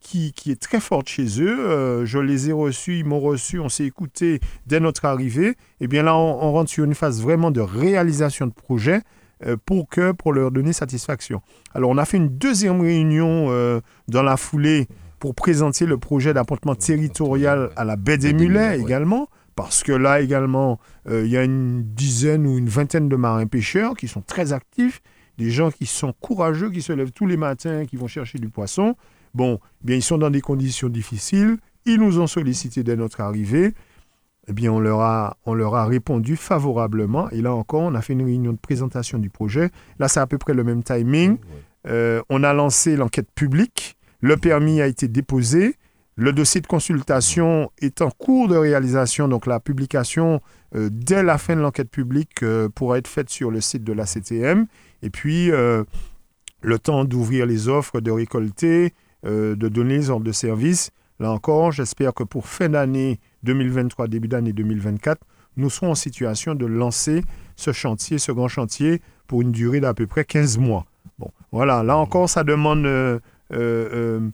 qui, 0.00 0.32
qui 0.32 0.50
est 0.50 0.60
très 0.60 0.80
forte 0.80 1.08
chez 1.08 1.40
eux. 1.40 1.58
Euh, 1.60 2.04
je 2.04 2.18
les 2.18 2.50
ai 2.50 2.52
reçus, 2.52 2.98
ils 2.98 3.04
m'ont 3.04 3.20
reçu, 3.20 3.58
on 3.60 3.68
s'est 3.68 3.84
écouté 3.84 4.40
dès 4.66 4.80
notre 4.80 5.04
arrivée. 5.04 5.54
Et 5.80 5.86
bien 5.86 6.02
là, 6.02 6.16
on, 6.16 6.42
on 6.42 6.52
rentre 6.52 6.70
sur 6.70 6.84
une 6.84 6.94
phase 6.94 7.22
vraiment 7.22 7.50
de 7.50 7.60
réalisation 7.60 8.46
de 8.46 8.52
projet 8.52 9.00
euh, 9.46 9.56
pour, 9.64 9.88
que, 9.88 10.12
pour 10.12 10.32
leur 10.32 10.50
donner 10.50 10.72
satisfaction. 10.72 11.40
Alors, 11.74 11.90
on 11.90 11.98
a 11.98 12.04
fait 12.04 12.16
une 12.16 12.36
deuxième 12.36 12.80
réunion 12.80 13.46
euh, 13.50 13.80
dans 14.08 14.22
la 14.22 14.36
foulée 14.36 14.88
pour 15.20 15.34
présenter 15.34 15.86
le 15.86 15.98
projet 15.98 16.34
d'appontement 16.34 16.74
territorial 16.74 17.70
à 17.76 17.84
la 17.84 17.96
baie 17.96 18.18
des 18.18 18.32
Mulets 18.32 18.78
également, 18.78 19.28
parce 19.56 19.82
que 19.82 19.90
là 19.90 20.20
également, 20.20 20.78
il 21.10 21.26
y 21.26 21.36
a 21.36 21.42
une 21.42 21.82
dizaine 21.82 22.46
ou 22.46 22.56
une 22.56 22.68
vingtaine 22.68 23.08
de 23.08 23.16
marins-pêcheurs 23.16 23.96
qui 23.96 24.06
sont 24.06 24.20
très 24.20 24.52
actifs, 24.52 25.02
des 25.38 25.50
gens 25.50 25.70
qui 25.70 25.86
sont 25.86 26.12
courageux, 26.20 26.70
qui 26.70 26.82
se 26.82 26.92
lèvent 26.92 27.12
tous 27.12 27.26
les 27.26 27.36
matins, 27.36 27.86
qui 27.86 27.96
vont 27.96 28.08
chercher 28.08 28.38
du 28.38 28.48
poisson. 28.48 28.96
Bon, 29.34 29.60
eh 29.82 29.86
bien, 29.86 29.96
ils 29.96 30.02
sont 30.02 30.18
dans 30.18 30.30
des 30.30 30.40
conditions 30.40 30.88
difficiles. 30.88 31.56
Ils 31.86 32.00
nous 32.00 32.18
ont 32.18 32.26
sollicité 32.26 32.82
dès 32.82 32.96
notre 32.96 33.20
arrivée. 33.20 33.72
Eh 34.48 34.52
bien, 34.52 34.72
on 34.72 34.80
leur, 34.80 35.00
a, 35.00 35.36
on 35.46 35.54
leur 35.54 35.76
a 35.76 35.86
répondu 35.86 36.34
favorablement. 36.34 37.30
Et 37.30 37.40
là 37.40 37.54
encore, 37.54 37.82
on 37.82 37.94
a 37.94 38.02
fait 38.02 38.14
une 38.14 38.24
réunion 38.24 38.52
de 38.52 38.58
présentation 38.58 39.18
du 39.18 39.30
projet. 39.30 39.70
Là, 39.98 40.08
c'est 40.08 40.20
à 40.20 40.26
peu 40.26 40.38
près 40.38 40.54
le 40.54 40.64
même 40.64 40.82
timing. 40.82 41.38
Euh, 41.86 42.20
on 42.28 42.42
a 42.42 42.52
lancé 42.52 42.96
l'enquête 42.96 43.30
publique. 43.34 43.96
Le 44.20 44.36
permis 44.36 44.80
a 44.80 44.86
été 44.86 45.06
déposé. 45.06 45.76
Le 46.16 46.32
dossier 46.32 46.60
de 46.60 46.66
consultation 46.66 47.70
est 47.78 48.02
en 48.02 48.10
cours 48.10 48.48
de 48.48 48.56
réalisation. 48.56 49.28
Donc, 49.28 49.46
la 49.46 49.60
publication 49.60 50.40
euh, 50.74 50.88
dès 50.90 51.22
la 51.22 51.38
fin 51.38 51.54
de 51.54 51.60
l'enquête 51.60 51.90
publique 51.90 52.42
euh, 52.42 52.68
pourra 52.68 52.98
être 52.98 53.06
faite 53.06 53.30
sur 53.30 53.52
le 53.52 53.60
site 53.60 53.84
de 53.84 53.92
la 53.92 54.04
CTM. 54.04 54.66
Et 55.02 55.10
puis, 55.10 55.50
euh, 55.50 55.84
le 56.60 56.78
temps 56.78 57.04
d'ouvrir 57.04 57.46
les 57.46 57.68
offres, 57.68 58.00
de 58.00 58.10
récolter, 58.10 58.94
euh, 59.26 59.54
de 59.54 59.68
donner 59.68 59.96
les 59.96 60.10
ordres 60.10 60.24
de 60.24 60.32
service. 60.32 60.90
Là 61.20 61.32
encore, 61.32 61.72
j'espère 61.72 62.14
que 62.14 62.22
pour 62.22 62.46
fin 62.46 62.68
d'année 62.68 63.18
2023, 63.42 64.08
début 64.08 64.28
d'année 64.28 64.52
2024, 64.52 65.20
nous 65.56 65.70
serons 65.70 65.90
en 65.90 65.94
situation 65.96 66.54
de 66.54 66.66
lancer 66.66 67.22
ce 67.56 67.72
chantier, 67.72 68.18
ce 68.18 68.30
grand 68.30 68.48
chantier, 68.48 69.02
pour 69.26 69.42
une 69.42 69.50
durée 69.50 69.80
d'à 69.80 69.94
peu 69.94 70.06
près 70.06 70.24
15 70.24 70.58
mois. 70.58 70.86
Bon, 71.18 71.30
voilà, 71.50 71.82
là 71.82 71.96
encore, 71.96 72.30
ça 72.30 72.44
demande, 72.44 72.86
euh, 72.86 74.30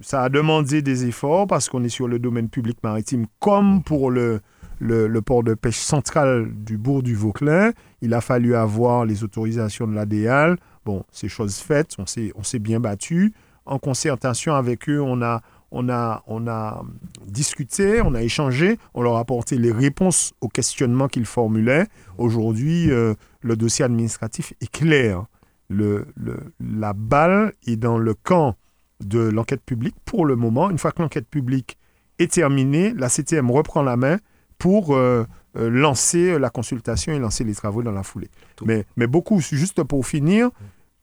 ça 0.00 0.22
a 0.22 0.28
demandé 0.30 0.80
des 0.80 1.04
efforts 1.06 1.46
parce 1.46 1.68
qu'on 1.68 1.84
est 1.84 1.90
sur 1.90 2.08
le 2.08 2.18
domaine 2.18 2.48
public 2.48 2.78
maritime, 2.82 3.26
comme 3.38 3.82
pour 3.82 4.10
le, 4.10 4.40
le, 4.78 5.08
port 5.20 5.42
de 5.42 5.54
pêche 5.54 5.78
central 5.78 6.50
du 6.54 6.78
bourg 6.78 7.02
du 7.02 7.14
Vauclin. 7.14 7.72
Il 8.00 8.14
a 8.14 8.20
fallu 8.20 8.54
avoir 8.54 9.04
les 9.04 9.24
autorisations 9.24 9.86
de 9.86 9.94
l'ADEAL. 9.94 10.56
Bon, 10.84 11.04
c'est 11.12 11.28
chose 11.28 11.56
faite, 11.56 11.94
on 11.98 12.06
s'est, 12.06 12.32
on 12.34 12.42
s'est 12.42 12.58
bien 12.58 12.80
battu. 12.80 13.32
En 13.64 13.78
concertation 13.78 14.54
avec 14.54 14.88
eux, 14.88 15.00
on 15.00 15.22
a, 15.22 15.40
on, 15.70 15.88
a, 15.88 16.24
on 16.26 16.48
a 16.48 16.82
discuté, 17.26 18.02
on 18.02 18.14
a 18.14 18.22
échangé, 18.22 18.76
on 18.94 19.02
leur 19.02 19.16
a 19.16 19.20
apporté 19.20 19.56
les 19.56 19.70
réponses 19.70 20.32
aux 20.40 20.48
questionnements 20.48 21.06
qu'ils 21.08 21.26
formulaient. 21.26 21.86
Aujourd'hui, 22.18 22.90
euh, 22.90 23.14
le 23.40 23.54
dossier 23.56 23.84
administratif 23.84 24.52
est 24.60 24.70
clair. 24.70 25.24
Le, 25.68 26.06
le- 26.16 26.40
la 26.60 26.92
balle 26.92 27.52
est 27.66 27.76
dans 27.76 27.98
le 27.98 28.14
camp 28.14 28.56
de 29.04 29.20
l'enquête 29.20 29.62
publique 29.64 29.96
pour 30.04 30.26
le 30.26 30.34
moment. 30.36 30.68
Une 30.70 30.78
fois 30.78 30.90
que 30.92 31.00
l'enquête 31.02 31.28
publique 31.28 31.78
est 32.18 32.32
terminée, 32.32 32.92
la 32.96 33.08
CTM 33.08 33.50
reprend 33.50 33.82
la 33.82 33.96
main 33.96 34.18
pour 34.62 34.94
euh, 34.94 35.24
euh, 35.56 35.68
lancer 35.68 36.38
la 36.38 36.48
consultation 36.48 37.12
et 37.12 37.18
lancer 37.18 37.42
les 37.42 37.56
travaux 37.56 37.82
dans 37.82 37.90
la 37.90 38.04
foulée. 38.04 38.30
Mais, 38.64 38.84
mais 38.96 39.08
beaucoup, 39.08 39.40
juste 39.40 39.82
pour 39.82 40.06
finir, 40.06 40.50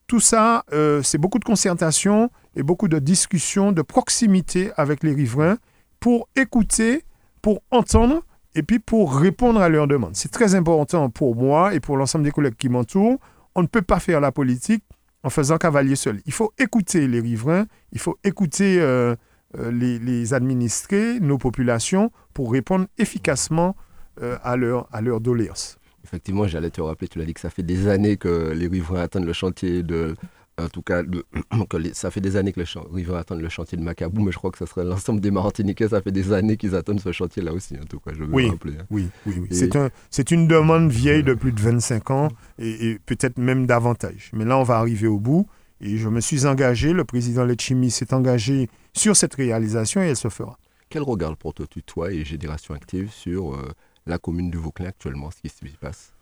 tout 0.07 0.21
ça, 0.21 0.63
euh, 0.71 1.03
c'est 1.03 1.17
beaucoup 1.17 1.39
de 1.39 1.43
concertation 1.43 2.31
et 2.55 2.63
beaucoup 2.63 2.87
de 2.87 2.99
discussions, 2.99 3.73
de 3.73 3.81
proximité 3.81 4.71
avec 4.77 5.03
les 5.03 5.13
riverains 5.13 5.57
pour 5.99 6.29
écouter, 6.37 7.03
pour 7.41 7.61
entendre 7.69 8.21
et 8.55 8.63
puis 8.63 8.79
pour 8.79 9.13
répondre 9.13 9.59
à 9.59 9.67
leurs 9.67 9.87
demandes. 9.87 10.15
C'est 10.15 10.31
très 10.31 10.55
important 10.55 11.09
pour 11.09 11.35
moi 11.35 11.73
et 11.73 11.81
pour 11.81 11.97
l'ensemble 11.97 12.23
des 12.23 12.31
collègues 12.31 12.55
qui 12.55 12.69
m'entourent. 12.69 13.19
On 13.55 13.61
ne 13.61 13.67
peut 13.67 13.81
pas 13.81 13.99
faire 13.99 14.21
la 14.21 14.31
politique 14.31 14.85
en 15.23 15.29
faisant 15.29 15.57
cavalier 15.57 15.97
seul. 15.97 16.21
Il 16.25 16.31
faut 16.31 16.53
écouter 16.57 17.09
les 17.09 17.19
riverains, 17.19 17.65
il 17.91 17.99
faut 17.99 18.17
écouter 18.23 18.79
euh, 18.79 19.17
les, 19.57 19.97
les 19.99 20.33
administrés, 20.33 21.19
nos 21.19 21.37
populations, 21.37 22.11
pour 22.33 22.51
répondre 22.51 22.85
efficacement 22.97 23.75
euh, 24.21 24.37
à 24.43 24.55
leurs 24.57 24.87
à 24.91 25.01
leurs 25.01 25.21
doléances. 25.21 25.77
Effectivement, 26.03 26.47
j'allais 26.47 26.69
te 26.69 26.81
rappeler, 26.81 27.07
tu 27.07 27.19
l'as 27.19 27.25
dit 27.25 27.33
que 27.33 27.39
ça 27.41 27.49
fait 27.49 27.63
des 27.63 27.87
années 27.87 28.17
que 28.17 28.51
les 28.55 28.67
riverains 28.67 29.01
attendent 29.01 29.25
le 29.25 29.33
chantier 29.33 29.83
de. 29.83 30.15
En 30.61 30.67
tout 30.67 30.81
cas, 30.81 31.03
de- 31.03 31.23
que 31.69 31.77
les- 31.77 31.93
ça 31.93 32.11
fait 32.11 32.19
des 32.19 32.35
années 32.35 32.51
que 32.51 32.59
les 32.59 32.65
riverains 32.93 33.19
attendent 33.19 33.39
le 33.41 33.47
chantier 33.47 33.77
de 33.77 33.83
Macabou, 33.83 34.21
mais 34.21 34.31
je 34.33 34.37
crois 34.37 34.51
que 34.51 34.57
ça 34.57 34.65
serait 34.65 34.83
l'ensemble 34.83 35.21
des 35.21 35.31
Martiniquais, 35.31 35.87
ça 35.87 36.01
fait 36.01 36.11
des 36.11 36.33
années 36.33 36.57
qu'ils 36.57 36.75
attendent 36.75 36.99
ce 36.99 37.13
chantier-là 37.13 37.53
aussi, 37.53 37.75
en 37.81 37.85
tout 37.85 37.99
cas, 38.01 38.11
je 38.13 38.23
veux 38.23 38.33
Oui. 38.33 38.43
le 38.45 38.49
rappeler. 38.51 38.73
hein. 38.77 38.85
Oui, 38.89 39.07
oui, 39.25 39.35
oui. 39.39 39.47
C'est 39.51 39.75
un, 39.77 39.89
une 40.31 40.47
demande 40.47 40.91
vieille 40.91 41.23
de 41.23 41.33
plus 41.33 41.53
de 41.53 41.61
25 41.61 42.11
ans 42.11 42.27
et, 42.57 42.89
et 42.89 42.99
peut-être 42.99 43.37
même 43.37 43.67
davantage. 43.67 44.31
Mais 44.33 44.43
là, 44.43 44.57
on 44.57 44.63
va 44.63 44.77
arriver 44.79 45.07
au 45.07 45.17
bout 45.19 45.47
et 45.81 45.97
je 45.97 46.09
me 46.09 46.19
suis 46.19 46.45
engagé, 46.45 46.93
le 46.93 47.05
président 47.05 47.45
Letchimi 47.45 47.89
s'est 47.89 48.13
engagé 48.13 48.69
sur 48.93 49.15
cette 49.15 49.35
réalisation 49.35 50.01
et 50.01 50.07
elle 50.07 50.17
se 50.17 50.29
fera. 50.29 50.57
Quel 50.89 51.03
regard 51.03 51.37
portes-tu, 51.37 51.83
toi 51.83 52.11
et 52.11 52.25
Génération 52.25 52.73
Active, 52.73 53.11
sur 53.11 53.53
euh, 53.53 53.71
la 54.05 54.17
commune 54.17 54.49
du 54.49 54.57
Vauclin 54.57 54.87
actuellement, 54.87 55.29
ce 55.31 55.39
qui 55.41 55.49
s'y 55.49 55.77
passe? 55.79 56.13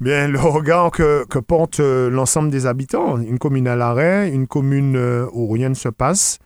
Bien, 0.00 0.26
le 0.28 0.40
regard 0.40 0.90
que, 0.90 1.26
que 1.26 1.38
porte 1.38 1.80
euh, 1.80 2.10
l'ensemble 2.10 2.50
des 2.50 2.66
habitants, 2.66 3.18
une 3.18 3.38
commune 3.38 3.68
à 3.68 3.76
l'arrêt, 3.76 4.30
une 4.30 4.46
commune 4.46 4.96
euh, 4.96 5.26
où 5.32 5.48
rien 5.50 5.68
ne 5.68 5.74
se 5.74 5.90
passe. 5.90 6.38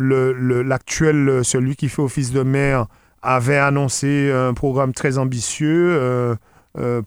L'actuel, 0.00 1.44
celui 1.44 1.76
qui 1.76 1.88
fait 1.88 2.02
office 2.02 2.32
de 2.32 2.42
maire, 2.42 2.86
avait 3.22 3.56
annoncé 3.56 4.30
un 4.30 4.54
programme 4.54 4.92
très 4.92 5.18
ambitieux, 5.18 6.36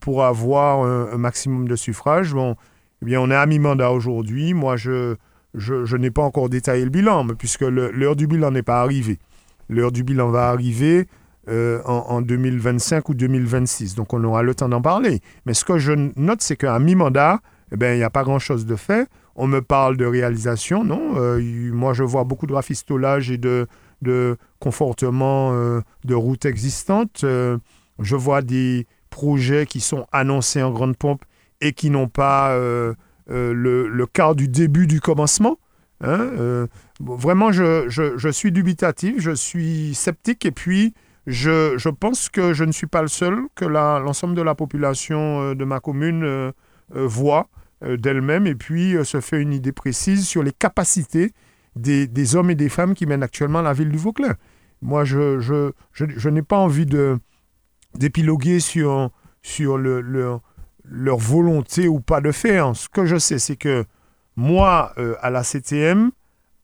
pour 0.02 0.26
avoir 0.26 0.84
un, 0.84 1.18
maximum 1.18 1.68
de 1.68 1.76
suffrages. 1.78 2.34
Bon, 2.34 2.56
eh 3.02 3.06
bien, 3.06 3.22
on 3.22 3.32
est 3.32 3.36
à 3.36 3.46
mi-mandat 3.46 3.92
aujourd'hui. 3.92 4.54
Moi, 4.54 4.76
je, 4.76 5.16
je, 5.54 5.98
n'ai 5.98 6.12
pas 6.12 6.24
encore 6.24 6.50
détaillé 6.50 6.84
le 6.84 6.90
bilan, 6.90 7.28
puisque 7.38 7.62
l'heure 7.62 8.16
du 8.16 8.28
bilan 8.28 8.52
n'est 8.52 8.64
pas 8.64 8.82
arrivée. 8.82 9.20
L'heure 9.70 9.92
du 9.92 10.04
bilan 10.04 10.30
va 10.30 10.50
arriver 10.50 11.08
en, 11.48 11.82
en, 11.86 12.22
2025 12.22 13.10
ou 13.10 13.14
2026. 13.14 13.96
Donc, 13.96 14.14
on 14.14 14.24
aura 14.24 14.44
le 14.44 14.54
temps 14.54 14.70
d'en 14.70 14.82
parler. 14.82 15.22
Mais 15.46 15.54
ce 15.54 15.66
que 15.66 15.78
je 15.78 15.94
note, 16.16 16.42
c'est 16.42 16.56
qu'à 16.56 16.78
mi-mandat, 16.78 17.40
eh 17.72 17.78
ben, 17.78 17.94
il 17.94 17.98
n'y 17.98 18.04
a 18.04 18.10
pas 18.10 18.24
grand-chose 18.24 18.66
de 18.66 18.76
fait. 18.76 19.08
On 19.36 19.48
me 19.48 19.62
parle 19.62 19.98
de 19.98 20.06
réalisation, 20.06 20.84
non 20.84 21.14
euh, 21.18 21.42
Moi, 21.72 21.94
je 21.94 22.04
vois 22.04 22.24
beaucoup 22.24 22.48
de 22.48 22.54
rafistolage 22.54 23.32
et 23.32 23.38
de, 23.38 23.68
de 24.02 24.38
confortement 24.60 25.52
euh, 25.54 25.82
de 26.04 26.16
routes 26.16 26.46
existantes. 26.46 27.22
Euh, 27.24 27.58
je 28.00 28.16
vois 28.16 28.42
des 28.42 28.88
projets 29.10 29.66
qui 29.66 29.82
sont 29.82 30.06
annoncés 30.12 30.62
en 30.62 30.72
grande 30.72 30.98
pompe 30.98 31.24
et 31.62 31.74
qui 31.74 31.90
n'ont 31.90 32.08
pas 32.08 32.58
le, 32.58 32.96
le, 33.88 34.06
quart 34.06 34.36
du 34.36 34.48
début 34.48 34.88
du 34.88 35.02
commencement. 35.02 35.58
Hein 36.02 36.68
vraiment, 37.00 37.52
je, 37.52 37.90
je, 37.90 38.18
je, 38.18 38.30
suis 38.30 38.52
dubitatif, 38.52 39.16
je 39.20 39.32
suis 39.32 39.94
sceptique 39.94 40.46
et 40.46 40.52
puis 40.52 40.94
je, 41.28 41.78
je, 41.78 41.90
pense 41.90 42.30
que 42.30 42.54
je 42.54 42.64
ne 42.64 42.72
suis 42.72 42.88
pas 42.88 43.02
le 43.02 43.08
seul, 43.08 43.44
que 43.56 43.66
l'ensemble 43.66 44.36
de 44.36 44.42
la 44.42 44.56
population 44.56 45.54
de 45.54 45.66
ma 45.66 45.80
commune 45.80 46.54
voit 46.94 47.50
euh, 47.84 47.96
d'elle-même 47.96 48.46
et 48.46 48.56
puis 48.56 48.98
euh, 48.98 49.06
se 49.06 49.22
fait 49.22 49.42
une 49.42 49.54
idée 49.54 49.72
précise 49.72 50.28
sur 50.28 50.44
les 50.44 50.52
capacités 50.52 51.32
des, 51.78 52.36
hommes 52.36 52.50
et 52.50 52.56
des 52.56 52.68
femmes 52.68 52.94
qui 52.94 53.06
mènent 53.06 53.24
actuellement 53.24 53.62
la 53.62 53.72
ville 53.72 53.90
du 53.90 53.98
Vauclin. 53.98 54.36
Moi, 54.82 55.06
je, 55.06 55.40
je, 55.40 55.72
je, 55.94 56.30
n'ai 56.30 56.42
pas 56.42 56.58
envie 56.58 56.86
d'épiloguer 57.96 58.60
sur, 58.60 59.12
sur 59.42 59.78
le, 59.78 60.40
leur 60.90 61.18
volonté 61.18 61.88
ou 61.88 62.00
pas 62.00 62.22
de 62.22 62.32
faire. 62.32 62.76
Ce 62.76 62.90
que 62.90 63.06
je 63.06 63.18
sais, 63.18 63.40
c'est 63.40 63.56
que 63.56 63.86
moi, 64.36 64.94
euh, 64.98 65.16
à 65.22 65.30
la 65.30 65.44
CTM, 65.44 66.12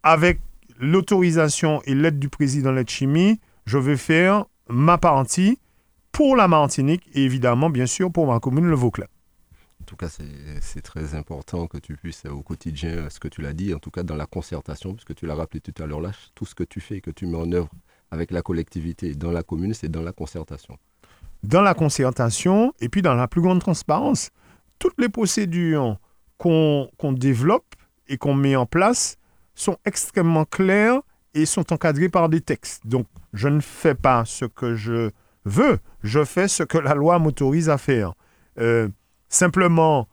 avec 0.03 0.39
l'autorisation 0.79 1.81
et 1.85 1.95
l'aide 1.95 2.19
du 2.19 2.29
président 2.29 2.71
Letchimi, 2.71 3.39
je 3.65 3.77
vais 3.77 3.97
faire 3.97 4.45
ma 4.69 4.97
partie 4.97 5.59
pour 6.11 6.35
la 6.35 6.47
Martinique 6.47 7.03
et 7.13 7.23
évidemment, 7.23 7.69
bien 7.69 7.85
sûr, 7.85 8.11
pour 8.11 8.27
ma 8.27 8.39
commune, 8.39 8.65
le 8.65 8.75
Vauclin. 8.75 9.07
En 9.81 9.85
tout 9.85 9.95
cas, 9.95 10.09
c'est 10.61 10.81
très 10.81 11.13
important 11.13 11.67
que 11.67 11.77
tu 11.77 11.95
puisses 11.95 12.25
au 12.25 12.41
quotidien, 12.41 13.09
ce 13.09 13.19
que 13.19 13.27
tu 13.27 13.41
l'as 13.41 13.53
dit, 13.53 13.73
en 13.73 13.79
tout 13.79 13.91
cas 13.91 14.01
dans 14.01 14.15
la 14.15 14.25
concertation, 14.25 14.93
puisque 14.93 15.13
tu 15.13 15.27
l'as 15.27 15.35
rappelé 15.35 15.59
tout 15.59 15.83
à 15.83 15.85
l'heure 15.85 16.01
là, 16.01 16.11
tout 16.33 16.45
ce 16.45 16.55
que 16.55 16.63
tu 16.63 16.79
fais, 16.79 17.01
que 17.01 17.11
tu 17.11 17.27
mets 17.27 17.37
en 17.37 17.51
œuvre 17.51 17.69
avec 18.09 18.31
la 18.31 18.41
collectivité 18.41 19.13
dans 19.13 19.31
la 19.31 19.43
commune, 19.43 19.73
c'est 19.73 19.89
dans 19.89 20.01
la 20.01 20.11
concertation. 20.11 20.77
Dans 21.47 21.61
la 21.61 21.73
concertation 21.73 22.73
et 22.79 22.89
puis 22.89 23.01
dans 23.01 23.15
la 23.15 23.27
plus 23.27 23.41
grande 23.41 23.59
transparence. 23.59 24.29
Toutes 24.79 24.99
les 24.99 25.09
procédures 25.09 25.97
qu'on 26.37 26.89
développe 27.13 27.75
et 28.07 28.17
qu'on 28.17 28.33
met 28.33 28.55
en 28.55 28.65
place 28.65 29.17
sont 29.53 29.77
extrêmement 29.85 30.45
claires 30.45 30.99
et 31.33 31.45
sont 31.45 31.71
encadrées 31.71 32.09
par 32.09 32.29
des 32.29 32.41
textes. 32.41 32.85
Donc, 32.85 33.07
je 33.33 33.47
ne 33.47 33.61
fais 33.61 33.95
pas 33.95 34.25
ce 34.25 34.45
que 34.45 34.75
je 34.75 35.11
veux, 35.45 35.79
je 36.03 36.23
fais 36.23 36.47
ce 36.47 36.63
que 36.63 36.77
la 36.77 36.93
loi 36.93 37.19
m'autorise 37.19 37.69
à 37.69 37.77
faire. 37.77 38.13
Euh, 38.59 38.89
Simplement, 39.29 40.07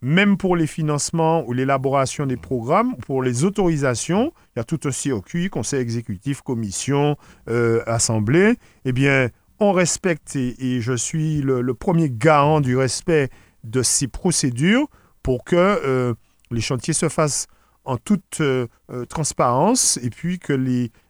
même 0.00 0.36
pour 0.36 0.56
les 0.56 0.66
financements 0.66 1.46
ou 1.46 1.52
l'élaboration 1.52 2.26
des 2.26 2.36
programmes, 2.36 2.96
pour 2.96 3.22
les 3.22 3.44
autorisations, 3.44 4.32
il 4.54 4.58
y 4.58 4.60
a 4.60 4.64
tout 4.64 4.80
un 4.84 4.90
circuit, 4.90 5.50
conseil 5.50 5.80
exécutif, 5.80 6.42
commission, 6.42 7.16
euh, 7.48 7.82
assemblée, 7.86 8.56
eh 8.84 8.92
bien, 8.92 9.28
on 9.60 9.72
respecte 9.72 10.36
et, 10.36 10.80
je 10.80 10.92
suis 10.92 11.40
le, 11.40 11.74
premier 11.74 12.10
garant 12.10 12.60
du 12.60 12.76
respect 12.76 13.30
de 13.64 13.82
ces 13.82 14.08
procédures 14.08 14.88
pour 15.22 15.44
que 15.44 15.56
euh, 15.56 16.14
les 16.50 16.60
chantiers 16.60 16.94
se 16.94 17.08
fassent 17.08 17.46
en 17.84 17.96
toute 17.96 18.40
euh, 18.40 18.66
transparence 19.08 19.98
et 20.02 20.10
puis 20.10 20.38
que 20.38 20.52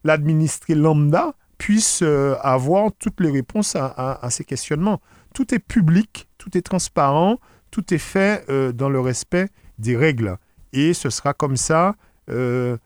l'administré 0.04 0.74
lambda 0.74 1.34
puisse 1.58 2.02
avoir 2.42 2.90
toutes 2.98 3.20
les 3.20 3.30
réponses 3.30 3.76
à 3.76 4.28
ces 4.30 4.44
questionnements. 4.44 5.00
Tout 5.34 5.54
est 5.54 5.58
public, 5.58 6.28
tout 6.38 6.56
est 6.56 6.62
transparent, 6.62 7.38
tout 7.70 7.92
est 7.92 7.98
fait 7.98 8.44
euh, 8.48 8.72
dans 8.72 8.88
le 8.88 9.00
respect 9.00 9.48
des 9.78 9.96
règles. 9.96 10.38
Et 10.72 10.94
ce 10.94 11.10
sera 11.10 11.34
comme 11.34 11.58
ça 11.58 11.94
euh, 12.30 12.78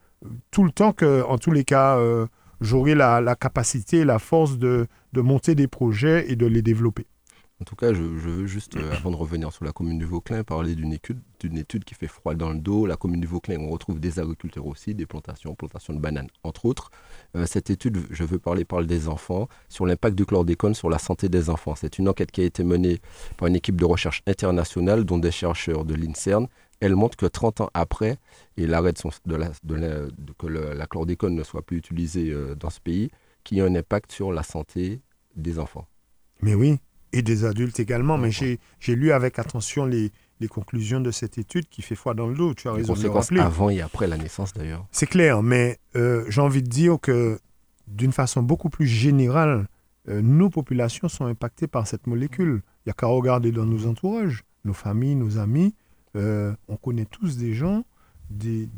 tout 0.51 0.65
le 0.65 0.73
temps 0.73 0.93
que, 0.93 1.23
en 1.23 1.39
tous 1.39 1.53
les 1.53 1.63
cas, 1.63 1.97
euh, 1.99 2.27
j'aurai 2.61 2.95
la, 2.95 3.37
capacité 3.37 3.99
et 3.99 4.05
la 4.05 4.19
force 4.19 4.59
de, 4.59 4.87
monter 5.15 5.55
des 5.55 5.69
projets 5.69 6.31
et 6.31 6.37
de 6.37 6.47
les 6.47 6.63
développer. 6.63 7.07
En 7.61 7.65
tout 7.67 7.77
cas, 7.77 7.93
je, 7.93 8.01
veux 8.01 8.47
juste, 8.47 8.79
avant 8.91 9.11
de 9.11 9.17
revenir 9.17 9.53
sur 9.53 9.67
la 9.67 9.73
commune 9.73 9.99
du 9.99 10.07
Vauclin, 10.07 10.43
parler 10.45 10.75
d'une 10.75 10.95
étude, 10.95 11.21
d'une 11.41 11.59
étude 11.59 11.85
qui 11.85 11.95
fait 11.95 12.07
froid 12.07 12.35
dans 12.35 12.55
le 12.55 12.59
dos. 12.59 12.87
La 12.87 12.97
commune 12.97 13.21
du 13.21 13.27
Vauclin, 13.27 13.59
on 13.61 13.69
retrouve 13.69 14.01
des 14.01 14.19
agriculteurs 14.19 14.67
aussi, 14.67 14.95
des 14.95 15.05
plantations, 15.05 15.55
plantations 15.55 15.93
de 15.93 15.99
bananes, 15.99 16.29
entre 16.43 16.65
autres. 16.65 16.91
cette 17.45 17.69
étude, 17.69 17.99
je 18.09 18.25
veux 18.25 18.39
parler, 18.39 18.65
parle 18.65 18.87
des 18.87 19.09
enfants, 19.09 19.47
sur 19.69 19.85
l'impact 19.85 20.17
du 20.17 20.25
chlordécone 20.25 20.73
sur 20.73 20.89
la 20.89 20.99
santé 20.99 21.29
des 21.29 21.51
enfants. 21.51 21.75
C'est 21.75 21.99
une 21.99 22.09
enquête 22.09 22.31
qui 22.31 22.41
a 22.41 22.45
été 22.45 22.65
menée 22.65 22.99
par 23.37 23.49
une 23.49 23.57
équipe 23.57 23.79
de 23.79 23.85
recherche 23.85 24.23
internationale, 24.27 25.05
dont 25.05 25.19
des 25.19 25.31
chercheurs 25.31 25.85
de 25.85 25.95
l'INSERN. 25.95 26.49
Elle 26.81 26.97
montre 26.97 27.17
que 27.17 27.27
30 27.27 27.63
ans 27.63 27.71
après, 27.75 28.17
et 28.57 28.67
l'arrêt 28.67 28.93
de, 29.27 29.37
la, 29.37 29.49
de, 29.49 30.33
que 30.39 30.47
la 30.47 30.87
chlordécone 30.87 31.35
ne 31.35 31.43
soit 31.43 31.63
plus 31.63 31.77
utilisée 31.77 32.35
dans 32.59 32.71
ce 32.71 32.81
pays, 32.81 33.11
qu'il 33.45 33.59
y 33.59 33.61
a 33.61 33.65
un 33.65 33.75
impact 33.75 34.13
sur 34.13 34.33
la 34.33 34.43
santé 34.43 35.01
des 35.37 35.59
enfants. 35.59 35.87
Mais 36.43 36.55
oui, 36.55 36.79
et 37.13 37.23
des 37.23 37.45
adultes 37.45 37.81
également. 37.81 38.19
Mais 38.19 38.31
j'ai 38.31 38.59
lu 38.89 39.13
avec 39.13 39.39
attention 39.39 39.87
les, 39.87 40.11
les, 40.41 40.49
conclusions 40.49 41.01
de 41.01 41.11
cette 41.11 41.39
étude 41.39 41.69
qui 41.69 41.83
fait 41.83 41.95
froid 41.95 42.15
dans 42.15 42.27
le 42.27 42.35
dos. 42.35 42.55
Tu 42.55 42.69
as 42.69 42.73
raison 42.73 42.95
de 42.95 43.03
le 43.03 43.11
rappeler. 43.11 43.41
Avant 43.41 43.71
et 43.71 43.81
après 43.81 44.07
la 44.07 44.17
naissance 44.17 44.53
d'ailleurs. 44.53 44.87
C'est 44.93 45.07
clair, 45.07 45.43
mais 45.43 45.79
euh, 45.97 46.25
j'ai 46.29 46.41
envie 46.41 46.63
de 46.63 46.69
dire 46.69 46.99
que 47.01 47.39
d'une 47.87 48.13
façon 48.13 48.43
beaucoup 48.43 48.71
plus 48.71 48.87
générale, 48.87 49.67
euh, 50.09 50.23
nos 50.23 50.49
populations 50.49 51.09
sont 51.09 51.27
impactées 51.27 51.67
par 51.67 51.87
cette 51.87 52.07
molécule. 52.07 52.63
Il 52.81 52.89
n'y 52.89 52.91
a 52.91 52.95
qu'à 52.95 53.07
regarder 53.07 53.53
dans 53.53 53.67
nos 53.67 53.87
entourages, 53.87 54.45
nos 54.65 54.73
familles, 54.73 55.17
nos 55.17 55.39
amis. 55.39 55.75
Euh, 56.17 56.55
on 56.69 56.77
connaît 56.77 57.05
tous 57.05 57.37
des 57.37 57.55
gens, 57.55 57.85
des, 58.31 58.69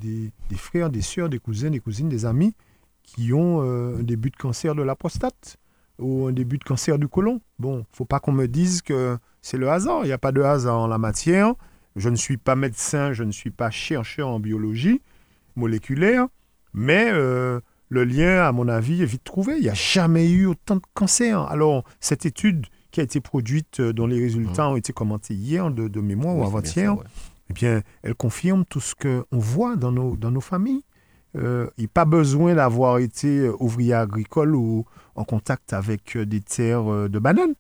frères, 0.57 0.91
des 0.91 1.03
sœurs, 1.03 1.28
des 1.28 1.39
cousins, 1.39 1.70
des 1.70 1.80
cousines, 1.80 2.09
des 2.09 2.24
amis 2.24 2.55
qui 3.03 3.33
ont 3.33 3.61
un 3.61 4.03
début 4.03 4.30
de 4.30 4.37
cancer 4.37 4.74
de 4.74 4.83
la 4.83 4.95
prostate 4.95 5.59
ou 5.99 6.26
un 6.26 6.33
début 6.33 6.59
de 6.59 6.64
cancer 6.64 6.99
du 6.99 7.09
côlon. 7.09 7.41
Bon, 7.59 7.85
faut 7.93 8.05
pas 8.05 8.20
qu'on 8.20 8.33
me 8.33 8.47
dise 8.47 8.80
que 8.83 9.18
c'est 9.43 9.59
le 9.59 9.70
hasard. 9.70 10.05
Il 10.05 10.07
n'y 10.07 10.12
a 10.12 10.18
pas 10.18 10.33
de 10.33 10.41
hasard 10.41 10.78
en 10.78 10.87
la 10.87 10.99
matière. 10.99 11.55
Je 11.97 12.09
ne 12.09 12.16
suis 12.16 12.37
pas 12.37 12.57
médecin, 12.57 13.12
je 13.12 13.24
ne 13.24 13.33
suis 13.33 13.51
pas 13.51 13.70
chercheur 13.70 14.28
en 14.28 14.41
biologie 14.41 15.03
moléculaire, 15.57 16.26
mais 16.72 17.11
euh, 17.12 17.61
le 17.89 18.05
lien, 18.05 18.45
à 18.45 18.53
mon 18.53 18.68
avis, 18.68 19.03
est 19.03 19.07
vite 19.07 19.24
trouvé. 19.24 19.57
Il 19.57 19.62
n'y 19.62 19.68
a 19.68 19.74
jamais 19.74 20.30
eu 20.30 20.47
autant 20.47 20.76
de 20.76 20.83
cancers. 20.95 21.43
Alors, 21.43 21.85
cette 22.01 22.24
étude 22.24 22.66
qui 22.93 23.01
a 23.01 23.03
été 23.03 23.20
produite, 23.20 23.80
euh, 23.80 23.93
dont 23.93 24.07
les 24.07 24.20
résultats 24.20 24.68
mmh. 24.68 24.72
ont 24.72 24.76
été 24.76 24.93
commentés 24.93 25.34
hier 25.34 25.70
de, 25.70 26.01
mémoire 26.01 26.36
ou 26.36 26.45
avant-hier, 26.45 26.97
eh 27.51 27.53
bien, 27.53 27.82
elle 28.03 28.14
confirme 28.14 28.64
tout 28.64 28.80
ce 28.80 28.95
qu'on 28.95 29.38
voit 29.38 29.74
dans 29.76 29.90
nos, 29.90 30.16
dans 30.16 30.30
nos 30.30 30.40
familles. 30.40 30.84
Euh, 31.36 31.66
il 31.78 31.82
n'y 31.82 31.86
a 31.86 31.90
pas 31.93 32.05
besoin 32.05 32.55
d'avoir 32.55 32.99
été 32.99 33.49
ouvrier 33.59 33.95
agricole 33.95 34.55
ou 34.55 34.84
en 35.14 35.24
contact 35.24 35.72
avec 35.72 36.16
euh, 36.16 36.26
des 36.26 36.40
terres 36.40 36.90
euh, 36.90 37.09
de 37.09 37.18
bananes. 37.18 37.55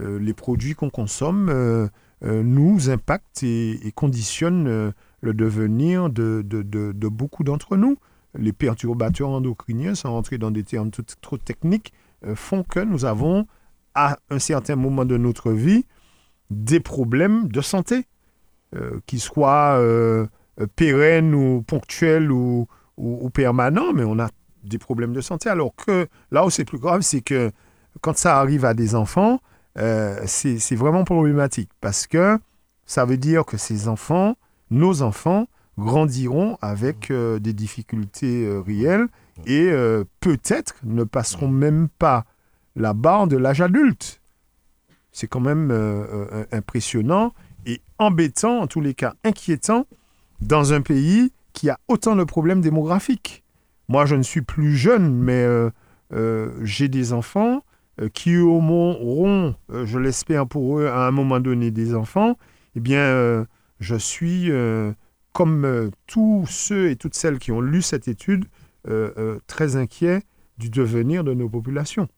Euh, 0.00 0.18
les 0.18 0.34
produits 0.34 0.74
qu'on 0.74 0.90
consomme 0.90 1.90
nous 2.22 2.88
impactent 2.88 3.42
et, 3.42 3.92
conditionnent 3.94 4.92
le 5.20 5.34
devenir 5.34 6.08
de, 6.08 7.08
beaucoup 7.08 7.44
d'entre 7.44 7.76
nous. 7.76 7.96
Les 8.36 8.52
perturbateurs 8.52 9.28
endocriniens, 9.28 9.94
sans 9.94 10.10
rentrer 10.10 10.38
dans 10.38 10.50
des 10.50 10.64
termes 10.64 10.90
trop 11.20 11.36
techniques, 11.36 11.92
font 12.34 12.64
que 12.64 12.80
nous 12.80 13.04
avons, 13.04 13.46
à 13.94 14.18
un 14.30 14.38
certain 14.38 14.76
moment 14.76 15.04
de 15.04 15.16
notre 15.16 15.52
vie, 15.52 15.86
des 16.50 16.80
problèmes 16.80 17.48
de 17.48 17.60
santé, 17.60 18.06
qu'ils 19.06 19.20
soient 19.20 19.80
pérennes 20.74 21.34
ou 21.34 21.62
ponctuels 21.62 22.32
ou, 22.32 22.66
ou, 22.96 23.30
permanents, 23.30 23.92
mais 23.92 24.04
on 24.04 24.18
a 24.18 24.28
des 24.64 24.78
problèmes 24.78 25.12
de 25.12 25.20
santé. 25.20 25.48
Alors 25.48 25.74
que 25.76 26.08
là 26.30 26.44
où 26.44 26.50
c'est 26.50 26.64
plus 26.64 26.78
grave, 26.78 27.02
c'est 27.02 27.20
que 27.20 27.52
quand 28.00 28.16
ça 28.16 28.38
arrive 28.38 28.64
à 28.64 28.74
des 28.74 28.94
enfants, 28.94 29.40
euh, 29.78 30.20
c'est 30.26 30.76
vraiment 30.76 31.04
problématique 31.04 31.70
parce 31.80 32.06
que 32.06 32.38
ça 32.86 33.04
veut 33.04 33.16
dire 33.16 33.44
que 33.44 33.56
ces 33.56 33.88
enfants, 33.88 34.36
nos 34.70 35.02
enfants, 35.02 35.46
grandiront 35.78 36.56
avec 36.62 37.10
euh, 37.10 37.40
des 37.40 37.52
difficultés 37.52 38.46
euh, 38.46 38.60
réelles 38.60 39.08
et 39.46 39.72
peut-être 40.20 40.76
ne 40.84 41.02
passeront 41.02 41.48
même 41.48 41.88
pas 41.88 42.24
la 42.76 42.92
barre 42.92 43.26
de 43.26 43.36
l'âge 43.36 43.60
adulte. 43.60 44.20
C'est 45.12 45.28
quand 45.28 45.40
même 45.40 45.70
impressionnant 46.50 47.32
et 47.66 47.80
embêtant, 47.98 48.60
en 48.60 48.66
tous 48.66 48.80
les 48.80 48.94
cas 48.94 49.14
inquiétant, 49.24 49.86
dans 50.40 50.72
un 50.72 50.80
pays 50.80 51.32
qui 51.52 51.70
a 51.70 51.78
autant 51.88 52.16
de 52.16 52.24
problèmes 52.24 52.60
démographiques. 52.60 53.44
Moi, 53.88 54.06
je 54.06 54.16
ne 54.16 54.22
suis 54.22 54.42
plus 54.42 54.76
jeune, 54.76 55.14
mais 55.14 55.44
euh, 55.44 55.70
euh, 56.12 56.50
j'ai 56.62 56.88
des 56.88 57.12
enfants. 57.12 57.62
qui 58.12 58.36
auront, 58.36 59.54
je 59.68 59.98
l'espère 60.00 60.48
pour 60.48 60.80
eux, 60.80 60.88
à 60.88 61.06
un 61.06 61.12
moment 61.12 61.38
donné 61.38 61.70
des 61.70 61.94
enfants, 61.94 62.36
eh 62.74 62.80
bien, 62.80 63.46
je 63.78 63.94
suis, 63.94 64.50
comme 65.32 65.90
tous 66.08 66.44
ceux 66.48 66.90
et 66.90 66.96
toutes 66.96 67.14
celles 67.14 67.38
qui 67.38 67.52
ont 67.52 67.60
lu 67.60 67.82
cette 67.82 68.08
étude, 68.08 68.46
très 69.46 69.76
inquiet 69.76 70.24
du 70.58 70.70
devenir 70.70 71.22
de 71.22 71.34
nos 71.34 71.48
populations. 71.48 72.08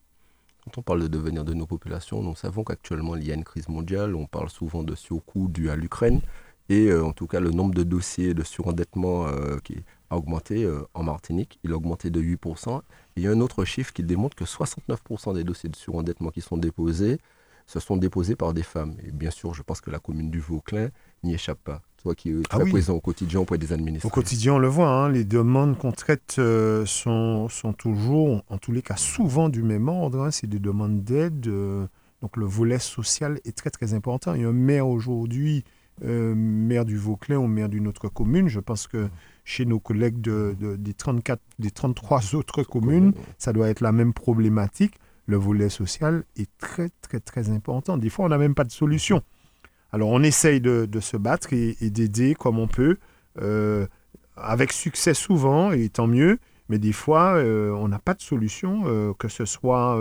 Quand 0.66 0.78
on 0.78 0.82
parle 0.82 1.02
de 1.02 1.06
devenir 1.06 1.44
de 1.44 1.54
nos 1.54 1.66
populations, 1.66 2.20
nous 2.24 2.34
savons 2.34 2.64
qu'actuellement 2.64 3.14
il 3.14 3.24
y 3.24 3.30
a 3.30 3.34
une 3.34 3.44
crise 3.44 3.68
mondiale, 3.68 4.16
on 4.16 4.26
parle 4.26 4.50
souvent 4.50 4.82
de 4.82 4.96
surcoût 4.96 5.46
dû 5.46 5.70
à 5.70 5.76
l'Ukraine, 5.76 6.20
et 6.68 6.88
euh, 6.88 7.04
en 7.04 7.12
tout 7.12 7.28
cas 7.28 7.38
le 7.38 7.52
nombre 7.52 7.72
de 7.72 7.84
dossiers 7.84 8.34
de 8.34 8.42
surendettement 8.42 9.28
euh, 9.28 9.58
qui 9.62 9.76
a 10.10 10.16
augmenté 10.16 10.64
euh, 10.64 10.82
en 10.92 11.04
Martinique, 11.04 11.60
il 11.62 11.70
a 11.70 11.76
augmenté 11.76 12.10
de 12.10 12.20
8%. 12.20 12.82
il 13.14 13.22
y 13.22 13.28
a 13.28 13.30
un 13.30 13.40
autre 13.40 13.64
chiffre 13.64 13.92
qui 13.92 14.02
démontre 14.02 14.34
que 14.34 14.44
69% 14.44 15.34
des 15.34 15.44
dossiers 15.44 15.68
de 15.68 15.76
surendettement 15.76 16.30
qui 16.30 16.40
sont 16.40 16.56
déposés, 16.56 17.20
se 17.68 17.78
sont 17.78 17.96
déposés 17.96 18.34
par 18.34 18.52
des 18.52 18.64
femmes. 18.64 18.96
Et 19.04 19.12
bien 19.12 19.30
sûr, 19.30 19.54
je 19.54 19.62
pense 19.62 19.80
que 19.80 19.90
la 19.90 20.00
commune 20.00 20.32
du 20.32 20.40
Vauclin 20.40 20.88
n'y 21.22 21.34
échappe 21.34 21.60
pas 21.62 21.80
qui 22.14 22.30
est 22.30 22.48
très 22.48 22.62
ah 22.62 22.70
présent 22.70 22.94
au 22.94 23.00
quotidien 23.00 23.40
auprès 23.40 23.58
des 23.58 23.72
administrés. 23.72 24.06
Au 24.06 24.10
quotidien, 24.10 24.54
on 24.54 24.58
le 24.58 24.68
voit, 24.68 24.88
hein, 24.88 25.08
les 25.08 25.24
demandes 25.24 25.76
qu'on 25.76 25.92
traite 25.92 26.36
euh, 26.38 26.86
sont, 26.86 27.48
sont, 27.48 27.72
toujours, 27.72 28.42
en 28.48 28.58
tous 28.58 28.72
les 28.72 28.82
cas, 28.82 28.96
souvent 28.96 29.48
du 29.48 29.62
même 29.62 29.88
ordre. 29.88 30.22
Hein, 30.22 30.30
c'est 30.30 30.46
des 30.46 30.58
demandes 30.58 31.02
d'aide. 31.02 31.46
Euh, 31.46 31.86
donc 32.22 32.36
le 32.36 32.46
volet 32.46 32.78
social 32.78 33.40
est 33.44 33.56
très 33.56 33.70
très 33.70 33.94
important. 33.94 34.34
Il 34.34 34.42
y 34.42 34.44
a 34.44 34.48
un 34.48 34.52
maire 34.52 34.88
aujourd'hui, 34.88 35.64
euh, 36.04 36.34
maire 36.34 36.84
du 36.84 36.96
Vauclin 36.96 37.36
ou 37.36 37.46
maire 37.46 37.68
d'une 37.68 37.86
autre 37.88 38.08
commune. 38.08 38.48
Je 38.48 38.60
pense 38.60 38.86
que 38.86 39.08
chez 39.44 39.64
nos 39.64 39.78
collègues 39.78 40.20
de, 40.20 40.56
des, 40.78 40.94
34, 40.94 41.40
des 41.58 41.70
33 41.70 42.34
autres 42.34 42.62
communes, 42.62 43.12
ça 43.38 43.52
doit 43.52 43.68
être 43.68 43.80
la 43.80 43.92
même 43.92 44.12
problématique. 44.12 44.94
Le 45.26 45.36
volet 45.36 45.68
social 45.68 46.24
est 46.36 46.50
très 46.58 46.90
très 47.02 47.20
très 47.20 47.50
important. 47.50 47.96
Des 47.96 48.10
fois, 48.10 48.26
on 48.26 48.28
n'a 48.28 48.38
même 48.38 48.54
pas 48.54 48.64
de 48.64 48.70
solution. 48.70 49.22
Alors 49.96 50.10
on 50.10 50.22
essaye 50.22 50.60
de, 50.60 51.00
se 51.00 51.16
battre 51.16 51.54
et, 51.54 51.74
d'aider 51.88 52.34
comme 52.34 52.58
on 52.58 52.68
peut, 52.68 52.98
euh, 53.40 53.86
avec 54.36 54.70
succès 54.70 55.14
souvent, 55.14 55.72
et 55.72 55.88
tant 55.88 56.06
mieux, 56.06 56.38
mais 56.68 56.78
des 56.78 56.92
fois 56.92 57.36
euh, 57.36 57.70
on 57.70 57.88
n'a 57.88 57.98
pas 57.98 58.12
de 58.12 58.20
solution, 58.20 58.82
euh, 58.84 59.14
que 59.14 59.28
ce 59.28 59.46
soit 59.46 59.98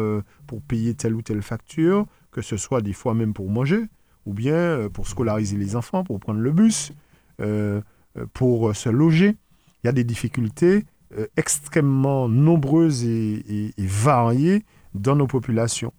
pour 0.48 0.62
payer 0.62 0.96
telle 0.96 1.16
ou 1.16 1.22
telle 1.22 1.42
facture, 1.42 2.08
que 2.32 2.42
ce 2.42 2.58
soit 2.58 2.82
des 2.82 2.92
fois 2.92 3.14
même 3.14 3.34
pour 3.34 3.50
manger, 3.50 3.86
ou 4.26 4.34
bien 4.34 4.90
pour 4.92 5.08
scolariser 5.08 5.56
les 5.56 5.78
enfants, 5.78 6.04
pour 6.04 6.20
prendre 6.20 6.42
le 6.42 6.52
bus, 6.52 6.92
pour 8.34 8.76
se 8.76 8.90
loger. 8.90 9.38
Il 9.82 9.88
y 9.88 9.90
a 9.90 9.94
des 9.94 10.04
difficultés 10.04 10.84
extrêmement 11.38 12.28
nombreuses 12.28 13.06
et, 13.06 13.74
variées 13.78 14.66
dans 14.94 15.16
nos 15.16 15.28
populations. 15.28 15.94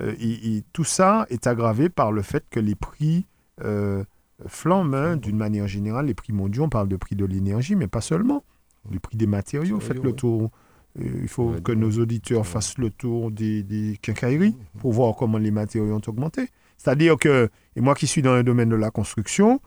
et, 0.00 0.64
tout 0.72 0.84
ça 0.84 1.26
est 1.28 1.46
aggravé 1.46 1.90
par 1.90 2.12
le 2.12 2.22
fait 2.22 2.46
que 2.48 2.58
les 2.58 2.74
prix 2.74 3.26
euh, 3.62 4.04
flambent 4.46 4.94
hein, 4.94 5.16
d'une 5.16 5.36
manière 5.36 5.68
générale. 5.68 6.06
Les 6.06 6.14
prix 6.14 6.32
mondiaux, 6.32 6.64
on 6.64 6.68
parle 6.68 6.88
de 6.88 6.96
prix 6.96 7.16
de 7.16 7.24
l'énergie, 7.24 7.76
mais 7.76 7.86
pas 7.86 8.00
seulement. 8.00 8.44
Le 8.90 8.98
prix 8.98 9.16
des 9.16 9.26
matériaux, 9.26 9.78
faites 9.80 10.02
le 10.02 10.12
tour. 10.12 10.50
Euh, 11.00 11.04
il 11.22 11.28
faut 11.28 11.52
que 11.62 11.72
nos 11.72 11.90
auditeurs 11.92 12.46
fassent 12.46 12.78
le 12.78 12.90
tour 12.90 13.30
des, 13.30 13.62
des 13.62 13.98
quincailleries 14.02 14.56
pour 14.78 14.92
voir 14.92 15.14
comment 15.16 15.38
les 15.38 15.50
matériaux 15.50 15.94
ont 15.94 16.02
augmenté. 16.06 16.48
C'est-à-dire 16.76 17.16
que, 17.16 17.48
et 17.76 17.80
moi 17.80 17.94
qui 17.94 18.06
suis 18.06 18.22
dans 18.22 18.34
le 18.34 18.42
domaine 18.42 18.68
de 18.68 18.76
la 18.76 18.90
construction, 18.90 19.60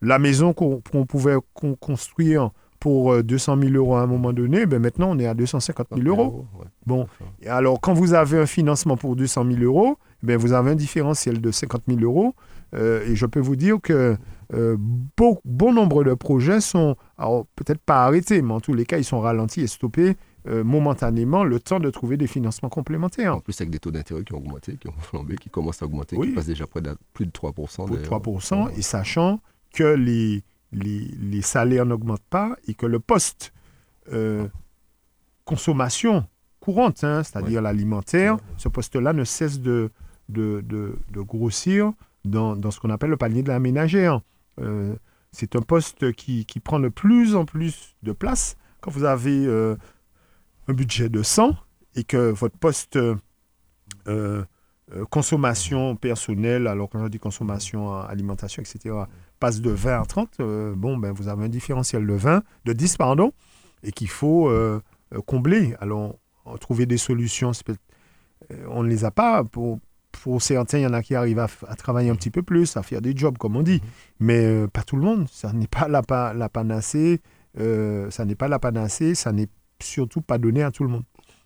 la 0.00 0.18
maison 0.18 0.52
qu'on 0.52 0.80
pouvait 0.80 1.36
construire 1.80 2.50
pour 2.80 3.22
200 3.22 3.56
euh, 3.58 3.68
000 3.68 3.74
euros 3.74 3.94
à 3.94 4.02
un 4.02 4.06
moment 4.06 4.32
donné, 4.32 4.66
ben 4.66 4.82
maintenant 4.82 5.10
on 5.10 5.18
est 5.20 5.26
à 5.26 5.34
250 5.34 5.88
000 5.94 6.08
euros. 6.08 6.46
Bon, 6.84 7.06
et 7.40 7.48
alors 7.48 7.80
quand 7.80 7.94
vous 7.94 8.12
avez 8.12 8.38
un 8.38 8.46
financement 8.46 8.96
pour 8.96 9.14
200 9.14 9.44
000 9.52 9.62
euros, 9.62 9.98
ben 10.24 10.36
vous 10.36 10.52
avez 10.52 10.72
un 10.72 10.74
différentiel 10.74 11.40
de 11.40 11.50
50 11.52 11.82
000 11.86 12.00
euros 12.00 12.34
euh, 12.74 13.06
et 13.06 13.16
je 13.16 13.26
peux 13.26 13.40
vous 13.40 13.56
dire 13.56 13.80
que 13.82 14.16
euh, 14.54 14.76
bon, 14.78 15.40
nombre 15.72 16.04
de 16.04 16.14
projets 16.14 16.60
sont, 16.60 16.96
peut-être 17.56 17.80
pas 17.80 18.04
arrêtés, 18.04 18.42
mais 18.42 18.52
en 18.52 18.60
tous 18.60 18.74
les 18.74 18.84
cas, 18.84 18.98
ils 18.98 19.04
sont 19.04 19.20
ralentis 19.20 19.60
et 19.60 19.66
stoppés 19.66 20.16
euh, 20.48 20.64
momentanément 20.64 21.44
le 21.44 21.60
temps 21.60 21.80
de 21.80 21.90
trouver 21.90 22.16
des 22.16 22.26
financements 22.26 22.68
complémentaires. 22.68 23.36
En 23.36 23.40
plus, 23.40 23.58
avec 23.60 23.70
des 23.70 23.78
taux 23.78 23.90
d'intérêt 23.90 24.24
qui 24.24 24.34
ont 24.34 24.38
augmenté, 24.38 24.76
qui 24.76 24.88
ont 24.88 24.94
flambé, 25.00 25.36
qui 25.36 25.50
commencent 25.50 25.82
à 25.82 25.86
augmenter, 25.86 26.16
qui 26.16 26.32
passent 26.32 26.46
déjà 26.46 26.66
près 26.66 26.80
de 26.80 26.96
plus 27.12 27.26
de 27.26 27.30
3%. 27.30 27.86
Plus 27.86 27.96
de 27.96 28.04
3%, 28.04 28.76
et 28.76 28.82
sachant 28.82 29.40
que 29.72 29.84
les, 29.84 30.42
les, 30.72 31.42
salaires 31.42 31.86
n'augmentent 31.86 32.20
pas 32.28 32.56
et 32.66 32.74
que 32.74 32.86
le 32.86 33.00
poste 33.00 33.52
consommation 35.44 36.26
courante, 36.60 37.04
hein, 37.04 37.22
c'est-à-dire 37.22 37.62
l'alimentaire, 37.62 38.36
ce 38.56 38.68
poste-là 38.68 39.12
ne 39.12 39.24
cesse 39.24 39.60
de, 39.60 39.90
de, 40.28 40.60
de, 40.60 40.98
de 41.10 41.20
grossir 41.20 41.92
dans, 42.24 42.70
ce 42.70 42.80
qu'on 42.80 42.90
appelle 42.90 43.10
le 43.10 43.16
panier 43.16 43.42
de 43.42 43.48
la 43.48 43.58
ménagère. 43.58 44.20
Euh, 44.60 44.94
c'est 45.32 45.56
un 45.56 45.62
poste 45.62 46.12
qui, 46.12 46.44
prend 46.62 46.80
de 46.80 46.88
plus 46.88 47.34
en 47.34 47.44
plus 47.44 47.96
de 48.02 48.12
place. 48.12 48.56
Quand 48.80 48.90
vous 48.90 49.04
avez 49.04 49.46
euh, 49.46 49.76
un 50.68 50.74
budget 50.74 51.08
de 51.08 51.22
100 51.22 51.56
et 51.94 52.04
que 52.04 52.30
votre 52.30 52.58
poste 52.58 52.98
euh, 54.08 54.44
consommation 55.10 55.96
personnelle, 55.96 56.66
alors 56.66 56.90
quand 56.90 57.02
je 57.02 57.08
dis 57.08 57.18
consommation, 57.18 57.94
alimentation, 57.94 58.62
etc., 58.62 58.94
passe 59.40 59.60
de 59.60 59.70
20 59.70 60.02
à 60.02 60.04
30, 60.04 60.38
bon, 60.76 60.98
ben, 60.98 61.12
vous 61.12 61.28
avez 61.28 61.44
un 61.44 61.48
différentiel 61.48 62.06
de 62.06 62.12
20, 62.12 62.42
de 62.66 62.72
10, 62.72 62.96
pardon, 62.98 63.32
et 63.82 63.92
qu'il 63.92 64.08
faut 64.08 64.52
combler. 65.24 65.74
Alors, 65.80 66.18
trouver 66.60 66.84
des 66.84 66.98
solutions, 66.98 67.52
on 68.68 68.82
ne 68.82 68.88
les 68.88 69.04
a 69.06 69.10
pas 69.10 69.44
pour, 69.44 69.78
pour 70.12 70.42
certains, 70.42 70.78
il 70.78 70.82
y 70.82 70.86
en 70.86 70.92
a 70.92 71.02
qui 71.02 71.14
arrivent 71.14 71.38
à, 71.38 71.48
travailler 71.76 72.10
un 72.10 72.14
petit 72.14 72.30
peu 72.30 72.42
plus, 72.42 72.76
à 72.76 72.82
faire 72.82 73.00
des 73.00 73.16
jobs, 73.16 73.38
comme 73.38 73.56
on 73.56 73.62
dit. 73.62 73.80
Mhm. 73.82 73.90
Mais 74.20 74.44
euh, 74.44 74.68
pas 74.68 74.82
tout 74.82 74.96
le 74.96 75.02
monde. 75.02 75.26
Ça 75.30 75.52
n'est 75.52 75.66
pas 75.66 75.88
la, 75.88 76.02
la 76.34 76.48
panacée. 76.48 77.20
Euh, 77.58 78.10
ça 78.10 78.24
n'est 78.24 78.34
pas 78.34 78.48
la 78.48 78.58
panacée. 78.58 79.14
Ça 79.14 79.32
n'est 79.32 79.48
surtout 79.80 80.20
pas 80.20 80.38
donné 80.38 80.62
à 80.62 80.70
tout 80.70 80.84
le 80.84 80.90
monde. 80.90 81.04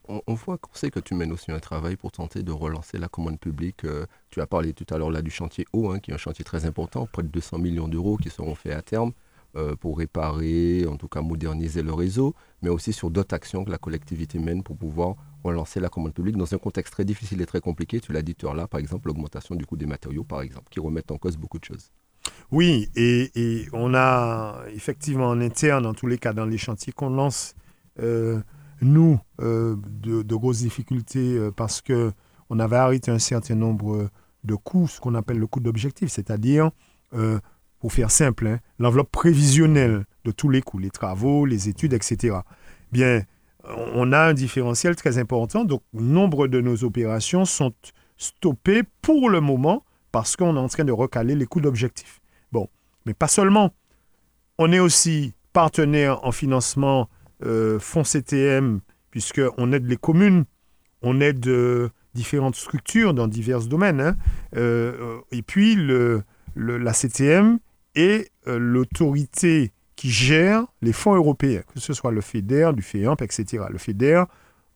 On, 0.09 0.35
voit 0.35 0.57
qu'on 0.57 0.73
sait 0.73 0.91
que 0.91 1.01
tu 1.01 1.15
mènes 1.15 1.33
aussi 1.33 1.51
un 1.51 1.59
travail 1.59 1.97
pour 1.97 2.13
tenter 2.13 2.45
de 2.45 2.53
relancer 2.53 2.97
la 2.97 3.09
commande 3.09 3.41
publique. 3.41 3.85
Euh, 3.85 4.07
tu 4.31 4.41
as 4.41 4.47
parlé 4.47 4.73
tout 4.73 4.87
à 4.95 4.99
l'heure 4.99 5.11
là 5.11 5.21
du 5.21 5.33
chantier 5.33 5.67
eau, 5.73 5.91
hein, 5.91 5.99
qui 5.99 6.13
est 6.13 6.15
un 6.15 6.19
chantier 6.19 6.45
très 6.45 6.65
important, 6.65 7.09
près 7.11 7.25
de 7.25 7.29
200 7.29 7.59
millions 7.59 7.89
d'euros 7.89 8.17
qui 8.17 8.31
seront 8.31 8.55
faits 8.55 8.75
à 8.75 8.83
terme 8.83 9.13
pour 9.81 9.99
réparer, 9.99 10.87
en 10.87 10.97
tout 10.97 11.09
cas 11.09 11.23
moderniser 11.23 11.83
le 11.83 11.93
réseau, 11.93 12.35
mais 12.63 12.69
aussi 12.69 12.93
sur 12.93 13.11
d'autres 13.11 13.35
actions 13.35 13.65
que 13.65 13.71
la 13.71 13.79
collectivité 13.79 14.39
mène 14.39 14.63
pour 14.63 14.77
pouvoir 14.77 15.17
relancer 15.45 15.81
la 15.81 15.89
commande 15.89 16.15
publique 16.15 16.37
dans 16.37 16.53
un 16.53 16.59
contexte 16.59 16.93
très 16.93 17.05
difficile 17.05 17.41
et 17.41 17.47
très 17.47 17.61
compliqué. 17.61 18.01
Tu 18.01 18.13
l'as 18.13 18.23
dit 18.23 18.35
tout 18.35 18.49
à 18.49 18.55
l'heure, 18.55 18.69
par 18.69 18.81
exemple, 18.81 19.09
l'augmentation 19.09 19.55
du 19.55 19.65
coût 19.65 19.77
des 19.77 19.87
matériaux, 19.87 20.25
par 20.25 20.43
exemple, 20.43 20.67
qui 20.71 20.81
remettent 20.81 21.11
en 21.11 21.19
cause 21.19 21.37
beaucoup 21.37 21.59
de 21.59 21.65
choses. 21.65 21.91
Oui, 22.51 22.91
et, 22.95 23.67
on 23.73 23.95
a 23.95 24.61
effectivement 24.75 25.29
en 25.29 25.41
interne, 25.41 25.85
dans 25.85 25.95
tous 25.95 26.07
les 26.07 26.19
cas, 26.19 26.33
dans 26.33 26.47
les 26.47 26.59
chantiers 26.59 26.93
qu'on 26.93 27.11
lance, 27.11 27.55
euh, 28.01 28.41
nous, 28.81 29.19
euh, 29.41 29.77
de, 30.03 30.35
grosses 30.35 30.59
difficultés 30.59 31.37
euh, 31.37 31.51
parce 31.51 31.81
que 31.81 32.13
on 32.51 32.61
avait 32.61 32.77
arrêté 32.77 33.11
un 33.11 33.19
certain 33.19 33.57
nombre 33.57 34.09
de 34.45 34.55
coûts, 34.55 34.87
ce 34.87 35.01
qu'on 35.01 35.15
appelle 35.15 35.39
le 35.39 35.49
coût 35.49 35.59
d'objectif, 35.59 36.11
c'est-à-dire, 36.11 36.71
pour 37.79 37.93
faire 37.93 38.11
simple, 38.11 38.47
hein, 38.47 38.59
l'enveloppe 38.79 39.11
prévisionnelle 39.11 40.05
de 40.25 40.31
tous 40.31 40.49
les 40.49 40.63
coûts, 40.63 40.79
les 40.79 40.91
travaux, 40.91 41.47
les 41.47 41.69
études, 41.69 41.93
etc. 41.93 42.39
Bien, 42.93 43.23
on 43.95 44.13
a 44.13 44.21
un 44.21 44.35
différentiel 44.35 44.97
très 44.97 45.19
important. 45.19 45.65
Donc, 45.65 45.83
nombre 45.93 46.47
de 46.49 46.61
nos 46.61 46.85
opérations 46.85 47.45
sont 47.45 47.73
stoppées 48.17 48.83
pour 49.03 49.29
le 49.31 49.41
moment 49.41 49.85
parce 50.13 50.37
qu'on 50.37 50.57
est 50.57 50.61
en 50.61 50.69
train 50.69 50.85
de 50.85 50.93
recaler 50.93 51.35
les 51.35 51.47
coûts 51.47 51.61
d'objectif. 51.61 52.21
Bon, 52.53 52.69
mais 53.05 53.15
pas 53.15 53.29
seulement. 53.29 53.75
On 54.59 54.73
est 54.73 54.79
aussi 54.79 55.35
partenaire 55.53 56.25
en 56.25 56.33
financement 56.33 57.09
euh, 57.45 57.79
fonds 57.79 58.05
CTM, 58.05 58.81
puisqu'on 59.11 59.73
aide 59.73 59.87
les 59.87 59.97
communes, 59.97 60.45
on 61.03 61.21
aide 61.21 61.47
euh, 61.47 61.91
différentes 62.15 62.57
structures 62.57 63.13
dans 63.13 63.29
divers 63.29 63.61
domaines. 63.61 64.01
Hein. 64.01 64.17
Euh, 64.57 65.19
et 65.33 65.43
puis, 65.43 65.77
la 66.57 66.93
CTM 66.93 67.59
est 67.97 68.31
l'autorité 68.47 69.73
qui 69.97 70.11
gère 70.11 70.67
les 70.83 70.93
fonds 70.93 71.15
européens, 71.15 71.63
que 71.75 71.81
ce 71.81 71.93
soit 71.95 72.13
le 72.13 72.21
FEDER, 72.21 72.71
du 72.75 72.83
FEAMP, 72.83 73.23
etc. 73.23 73.65
Le 73.71 73.79
FEDER, 73.79 74.25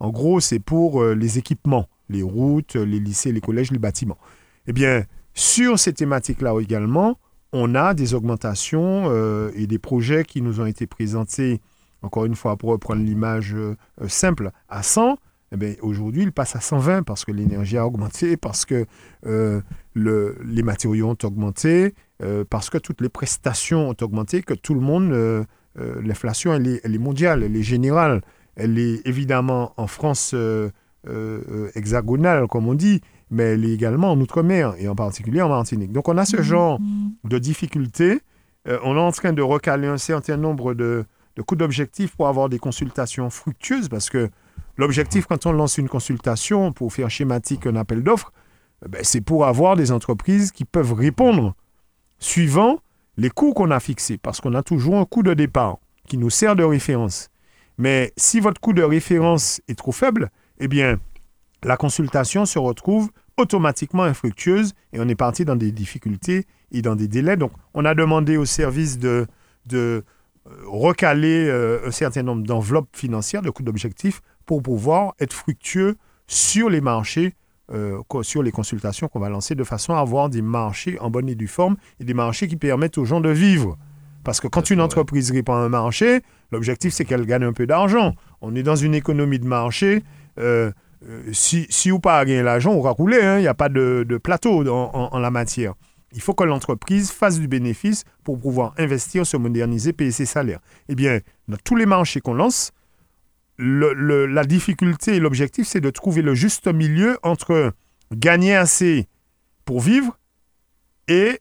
en 0.01 0.11
gros, 0.11 0.41
c'est 0.41 0.59
pour 0.59 1.03
euh, 1.03 1.15
les 1.15 1.39
équipements, 1.39 1.87
les 2.09 2.23
routes, 2.23 2.75
les 2.75 2.99
lycées, 2.99 3.33
les 3.33 3.41
collèges, 3.41 3.71
les 3.71 3.79
bâtiments. 3.79 4.19
Eh 4.67 4.73
bien, 4.73 5.05
sur 5.35 5.79
ces 5.79 5.93
thématiques-là 5.93 6.55
également, 6.61 7.19
on 7.53 7.75
a 7.75 7.95
des 7.95 8.15
augmentations 8.15 9.05
euh, 9.11 9.51
et 9.55 9.67
des 9.67 9.79
projets 9.79 10.25
qui 10.25 10.41
nous 10.41 10.61
ont 10.61 10.67
été 10.67 10.87
présentés, 10.87 11.61
encore 12.03 12.25
une 12.25 12.35
fois, 12.35 12.57
pour 12.57 12.71
reprendre 12.71 13.03
l'image 13.03 13.55
euh, 13.55 13.77
simple, 14.09 14.51
à 14.69 14.83
100. 14.83 15.19
Eh 15.53 15.79
aujourd'hui, 15.83 16.23
ils 16.23 16.33
passent 16.33 16.55
à 16.55 16.61
120 16.61 17.03
parce 17.03 17.25
que 17.25 17.33
l'énergie 17.33 17.77
a 17.77 17.87
augmenté, 17.87 18.37
parce 18.37 18.65
que 18.65 18.87
le, 19.23 20.37
les 20.45 20.63
matériaux 20.63 21.09
ont 21.09 21.17
augmenté, 21.25 21.95
euh, 22.23 22.45
parce 22.49 22.69
que 22.69 22.79
toutes 22.79 23.01
les 23.01 23.09
prestations 23.09 23.89
ont 23.89 23.97
augmenté, 24.03 24.43
que 24.43 24.55
tout 24.55 24.75
le 24.75 24.81
monde, 24.81 25.13
euh, 25.13 25.45
euh, 25.79 26.01
l'inflation, 26.05 26.53
elle 26.53 26.67
est, 26.67 26.99
mondiale, 26.99 27.43
elle 27.43 27.57
est 27.57 27.63
générale. 27.63 28.21
Elle 28.57 28.79
est 28.79 29.07
évidemment 29.07 29.73
en 29.77 29.87
France 29.87 30.35
hexagonale, 31.75 32.47
comme 32.47 32.69
on 32.69 32.75
dit, 32.75 33.01
mais 33.31 33.45
elle 33.45 33.65
est 33.65 33.73
également 33.73 34.13
en 34.13 34.21
Outre-mer, 34.21 34.75
et 34.79 34.89
en 34.89 34.95
particulier 34.95 35.41
en 35.41 35.49
Martinique. 35.49 35.93
Donc 35.93 36.09
on 36.09 36.19
a 36.19 36.27
ce 36.27 36.43
genre 36.43 36.79
de 37.25 37.39
difficultés. 37.39 38.21
on 38.67 38.97
est 38.97 39.01
en 39.01 39.13
train 39.13 39.33
de 39.33 39.41
recaler 39.41 39.87
un 39.87 39.97
certain 39.97 40.37
nombre 40.37 40.75
de, 40.75 41.05
de 41.37 41.43
coûts 41.43 41.57
d'objectifs 41.57 42.15
pour 42.17 42.29
avoir 42.29 42.51
des 42.51 42.59
consultations 42.59 43.31
fructueuses, 43.31 43.89
parce 43.89 44.11
que 44.11 44.29
l'objectif, 44.77 45.27
quand 45.27 45.47
on 45.47 45.53
lance 45.53 45.79
une 45.79 45.89
consultation, 45.89 46.73
pour 46.73 46.93
faire 46.93 47.11
schématique 47.11 47.67
un 47.67 47.77
appel 47.77 48.03
d'offres, 48.03 48.33
ben, 48.89 49.03
c'est 49.05 49.21
pour 49.21 49.47
avoir 49.47 49.77
des 49.77 49.93
entreprises 49.93 50.53
qui 50.53 50.65
peuvent 50.65 50.95
répondre 50.95 51.55
suivant 52.19 52.81
les 53.17 53.31
coûts 53.31 53.53
qu'on 53.53 53.71
a 53.71 53.81
fixés, 53.81 54.19
parce 54.19 54.41
qu'on 54.41 54.55
a 54.55 54.63
toujours 54.63 54.97
un 54.97 55.05
coût 55.05 55.23
de 55.23 55.35
départ 55.35 55.79
qui 56.09 56.17
nous 56.17 56.31
sert 56.31 56.57
de 56.57 56.65
référence. 56.65 57.29
Mais 57.77 58.13
si 58.17 58.41
votre 58.41 58.61
coût 58.61 58.73
de 58.73 58.83
référence 58.83 59.61
est 59.69 59.79
trop 59.79 59.93
faible, 59.93 60.31
eh 60.59 60.69
bien, 60.69 60.99
la 61.63 61.77
consultation 61.77 62.47
se 62.47 62.59
retrouve 62.59 63.11
automatiquement 63.37 64.05
infructueuse 64.05 64.73
et 64.93 65.01
on 65.01 65.09
est 65.09 65.15
parti 65.15 65.45
dans 65.45 65.57
des 65.57 65.73
difficultés 65.73 66.47
et 66.73 66.83
dans 66.83 66.97
des 66.97 67.09
délais. 67.09 67.37
Donc, 67.37 67.53
on 67.75 67.85
a 67.85 67.95
demandé 67.95 68.37
au 68.37 68.45
service 68.45 68.99
de, 68.99 69.27
de 69.67 70.05
euh, 70.47 70.51
recaler 70.67 71.47
euh, 71.49 71.87
un 71.87 71.91
certain 71.91 72.23
nombre 72.23 72.43
d'enveloppes 72.45 72.97
financières, 72.97 73.43
de 73.43 73.51
coûts 73.51 73.63
d'objectifs, 73.63 74.21
pour 74.51 74.65
pouvoir 74.65 75.15
être 75.21 75.33
fructueux 75.33 75.97
sur 76.27 76.71
les 76.71 76.81
marchés 76.81 77.35
euh, 77.73 78.03
sur 78.23 78.43
les 78.43 78.51
consultations 78.51 79.07
qu'on 79.07 79.21
va 79.21 79.29
lancer 79.29 79.55
de 79.55 79.63
façon 79.63 79.95
à 79.95 80.01
avoir 80.01 80.29
des 80.29 80.43
marchés 80.43 80.99
en 80.99 81.09
bonne 81.09 81.29
et 81.29 81.37
due 81.37 81.47
forme 81.47 81.77
et 82.01 82.05
des 82.05 82.15
marchés 82.15 82.49
qui 82.49 82.57
permettent 82.57 82.99
aux 82.99 83.05
gens 83.05 83.21
de 83.21 83.29
vivre. 83.29 83.79
Parce 84.25 84.41
que 84.41 84.49
quand 84.49 84.71
une 84.71 84.81
entreprise 84.81 85.31
répand 85.31 85.63
un 85.63 85.69
marché, 85.69 86.23
l'objectif 86.51 86.93
c'est 86.93 87.05
qu'elle 87.05 87.27
gagne 87.27 87.45
un 87.45 87.53
peu 87.53 87.65
d'argent. 87.65 88.17
On 88.41 88.57
est 88.57 88.65
dans 88.65 88.75
une 88.75 88.93
économie 88.93 89.39
de 89.39 89.47
marché. 89.47 90.03
Euh, 90.41 90.73
euh, 91.09 91.23
si, 91.31 91.69
si 91.71 91.93
ou 91.93 92.01
pas 92.01 92.25
gagner 92.25 92.43
l'argent, 92.43 92.73
on 92.73 92.81
va 92.81 92.91
rouler. 92.91 93.23
Hein. 93.23 93.39
Il 93.39 93.43
n'y 93.43 93.47
a 93.47 93.55
pas 93.55 93.69
de, 93.69 94.05
plateau 94.21 94.69
en, 94.69 95.17
la 95.21 95.31
matière. 95.31 95.75
Il 96.13 96.21
faut 96.21 96.35
que 96.35 96.43
l'entreprise 96.43 97.13
fasse 97.13 97.39
du 97.39 97.47
bénéfice 97.47 98.03
pour 98.25 98.41
pouvoir 98.41 98.75
investir, 98.79 99.25
se 99.25 99.37
moderniser, 99.37 99.93
payer 99.93 100.11
ses 100.11 100.27
salaires. 100.27 100.59
Eh 100.89 100.97
bien, 100.97 101.21
dans 101.47 101.59
tous 101.63 101.77
les 101.77 101.87
marchés 101.87 102.21
qu'on 102.21 102.35
lance, 102.35 102.73
la 103.61 104.45
difficulté 104.45 105.17
et 105.17 105.21
l'objectif, 105.21 105.67
c'est 105.69 105.81
de 105.81 105.91
trouver 105.91 106.23
le 106.23 106.35
juste 106.35 106.67
milieu 106.67 107.19
entre 107.23 107.73
gagner 108.13 108.57
assez 108.57 109.07
pour 109.65 109.81
vivre 109.81 110.19
et 111.09 111.41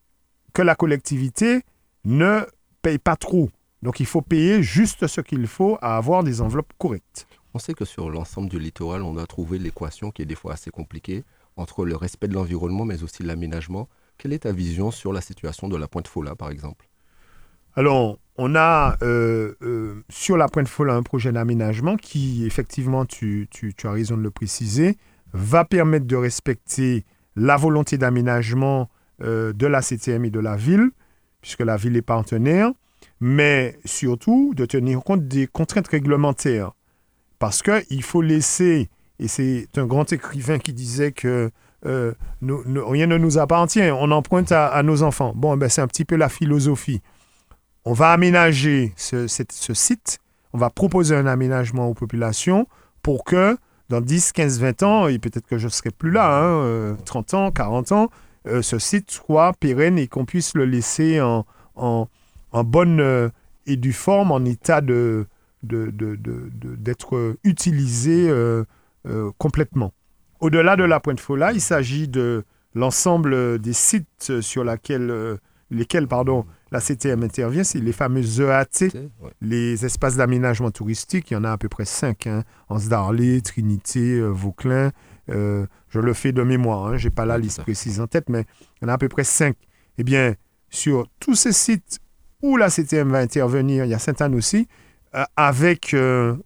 que 0.53 0.61
la 0.61 0.75
collectivité 0.75 1.61
ne 2.03 2.41
paye 2.81 2.97
pas 2.97 3.15
trop. 3.15 3.49
Donc 3.81 3.99
il 3.99 4.05
faut 4.05 4.21
payer 4.21 4.61
juste 4.61 5.07
ce 5.07 5.21
qu'il 5.21 5.47
faut 5.47 5.77
à 5.81 5.95
avoir 5.95 6.23
des 6.23 6.41
enveloppes 6.41 6.73
correctes. 6.77 7.27
On 7.53 7.59
sait 7.59 7.73
que 7.73 7.85
sur 7.85 8.09
l'ensemble 8.09 8.49
du 8.49 8.59
littoral, 8.59 9.01
on 9.01 9.17
a 9.17 9.25
trouvé 9.25 9.57
l'équation 9.57 10.11
qui 10.11 10.21
est 10.21 10.25
des 10.25 10.35
fois 10.35 10.53
assez 10.53 10.69
compliquée 10.69 11.23
entre 11.55 11.85
le 11.85 11.95
respect 11.95 12.27
de 12.27 12.33
l'environnement 12.33 12.85
mais 12.85 13.03
aussi 13.03 13.23
l'aménagement. 13.23 13.87
Quelle 14.17 14.33
est 14.33 14.39
ta 14.39 14.51
vision 14.51 14.91
sur 14.91 15.13
la 15.13 15.21
situation 15.21 15.69
de 15.69 15.77
la 15.77 15.87
Pointe 15.87 16.07
Fola, 16.07 16.35
par 16.35 16.51
exemple? 16.51 16.89
Alors, 17.79 18.17
on 18.35 18.55
a 18.55 18.97
euh, 19.03 19.53
euh, 19.61 20.03
sur 20.09 20.35
la 20.35 20.49
Pointe 20.49 20.67
Folle 20.67 20.89
un 20.89 21.01
projet 21.01 21.31
d'aménagement 21.31 21.95
qui, 21.95 22.45
effectivement, 22.45 23.05
tu, 23.05 23.47
as 23.85 23.91
raison 23.91 24.17
de 24.17 24.21
le 24.21 24.31
préciser, 24.31 24.97
va 25.31 25.63
permettre 25.63 26.05
de 26.05 26.17
respecter 26.17 27.05
la 27.37 27.55
volonté 27.55 27.97
d'aménagement 27.97 28.89
euh, 29.23 29.53
de 29.53 29.65
la 29.65 29.81
CTM 29.81 30.25
et 30.25 30.29
de 30.29 30.41
la 30.41 30.57
ville, 30.57 30.89
puisque 31.39 31.61
la 31.61 31.77
ville 31.77 31.95
est 31.95 32.01
partenaire, 32.01 32.69
mais 33.21 33.79
surtout 33.85 34.51
de 34.57 34.65
tenir 34.65 34.99
compte 34.99 35.29
des 35.29 35.47
contraintes 35.47 35.87
réglementaires. 35.87 36.73
Parce 37.39 37.63
qu'il 37.63 38.03
faut 38.03 38.21
laisser, 38.21 38.89
et 39.19 39.29
c'est 39.29 39.69
un 39.77 39.85
grand 39.85 40.11
écrivain 40.11 40.59
qui 40.59 40.73
disait 40.73 41.13
que 41.13 41.49
rien 41.81 43.07
ne 43.07 43.17
nous 43.17 43.37
appartient, 43.37 43.89
on 43.89 44.11
emprunte 44.11 44.51
à, 44.51 44.83
nos 44.83 45.01
enfants. 45.01 45.31
Bon, 45.33 45.55
ben, 45.55 45.69
c'est 45.69 45.79
un 45.79 45.87
petit 45.87 46.03
peu 46.03 46.17
la 46.17 46.27
philosophie 46.27 47.01
on 47.85 47.93
va 47.93 48.11
aménager 48.11 48.93
ce, 48.95 49.27
site, 49.27 50.19
on 50.53 50.57
va 50.57 50.69
proposer 50.69 51.15
un 51.15 51.25
aménagement 51.25 51.87
aux 51.87 51.93
populations 51.93 52.67
pour 53.01 53.23
que 53.23 53.57
dans 53.89 54.01
10, 54.01 54.33
15, 54.33 54.59
20 54.59 54.83
ans, 54.83 55.07
et 55.07 55.17
peut-être 55.17 55.47
que 55.47 55.57
je 55.57 55.65
ne 55.65 55.71
serai 55.71 55.89
plus 55.89 56.11
là, 56.11 56.95
30 57.05 57.33
hein, 57.33 57.37
euh, 57.37 57.47
ans, 57.47 57.51
40 57.51 57.91
ans, 57.91 58.09
euh, 58.47 58.61
ce 58.61 58.77
site 58.77 59.11
soit 59.11 59.53
pérenne 59.59 59.97
et 59.97 60.07
qu'on 60.07 60.25
puisse 60.25 60.53
le 60.53 60.65
laisser 60.65 61.19
en, 61.21 61.45
bonne 62.53 62.99
euh, 62.99 63.29
et 63.65 63.77
due 63.77 63.93
forme, 63.93 64.31
en 64.31 64.45
état 64.45 64.81
d'être 64.81 65.37
utilisé 67.43 68.31
complètement. 69.37 69.93
Au-delà 70.39 70.75
de 70.75 70.83
la 70.83 70.99
Pointe 70.99 71.19
Fola, 71.19 71.51
il 71.51 71.61
s'agit 71.61 72.07
de 72.07 72.43
l'ensemble 72.75 73.59
des 73.59 73.73
sites 73.73 74.41
sur 74.41 74.63
lesquels 74.63 76.07
pardon, 76.07 76.45
la 76.71 76.79
CTM 76.79 77.23
intervient, 77.23 77.63
c'est 77.63 77.79
les 77.79 77.91
fameuses 77.91 78.39
EAT, 78.39 78.89
les 79.41 79.85
espaces 79.85 80.15
d'aménagement 80.17 80.71
touristique. 80.71 81.31
Il 81.31 81.33
y 81.33 81.37
en 81.37 81.43
a 81.43 81.51
à 81.51 81.57
peu 81.57 81.69
près 81.69 81.85
cinq, 81.85 82.27
hein, 82.27 82.43
Anse-d'Arlé, 82.69 83.41
Trinité, 83.41 84.19
euh, 84.19 84.27
Vauclin. 84.27 84.91
Euh, 85.29 85.65
je 85.89 85.99
le 85.99 86.13
fais 86.13 86.31
de 86.31 86.43
mémoire, 86.43 86.87
hein, 86.87 86.97
je 86.97 87.07
n'ai 87.07 87.11
pas 87.11 87.25
la 87.25 87.37
liste 87.37 87.61
précise 87.61 87.99
en 87.99 88.07
tête, 88.07 88.29
mais 88.29 88.45
il 88.81 88.83
y 88.83 88.85
en 88.85 88.89
a 88.89 88.93
à 88.93 88.97
peu 88.97 89.09
près 89.09 89.23
cinq. 89.23 89.55
Eh 89.97 90.03
bien, 90.03 90.35
sur 90.69 91.07
tous 91.19 91.35
ces 91.35 91.53
sites 91.53 91.99
où 92.41 92.55
la 92.55 92.69
CTM 92.69 93.09
va 93.09 93.19
intervenir, 93.19 93.85
il 93.85 93.91
y 93.91 93.93
a 93.93 93.99
Sainte-Anne 93.99 94.35
aussi, 94.35 94.67
euh, 95.15 95.23
avec, 95.35 95.95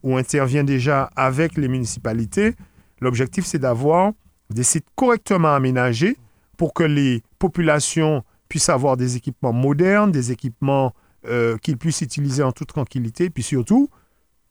ou 0.03 0.17
intervient 0.17 0.63
déjà 0.63 1.09
avec 1.15 1.57
les 1.57 1.67
municipalités, 1.67 2.55
l'objectif 3.01 3.45
c'est 3.45 3.59
d'avoir 3.59 4.13
des 4.49 4.63
sites 4.63 4.87
correctement 4.95 5.53
aménagés 5.53 6.17
pour 6.57 6.73
que 6.73 6.83
les 6.83 7.23
populations 7.39 8.23
puissent 8.53 8.69
avoir 8.69 8.97
des 8.97 9.15
équipements 9.15 9.51
modernes, 9.51 10.11
des 10.11 10.31
équipements 10.31 10.93
euh, 11.25 11.57
qu'ils 11.57 11.75
puissent 11.75 12.01
utiliser 12.01 12.43
en 12.43 12.51
toute 12.51 12.67
tranquillité, 12.67 13.31
puis 13.31 13.41
surtout 13.41 13.89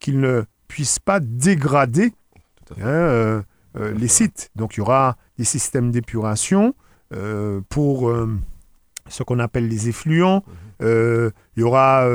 qu'ils 0.01 0.19
ne 0.19 0.43
puissent 0.67 0.99
pas 0.99 1.21
dégrader 1.21 2.13
hein, 2.81 2.85
euh, 2.85 3.43
euh, 3.77 3.95
les 3.95 4.09
sites. 4.09 4.51
Donc 4.57 4.75
il 4.75 4.79
y 4.79 4.81
aura 4.81 5.17
des 5.39 5.45
systèmes 5.45 5.93
d'épuration 5.93 6.75
pour 7.69 8.13
ce 9.09 9.23
qu'on 9.23 9.39
appelle 9.39 9.69
les 9.69 9.89
effluents. 9.89 10.43
Mhm. 10.81 11.31
il 11.57 11.61
y 11.61 11.63
aura 11.63 12.09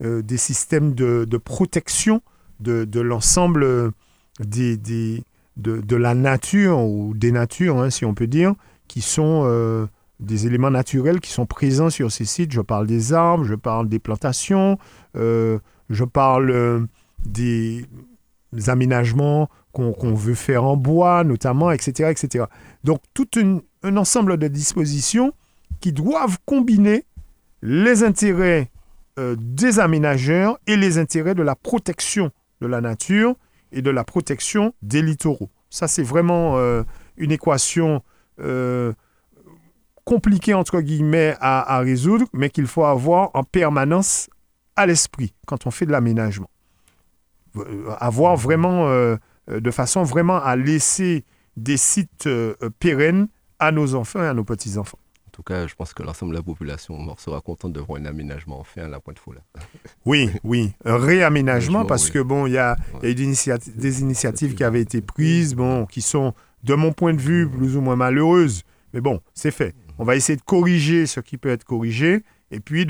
des 0.00 0.36
systèmes 0.36 0.94
de, 0.94 1.36
protection 1.38 2.20
de, 2.60 3.00
l'ensemble 3.00 3.92
des, 4.38 4.76
de, 5.56 5.96
la 5.96 6.14
nature 6.14 6.80
ou 6.80 7.14
des 7.14 7.32
natures, 7.32 7.78
hein, 7.78 7.88
si 7.88 8.04
on 8.04 8.12
peut 8.12 8.26
dire, 8.26 8.54
qui 8.86 9.00
sont 9.00 9.88
des 10.22 10.46
éléments 10.46 10.70
naturels 10.70 11.20
qui 11.20 11.30
sont 11.30 11.46
présents 11.46 11.90
sur 11.90 12.10
ces 12.10 12.24
sites. 12.24 12.52
Je 12.52 12.60
parle 12.60 12.86
des 12.86 13.12
arbres, 13.12 13.44
je 13.44 13.54
parle 13.54 13.88
des 13.88 13.98
plantations, 13.98 14.78
euh, 15.16 15.58
je 15.90 16.04
parle 16.04 16.50
euh, 16.50 16.86
des, 17.26 17.84
aménagements 18.66 19.48
qu'on 19.72 20.14
veut 20.14 20.34
faire 20.34 20.64
en 20.64 20.76
bois, 20.76 21.24
notamment, 21.24 21.70
etc. 21.70 22.10
etc. 22.10 22.44
Donc, 22.84 23.00
tout 23.14 23.28
un 23.82 23.96
ensemble 23.96 24.36
de 24.36 24.46
dispositions 24.48 25.32
qui 25.80 25.92
doivent 25.92 26.38
combiner 26.44 27.06
les 27.62 28.02
intérêts 28.02 28.70
euh, 29.18 29.34
des 29.38 29.80
aménageurs 29.80 30.58
et 30.66 30.76
les 30.76 30.98
intérêts 30.98 31.34
de 31.34 31.42
la 31.42 31.56
protection 31.56 32.30
de 32.60 32.66
la 32.66 32.82
nature 32.82 33.34
et 33.72 33.80
de 33.80 33.90
la 33.90 34.04
protection 34.04 34.74
des 34.82 35.00
littoraux. 35.00 35.48
Ça, 35.70 35.88
c'est 35.88 36.02
vraiment 36.02 36.58
une 37.16 37.32
équation 37.32 38.02
compliqué 40.04 40.54
entre 40.54 40.80
guillemets 40.80 41.36
à, 41.40 41.78
résoudre, 41.80 42.26
mais 42.32 42.50
qu'il 42.50 42.66
faut 42.66 42.84
avoir 42.84 43.30
en 43.34 43.44
permanence 43.44 44.28
à 44.76 44.86
l'esprit 44.86 45.34
quand 45.46 45.66
on 45.66 45.70
fait 45.70 45.86
de 45.86 45.92
l'aménagement. 45.92 46.50
Euh, 47.56 47.90
avoir 47.98 48.36
vraiment, 48.36 48.88
euh, 48.88 49.16
de 49.48 49.70
façon 49.70 50.02
vraiment 50.02 50.42
à 50.42 50.56
laisser 50.56 51.24
des 51.56 51.76
sites 51.76 52.26
euh, 52.26 52.54
pérennes 52.78 53.28
à 53.58 53.72
nos 53.72 53.94
enfants 53.94 54.22
et 54.22 54.26
à 54.26 54.34
nos 54.34 54.44
petits-enfants. 54.44 54.98
En 55.26 55.30
tout 55.30 55.42
cas, 55.42 55.66
je 55.66 55.74
pense 55.74 55.94
que 55.94 56.02
l'ensemble 56.02 56.32
de 56.32 56.36
la 56.36 56.42
population 56.42 56.94
sera 57.16 57.40
contente 57.40 57.72
de 57.72 57.80
voir 57.80 58.00
un 58.00 58.04
aménagement 58.04 58.62
fait 58.64 58.82
à 58.82 58.88
la 58.88 59.00
pointe 59.00 59.18
foule. 59.18 59.40
Oui, 60.04 60.30
oui, 60.44 60.72
un 60.84 60.98
réaménagement 60.98 61.86
parce 61.86 62.10
que 62.10 62.18
bon, 62.18 62.46
il 62.46 62.52
y 62.52 62.58
a, 62.58 62.76
des 63.00 64.00
initiatives 64.02 64.54
qui 64.54 64.64
avaient 64.64 64.80
été 64.80 65.00
prises, 65.00 65.54
bon, 65.54 65.86
qui 65.86 66.02
sont, 66.02 66.34
de 66.64 66.74
mon 66.74 66.92
point 66.92 67.14
de 67.14 67.20
vue, 67.20 67.48
plus 67.48 67.76
ou 67.76 67.80
moins 67.80 67.96
malheureuses. 67.96 68.64
Mais 68.92 69.00
bon, 69.00 69.20
c'est 69.32 69.50
fait. 69.50 69.74
On 70.02 70.04
va 70.04 70.16
essayer 70.16 70.36
de 70.36 70.42
corriger 70.42 71.06
ce 71.06 71.20
qui 71.20 71.38
peut 71.38 71.48
être 71.48 71.62
corrigé 71.62 72.24
et 72.50 72.58
puis 72.58 72.88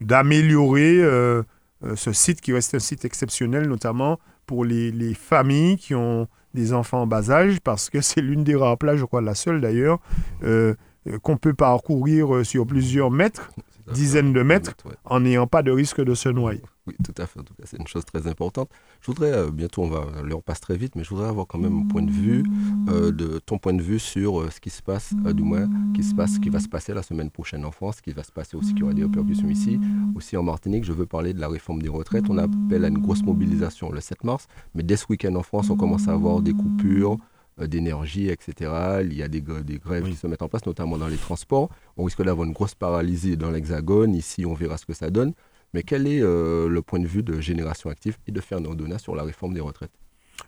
d'améliorer 0.00 1.02
euh, 1.02 1.42
euh, 1.82 1.96
ce 1.96 2.12
site 2.12 2.40
qui 2.40 2.52
reste 2.52 2.76
un 2.76 2.78
site 2.78 3.04
exceptionnel, 3.04 3.66
notamment 3.66 4.20
pour 4.46 4.64
les, 4.64 5.14
familles 5.14 5.78
qui 5.78 5.96
ont 5.96 6.28
des 6.54 6.72
enfants 6.72 7.02
en 7.02 7.06
bas 7.08 7.32
âge, 7.32 7.58
parce 7.58 7.90
que 7.90 8.00
c'est 8.00 8.20
l'une 8.20 8.44
des 8.44 8.54
rares 8.54 8.78
plages, 8.78 9.00
je 9.00 9.04
crois 9.04 9.20
la 9.20 9.34
seule 9.34 9.60
d'ailleurs, 9.60 9.98
euh, 10.44 10.76
qu'on 11.22 11.36
peut 11.36 11.54
parcourir 11.54 12.46
sur 12.46 12.68
plusieurs 12.68 13.10
mètres. 13.10 13.50
dizaines 13.92 14.32
de 14.32 14.42
mètres 14.42 14.74
en 15.04 15.20
n'ayant 15.20 15.48
pas 15.48 15.62
de 15.64 15.72
risque 15.72 16.04
de 16.04 16.14
se 16.14 16.28
noyer. 16.28 16.62
Oui, 16.88 16.94
tout 17.04 17.14
à 17.20 17.26
fait. 17.26 17.38
En 17.38 17.42
tout 17.42 17.52
cas, 17.54 17.64
c'est 17.66 17.76
une 17.78 17.86
chose 17.86 18.04
très 18.06 18.26
importante. 18.26 18.70
Je 19.02 19.06
voudrais, 19.08 19.30
euh, 19.30 19.50
bientôt, 19.50 19.82
on 19.82 19.88
va, 19.88 20.06
l'heure 20.24 20.42
passe 20.42 20.60
très 20.60 20.76
vite, 20.78 20.96
mais 20.96 21.04
je 21.04 21.10
voudrais 21.10 21.28
avoir 21.28 21.46
quand 21.46 21.58
même 21.58 21.80
un 21.82 21.86
point 21.86 22.00
de 22.02 22.10
vue, 22.10 22.42
euh, 22.88 23.12
de 23.12 23.38
ton 23.38 23.58
point 23.58 23.74
de 23.74 23.82
vue 23.82 23.98
sur 23.98 24.40
euh, 24.40 24.48
ce 24.50 24.58
qui 24.58 24.70
se 24.70 24.82
passe, 24.82 25.12
du 25.34 25.42
moins, 25.42 25.68
qui 25.94 26.02
se 26.02 26.14
passe, 26.14 26.34
ce 26.36 26.40
qui 26.40 26.48
va 26.48 26.60
se 26.60 26.68
passer 26.68 26.94
la 26.94 27.02
semaine 27.02 27.30
prochaine 27.30 27.64
en 27.66 27.70
France, 27.70 27.96
ce 27.96 28.02
qui 28.02 28.12
va 28.12 28.24
se 28.24 28.32
passer 28.32 28.56
aussi, 28.56 28.72
qui 28.74 28.82
aura 28.82 28.94
des 28.94 29.02
répercussions 29.04 29.48
ici, 29.50 29.78
aussi 30.14 30.36
en 30.38 30.42
Martinique. 30.42 30.84
Je 30.84 30.92
veux 30.94 31.06
parler 31.06 31.34
de 31.34 31.40
la 31.40 31.48
réforme 31.48 31.82
des 31.82 31.90
retraites. 31.90 32.24
On 32.30 32.38
appelle 32.38 32.84
à 32.84 32.88
une 32.88 32.98
grosse 32.98 33.22
mobilisation 33.22 33.92
le 33.92 34.00
7 34.00 34.24
mars, 34.24 34.46
mais 34.74 34.82
dès 34.82 34.96
ce 34.96 35.04
week-end 35.10 35.34
en 35.34 35.42
France, 35.42 35.68
on 35.70 35.76
commence 35.76 36.08
à 36.08 36.12
avoir 36.12 36.40
des 36.40 36.54
coupures 36.54 37.18
d'énergie, 37.60 38.28
etc. 38.28 38.70
Il 39.02 39.14
y 39.14 39.22
a 39.22 39.26
des, 39.28 39.40
gr- 39.42 39.64
des 39.64 39.78
grèves 39.78 40.04
Oui. 40.04 40.10
qui 40.12 40.16
se 40.16 40.26
mettent 40.28 40.42
en 40.42 40.48
place, 40.48 40.64
notamment 40.64 40.96
dans 40.96 41.08
les 41.08 41.16
transports. 41.16 41.68
On 41.96 42.04
risque 42.04 42.22
d'avoir 42.22 42.46
une 42.46 42.52
grosse 42.52 42.76
paralysie 42.76 43.36
dans 43.36 43.50
l'Hexagone. 43.50 44.14
Ici, 44.14 44.46
on 44.46 44.54
verra 44.54 44.78
ce 44.78 44.86
que 44.86 44.92
ça 44.92 45.10
donne. 45.10 45.32
Mais 45.74 45.82
quel 45.82 46.06
est 46.06 46.20
euh, 46.22 46.68
le 46.68 46.82
point 46.82 46.98
de 46.98 47.06
vue 47.06 47.22
de 47.22 47.40
Génération 47.40 47.90
Active 47.90 48.16
et 48.26 48.32
de 48.32 48.40
Fernand 48.40 48.74
Donat 48.74 48.98
sur 48.98 49.14
la 49.14 49.22
réforme 49.22 49.54
des 49.54 49.60
retraites? 49.60 49.92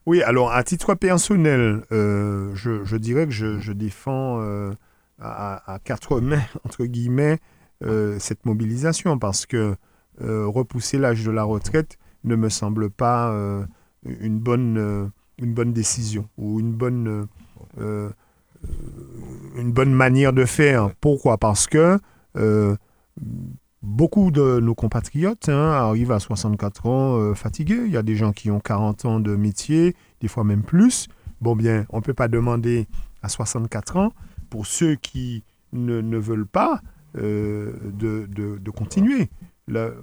Oui, 0.07 0.23
alors 0.23 0.53
à 0.53 0.63
titre 0.63 0.95
personnel, 0.95 1.83
euh, 1.93 2.55
je, 2.55 2.97
dirais 2.97 3.27
que 3.27 3.33
je, 3.33 3.73
défends 3.73 4.41
euh, 4.41 4.73
à, 5.21 5.75
à 5.75 5.79
quatre 5.79 6.21
mains, 6.21 6.43
entre 6.65 6.85
guillemets, 6.87 7.39
cette 8.19 8.45
mobilisation 8.45 9.19
parce 9.19 9.47
que 9.47 9.75
repousser 10.19 10.99
l'âge 10.99 11.25
de 11.25 11.31
la 11.31 11.45
retraite 11.45 11.97
ne 12.25 12.37
me 12.37 12.51
semble 12.51 12.91
pas 12.91 13.35
une, 14.05 14.39
bonne, 14.39 15.11
une 15.39 15.55
bonne 15.55 15.73
décision 15.73 16.29
ou 16.37 16.61
une 16.61 16.73
bonne, 16.73 17.27
une 17.79 18.13
bonne 19.73 19.95
manière 19.95 20.35
de 20.35 20.45
faire. 20.45 20.95
Pourquoi? 21.01 21.39
Parce 21.39 21.67
que 21.67 21.99
beaucoup 23.83 24.31
de 24.31 24.61
nos 24.61 24.75
compatriotes 24.75 25.49
hein, 25.49 25.71
arrivent 25.73 26.13
à 26.13 26.21
64 26.21 26.87
ans 26.87 27.17
euh, 27.19 27.35
fatigués. 27.35 27.81
Il 27.87 27.93
y 27.93 27.97
a 27.97 28.03
des 28.03 28.17
gens 28.17 28.33
qui 28.33 28.51
ont 28.51 28.61
40 28.61 29.05
ans 29.07 29.21
de 29.21 29.35
métier, 29.37 29.97
des 30.21 30.29
fois 30.29 30.45
même 30.45 30.63
plus. 30.63 31.09
Bon, 31.41 31.57
bien, 31.57 31.87
on 31.91 31.99
ne 31.99 32.03
peut 32.03 32.15
pas 32.15 32.29
demander 32.29 32.87
à 33.23 33.29
64 33.29 33.97
ans 33.97 34.13
pour 34.51 34.67
ceux 34.67 34.95
qui 34.97 35.45
ne, 35.73 36.01
ne 36.01 36.19
veulent 36.19 36.47
pas 36.47 36.81
euh, 37.17 37.73
de, 37.85 38.27
de- 38.27 38.59
de 38.59 38.71
continuer. 38.71 39.31
Le- 39.67 40.03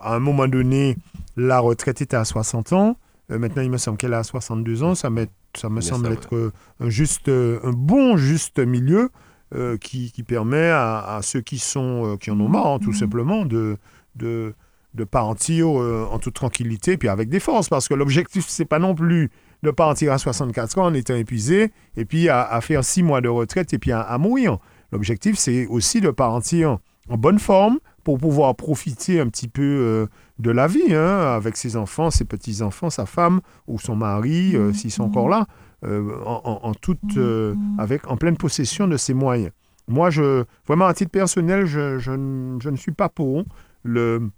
à 0.00 0.14
un 0.14 0.18
moment 0.20 0.48
donné, 0.48 0.96
la 1.36 1.58
retraite 1.60 2.00
était 2.02 2.16
à 2.16 2.24
60 2.24 2.72
ans. 2.72 2.96
Euh, 3.30 3.38
maintenant, 3.38 3.62
il 3.62 3.70
me 3.70 3.76
semble 3.78 3.96
qu'elle 3.98 4.12
est 4.12 4.16
à 4.16 4.22
62 4.22 4.82
ans. 4.82 4.94
Ça, 4.94 5.10
ça 5.56 5.68
me 5.68 5.80
semble 5.80 6.06
ça, 6.06 6.12
être 6.12 6.52
un, 6.80 6.88
juste, 6.90 7.28
un 7.28 7.72
bon 7.72 8.16
juste 8.16 8.58
milieu 8.58 9.10
euh, 9.56 9.76
qui, 9.76 10.12
qui 10.12 10.22
permet 10.22 10.68
à, 10.68 11.16
à 11.16 11.22
ceux 11.22 11.40
qui, 11.40 11.58
sont, 11.58 12.06
euh, 12.06 12.16
qui 12.16 12.30
en 12.30 12.38
ont 12.40 12.48
marre, 12.48 12.66
hein, 12.66 12.78
tout 12.78 12.92
simplement, 12.92 13.44
de, 13.44 13.76
de, 14.14 14.54
de 14.94 15.04
partir 15.04 15.80
euh, 15.80 16.06
en 16.10 16.18
toute 16.18 16.34
tranquillité 16.34 16.96
puis 16.96 17.08
avec 17.08 17.28
des 17.28 17.40
forces. 17.40 17.68
Parce 17.68 17.88
que 17.88 17.94
l'objectif, 17.94 18.44
c'est 18.48 18.64
pas 18.64 18.78
non 18.78 18.94
plus 18.94 19.30
de 19.62 19.70
partir 19.70 20.12
à 20.12 20.18
64 20.18 20.78
ans 20.78 20.86
en 20.86 20.94
étant 20.94 21.14
épuisé 21.14 21.72
et 21.96 22.04
puis 22.04 22.28
à, 22.28 22.42
à 22.42 22.60
faire 22.60 22.84
six 22.84 23.02
mois 23.02 23.20
de 23.20 23.28
retraite 23.28 23.72
et 23.72 23.78
puis 23.78 23.92
à, 23.92 24.00
à 24.00 24.18
mourir. 24.18 24.58
L'objectif, 24.92 25.36
c'est 25.36 25.66
aussi 25.66 26.00
de 26.00 26.10
partir 26.10 26.78
en 27.08 27.16
bonne 27.16 27.38
forme 27.38 27.78
pour 28.04 28.18
pouvoir 28.18 28.54
profiter 28.54 29.20
un 29.20 29.28
petit 29.28 29.48
peu 29.48 29.62
euh, 29.62 30.06
de 30.38 30.50
la 30.50 30.66
vie 30.66 30.94
hein, 30.94 31.34
avec 31.34 31.56
ses 31.56 31.76
enfants, 31.76 32.10
ses 32.10 32.24
petits-enfants, 32.24 32.90
sa 32.90 33.06
femme 33.06 33.40
ou 33.66 33.78
son 33.78 33.96
mari, 33.96 34.54
euh, 34.54 34.72
s'ils 34.72 34.92
sont 34.92 35.04
encore 35.04 35.28
là, 35.28 35.46
en, 35.86 36.60
en- 36.62 36.74
toute, 36.74 36.98
euh, 37.16 37.54
avec, 37.78 38.10
en 38.10 38.16
pleine 38.16 38.36
possession 38.36 38.88
de 38.88 38.96
ses 38.96 39.14
moyens. 39.14 39.52
Moi, 39.88 40.10
je, 40.10 40.44
vraiment, 40.66 40.86
à 40.86 40.94
titre 40.94 41.10
personnel, 41.12 41.64
je, 41.66 41.98
je 41.98 42.10
ne- 42.12 42.76
suis 42.76 42.92
pas 42.92 43.08
pour 43.08 43.44
le 43.84 44.30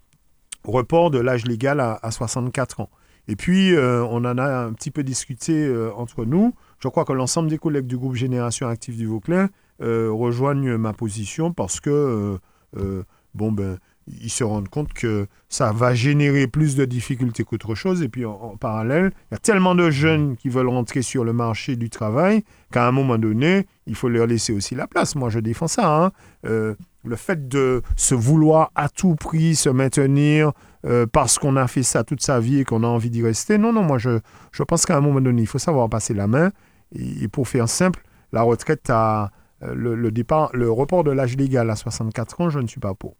report 0.65 1.11
de 1.11 1.19
l'âge 1.19 1.47
légal 1.47 1.81
à, 1.81 1.99
à 2.03 2.11
64 2.11 2.81
ans. 2.81 2.91
Et 3.29 3.37
puis, 3.37 3.75
euh, 3.75 4.05
on 4.05 4.25
en 4.25 4.39
a 4.39 4.65
un 4.67 4.73
petit 4.73 4.91
peu 4.91 5.03
discuté 5.03 5.67
euh, 5.67 5.91
entre 5.95 6.25
nous. 6.25 6.55
Je 6.81 6.89
crois 6.89 7.05
que 7.05 7.13
l'ensemble 7.13 7.49
des 7.51 7.59
collègues 7.59 7.87
du 7.87 7.97
groupe 7.99 8.15
Génération 8.15 8.67
Active 8.69 8.97
du 8.97 9.07
Vauclin 9.07 9.49
euh, 9.83 10.11
rejoignent 10.11 10.77
ma 10.77 10.93
position 10.93 11.53
parce 11.53 11.79
que, 11.81 11.91
euh, 11.91 12.39
euh, 12.79 13.03
bon, 13.35 13.53
ben, 13.53 13.79
ils 14.23 14.31
se 14.31 14.45
rendent 14.45 14.69
compte 14.69 14.93
que 14.93 15.27
ça 15.49 15.73
va 15.73 15.95
générer 15.95 16.47
plus 16.47 16.77
de 16.77 16.85
difficultés 16.85 17.45
qu'autre 17.45 17.75
chose. 17.75 18.03
Et 18.03 18.09
puis, 18.09 18.25
en, 18.25 18.57
parallèle, 18.57 19.13
il 19.31 19.35
y 19.35 19.37
a 19.37 19.39
tellement 19.39 19.75
de 19.75 19.91
jeunes 19.91 20.37
qui 20.37 20.49
veulent 20.49 20.69
rentrer 20.69 21.03
sur 21.03 21.25
le 21.25 21.33
marché 21.33 21.77
du 21.77 21.91
travail 21.91 22.45
qu'à 22.73 22.87
un 22.87 22.93
moment 22.93 23.19
donné, 23.19 23.67
il 23.87 23.95
faut 23.95 24.09
leur 24.09 24.27
laisser 24.27 24.53
aussi 24.53 24.75
la 24.75 24.87
place. 24.87 25.15
Moi, 25.15 25.31
je 25.31 25.41
défends 25.41 25.69
ça. 25.69 26.05
hein. 26.05 26.13
Euh, 26.47 26.75
le 27.05 27.17
fait 27.17 27.49
de 27.49 27.83
se 27.97 28.15
vouloir 28.15 28.71
à 28.75 28.89
tout 28.89 29.15
prix 29.15 29.55
se 29.55 29.69
maintenir 29.69 30.53
euh, 30.85 31.07
parce 31.07 31.39
qu'on 31.39 31.57
a 31.57 31.67
fait 31.67 31.83
ça 31.83 32.05
toute 32.05 32.21
sa 32.23 32.41
vie 32.41 32.59
et 32.59 32.65
qu'on 32.65 32.83
a 32.83 32.87
envie 32.87 33.09
d'y 33.09 33.23
rester, 33.23 33.57
non, 33.57 33.73
non, 33.73 33.83
moi, 33.83 33.99
je, 33.99 34.19
je 34.53 34.63
pense 34.63 34.85
qu'à 34.85 34.97
un 34.97 35.01
moment 35.01 35.21
donné, 35.21 35.43
il 35.43 35.47
faut 35.47 35.59
savoir 35.59 35.89
passer 35.89 36.13
la 36.13 36.27
main. 36.27 36.51
Et, 36.95 37.29
pour 37.29 37.49
faire 37.49 37.69
simple, 37.69 38.03
la 38.33 38.43
retraite 38.43 38.91
à 38.91 39.31
euh, 39.63 39.75
le 39.75 40.11
départ, 40.11 40.51
le 40.55 40.71
report 40.71 41.05
de 41.05 41.11
l'âge 41.11 41.37
légal 41.37 41.71
à 41.71 41.77
64 41.77 42.41
ans, 42.41 42.51
je 42.51 42.59
ne 42.59 42.67
suis 42.67 42.81
pas 42.81 42.95
pour. 42.95 43.17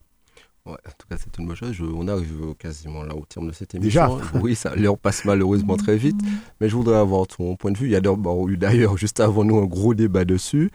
Ouais, 0.69 0.75
en 0.87 0.91
tout 0.99 1.07
cas, 1.09 1.17
c'est 1.19 1.37
une 1.39 1.47
bonne 1.47 1.57
chose. 1.57 1.73
Je- 1.73 1.85
on 1.85 2.07
arrive 2.09 2.55
quasiment 2.59 3.03
là 3.03 3.15
au 3.17 3.25
terme 3.25 3.47
de 3.49 3.53
cette 3.53 3.75
Déjà 3.77 4.07
émission. 4.09 4.29
Oui, 4.43 4.55
ça, 4.55 4.75
l'heure 4.77 4.99
passe 4.99 5.25
malheureusement 5.25 5.77
très 5.77 5.97
vite. 5.97 6.17
Mais 6.61 6.69
je 6.69 6.77
voudrais 6.77 6.97
avoir 6.99 7.27
ton 7.27 7.57
point 7.57 7.71
de 7.73 7.79
vue. 7.79 7.87
Il 7.87 7.93
y 7.93 7.97
a 7.97 8.01
eu 8.01 8.57
d'ailleurs, 8.57 8.97
juste 9.05 9.21
avant 9.21 9.45
nous, 9.45 9.59
un 9.59 9.65
gros 9.67 9.95
débat 9.95 10.25
dessus. 10.25 10.71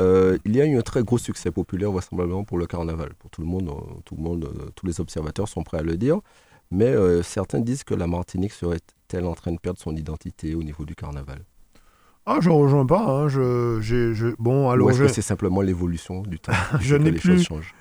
Euh, 0.00 0.38
il 0.44 0.54
y 0.54 0.60
a 0.60 0.66
eu 0.66 0.78
un 0.78 0.82
très 0.82 1.02
gros 1.02 1.18
succès 1.18 1.50
populaire, 1.50 1.90
vraisemblablement, 1.90 2.44
pour 2.44 2.58
le 2.58 2.66
carnaval. 2.66 3.14
Pour 3.18 3.30
tout 3.30 3.40
le 3.40 3.48
monde, 3.48 3.68
euh, 3.68 3.94
tout 4.04 4.14
le 4.16 4.22
monde 4.22 4.44
euh, 4.44 4.68
tous 4.76 4.86
les 4.86 5.00
observateurs 5.00 5.48
sont 5.48 5.62
prêts 5.64 5.78
à 5.78 5.82
le 5.82 5.96
dire. 5.96 6.20
Mais 6.70 6.84
euh, 6.86 7.22
certains 7.22 7.60
disent 7.60 7.82
que 7.82 7.94
la 7.94 8.06
Martinique 8.06 8.52
serait-elle 8.52 9.24
en 9.24 9.34
train 9.34 9.52
de 9.52 9.58
perdre 9.58 9.80
son 9.80 9.96
identité 9.96 10.54
au 10.54 10.62
niveau 10.62 10.84
du 10.84 10.94
carnaval? 10.94 11.38
Ah, 12.26 12.38
je 12.42 12.50
ne 12.50 12.54
rejoins 12.54 12.84
pas. 12.84 13.00
hein, 13.08 13.28
je, 13.28 14.34
bon, 14.38 14.66
Ou 14.66 14.70
alors 14.70 14.90
est-ce 14.90 14.98
que 15.00 15.08
c'est 15.08 15.22
simplement 15.22 15.62
l'évolution 15.62 16.20
du 16.22 16.38
temps 16.38 16.52
Je 16.80 16.94
n'ai 16.96 17.10
les 17.10 17.18
plus- 17.18 17.36
choses 17.38 17.42
changent? 17.44 17.74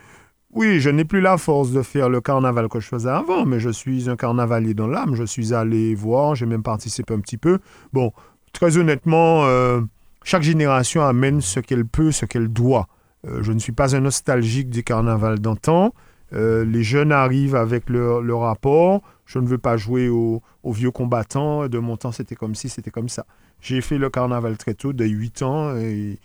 Oui, 0.53 0.79
je 0.79 0.89
n'ai 0.89 1.03
plus 1.03 1.19
la 1.19 1.37
force 1.37 1.71
de 1.71 1.81
faire 1.81 2.09
le 2.09 2.21
carnaval 2.21 2.69
que 2.69 2.79
je 2.79 2.87
faisais 2.87 3.09
avant, 3.09 3.45
mais 3.45 3.59
je 3.59 3.69
suis 3.69 4.09
un 4.09 4.15
carnavalier 4.15 4.73
dans 4.73 4.87
l'âme. 4.87 5.13
Je 5.13 5.25
suis 5.25 5.53
allé 5.53 5.93
voir, 5.93 6.35
j'ai 6.35 6.45
même 6.45 6.63
participé 6.63 7.13
un 7.13 7.19
petit 7.19 7.37
peu. 7.37 7.59
Bon, 7.91 8.13
très 8.53 8.77
honnêtement, 8.77 9.45
euh, 9.45 9.81
chaque 10.23 10.43
génération 10.43 11.03
amène 11.03 11.41
ce 11.41 11.59
qu'elle 11.59 11.85
peut, 11.85 12.11
ce 12.11 12.25
qu'elle 12.25 12.47
doit. 12.47 12.87
Euh, 13.27 13.43
je 13.43 13.51
ne 13.51 13.59
suis 13.59 13.73
pas 13.73 13.95
un 13.95 13.99
nostalgique 13.99 14.69
du 14.69 14.83
carnaval 14.83 15.39
d'antan. 15.39 15.93
Euh, 16.33 16.63
les 16.63 16.83
jeunes 16.83 17.11
arrivent 17.11 17.55
avec 17.55 17.89
leur, 17.89 18.21
leur 18.21 18.39
rapport. 18.39 19.01
Je 19.25 19.39
ne 19.39 19.47
veux 19.47 19.57
pas 19.57 19.75
jouer 19.75 20.07
aux 20.07 20.41
vieux 20.65 20.91
combattants. 20.91 21.67
De 21.67 21.77
mon 21.77 21.97
temps, 21.97 22.13
c'était 22.13 22.35
comme 22.35 22.55
ci, 22.55 22.69
c'était 22.69 22.91
comme 22.91 23.09
ça. 23.09 23.25
J'ai 23.59 23.81
fait 23.81 23.97
le 23.97 24.09
carnaval 24.09 24.57
très 24.57 24.75
tôt, 24.75 24.93
dès 24.93 25.09
8 25.09 25.41
ans, 25.41 25.75
et 25.75 26.19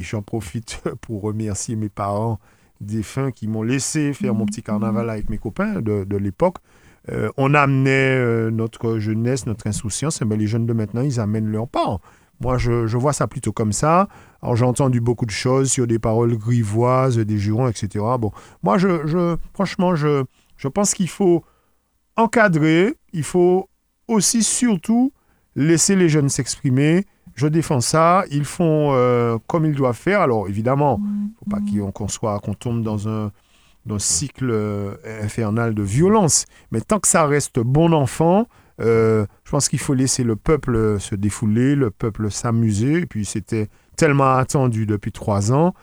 j'en 0.00 0.20
profite 0.20 0.82
pour 1.00 1.22
remercier 1.22 1.76
mes 1.76 1.88
parents 1.88 2.38
défunts 2.84 3.30
qui 3.30 3.48
m'ont 3.48 3.62
laissé 3.62 4.12
faire 4.12 4.34
mon 4.34 4.46
petit 4.46 4.62
carnaval 4.62 5.10
avec 5.10 5.28
mes 5.30 5.38
copains 5.38 5.80
de, 5.80 6.04
de 6.04 6.16
l'époque. 6.16 6.56
Euh, 7.10 7.30
on 7.36 7.52
amenait 7.54 8.16
euh, 8.16 8.50
notre 8.50 8.98
jeunesse, 8.98 9.46
notre 9.46 9.66
insouciance, 9.66 10.22
mais 10.22 10.36
les 10.36 10.46
jeunes 10.46 10.66
de 10.66 10.72
maintenant, 10.72 11.02
ils 11.02 11.20
amènent 11.20 11.50
leurs 11.50 11.68
parents. 11.68 12.00
Moi, 12.40 12.58
je, 12.58 12.86
je 12.86 12.96
vois 12.96 13.12
ça 13.12 13.26
plutôt 13.26 13.52
comme 13.52 13.72
ça. 13.72 14.08
Alors, 14.42 14.56
j'ai 14.56 14.64
entendu 14.64 15.00
beaucoup 15.00 15.26
de 15.26 15.30
choses 15.30 15.70
sur 15.70 15.86
des 15.86 15.98
paroles 15.98 16.36
grivoises, 16.36 17.18
des 17.18 17.38
jurons, 17.38 17.68
etc. 17.68 18.04
Bon, 18.18 18.32
moi, 18.62 18.78
je, 18.78 19.06
je, 19.06 19.36
franchement, 19.52 19.94
je, 19.94 20.24
je 20.56 20.68
pense 20.68 20.94
qu'il 20.94 21.08
faut 21.08 21.44
encadrer, 22.16 22.94
il 23.12 23.22
faut 23.22 23.68
aussi, 24.08 24.42
surtout, 24.42 25.12
laisser 25.56 25.96
les 25.96 26.08
jeunes 26.08 26.28
s'exprimer. 26.28 27.04
Je 27.34 27.46
défends 27.46 27.80
ça. 27.80 28.24
Ils 28.30 28.44
font 28.44 28.90
euh, 28.92 29.38
comme 29.46 29.66
ils 29.66 29.74
doivent 29.74 29.96
faire. 29.96 30.20
Alors, 30.20 30.48
évidemment, 30.48 31.00
il 31.00 31.22
ne 31.22 31.28
faut 31.38 31.50
pas 31.50 31.58
qu'on 31.60 31.92
qu'on 31.92 32.08
soit, 32.08 32.38
qu'on 32.40 32.54
tombe 32.54 32.82
dans 32.82 33.08
un, 33.08 33.32
dans 33.86 33.96
un 33.96 33.98
cycle 33.98 34.50
euh, 34.50 34.94
infernal 35.22 35.74
de 35.74 35.82
violence. 35.82 36.46
Mais 36.70 36.80
tant 36.80 37.00
que 37.00 37.08
ça 37.08 37.26
reste 37.26 37.60
bon 37.60 37.92
enfant, 37.92 38.46
euh, 38.80 39.26
je 39.44 39.50
pense 39.50 39.68
qu'il 39.68 39.78
faut 39.78 39.94
laisser 39.94 40.24
le 40.24 40.36
peuple 40.36 40.98
se 41.00 41.14
défouler, 41.14 41.74
le 41.74 41.90
peuple 41.90 42.30
s'amuser. 42.30 43.00
Et 43.00 43.06
puis, 43.06 43.24
c'était 43.24 43.68
tellement 43.96 44.34
attendu 44.34 44.86
depuis 44.86 45.12
trois 45.12 45.52
ans. 45.52 45.74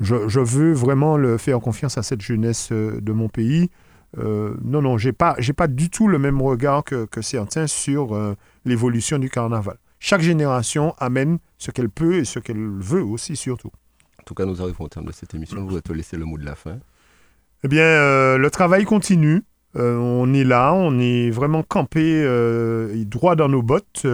Je, 0.00 0.28
je 0.28 0.38
veux 0.40 0.72
vraiment 0.72 1.16
le 1.16 1.38
faire 1.38 1.58
confiance 1.58 1.98
à 1.98 2.02
cette 2.02 2.20
jeunesse 2.20 2.70
de 2.70 3.12
mon 3.12 3.28
pays. 3.28 3.68
Euh, 4.16 4.54
non, 4.62 4.80
non, 4.80 4.96
j'ai 4.96 5.12
pas, 5.12 5.34
j'ai 5.38 5.52
pas 5.52 5.68
du 5.68 5.90
tout 5.90 6.08
le 6.08 6.18
même 6.18 6.40
regard 6.40 6.84
que, 6.84 7.04
que 7.04 7.20
certains 7.20 7.66
sur 7.66 8.14
euh, 8.14 8.34
l'évolution 8.64 9.18
du 9.18 9.28
carnaval. 9.28 9.76
Chaque 10.00 10.20
génération 10.20 10.94
amène 10.98 11.38
ce 11.58 11.70
qu'elle 11.70 11.90
peut 11.90 12.14
et 12.16 12.24
ce 12.24 12.38
qu'elle 12.38 12.68
veut 12.78 13.02
aussi, 13.02 13.36
surtout. 13.36 13.70
En 14.20 14.22
tout 14.24 14.34
cas, 14.34 14.44
nous 14.44 14.60
arrivons 14.62 14.84
au 14.84 14.88
terme 14.88 15.06
de 15.06 15.12
cette 15.12 15.34
émission. 15.34 15.56
Je 15.56 15.62
voudrais 15.62 15.80
te 15.80 15.92
laisser 15.92 16.16
le 16.16 16.24
mot 16.24 16.38
de 16.38 16.44
la 16.44 16.54
fin. 16.54 16.78
Eh 17.64 17.68
bien, 17.68 17.82
euh, 17.82 18.38
le 18.38 18.50
travail 18.50 18.84
continue. 18.84 19.42
Euh, 19.76 19.96
on 19.96 20.32
est 20.32 20.44
là, 20.44 20.72
on 20.74 20.98
est 20.98 21.30
vraiment 21.30 21.62
campé 21.62 22.22
euh, 22.24 23.04
droit 23.04 23.36
dans 23.36 23.48
nos 23.48 23.62
bottes. 23.62 24.06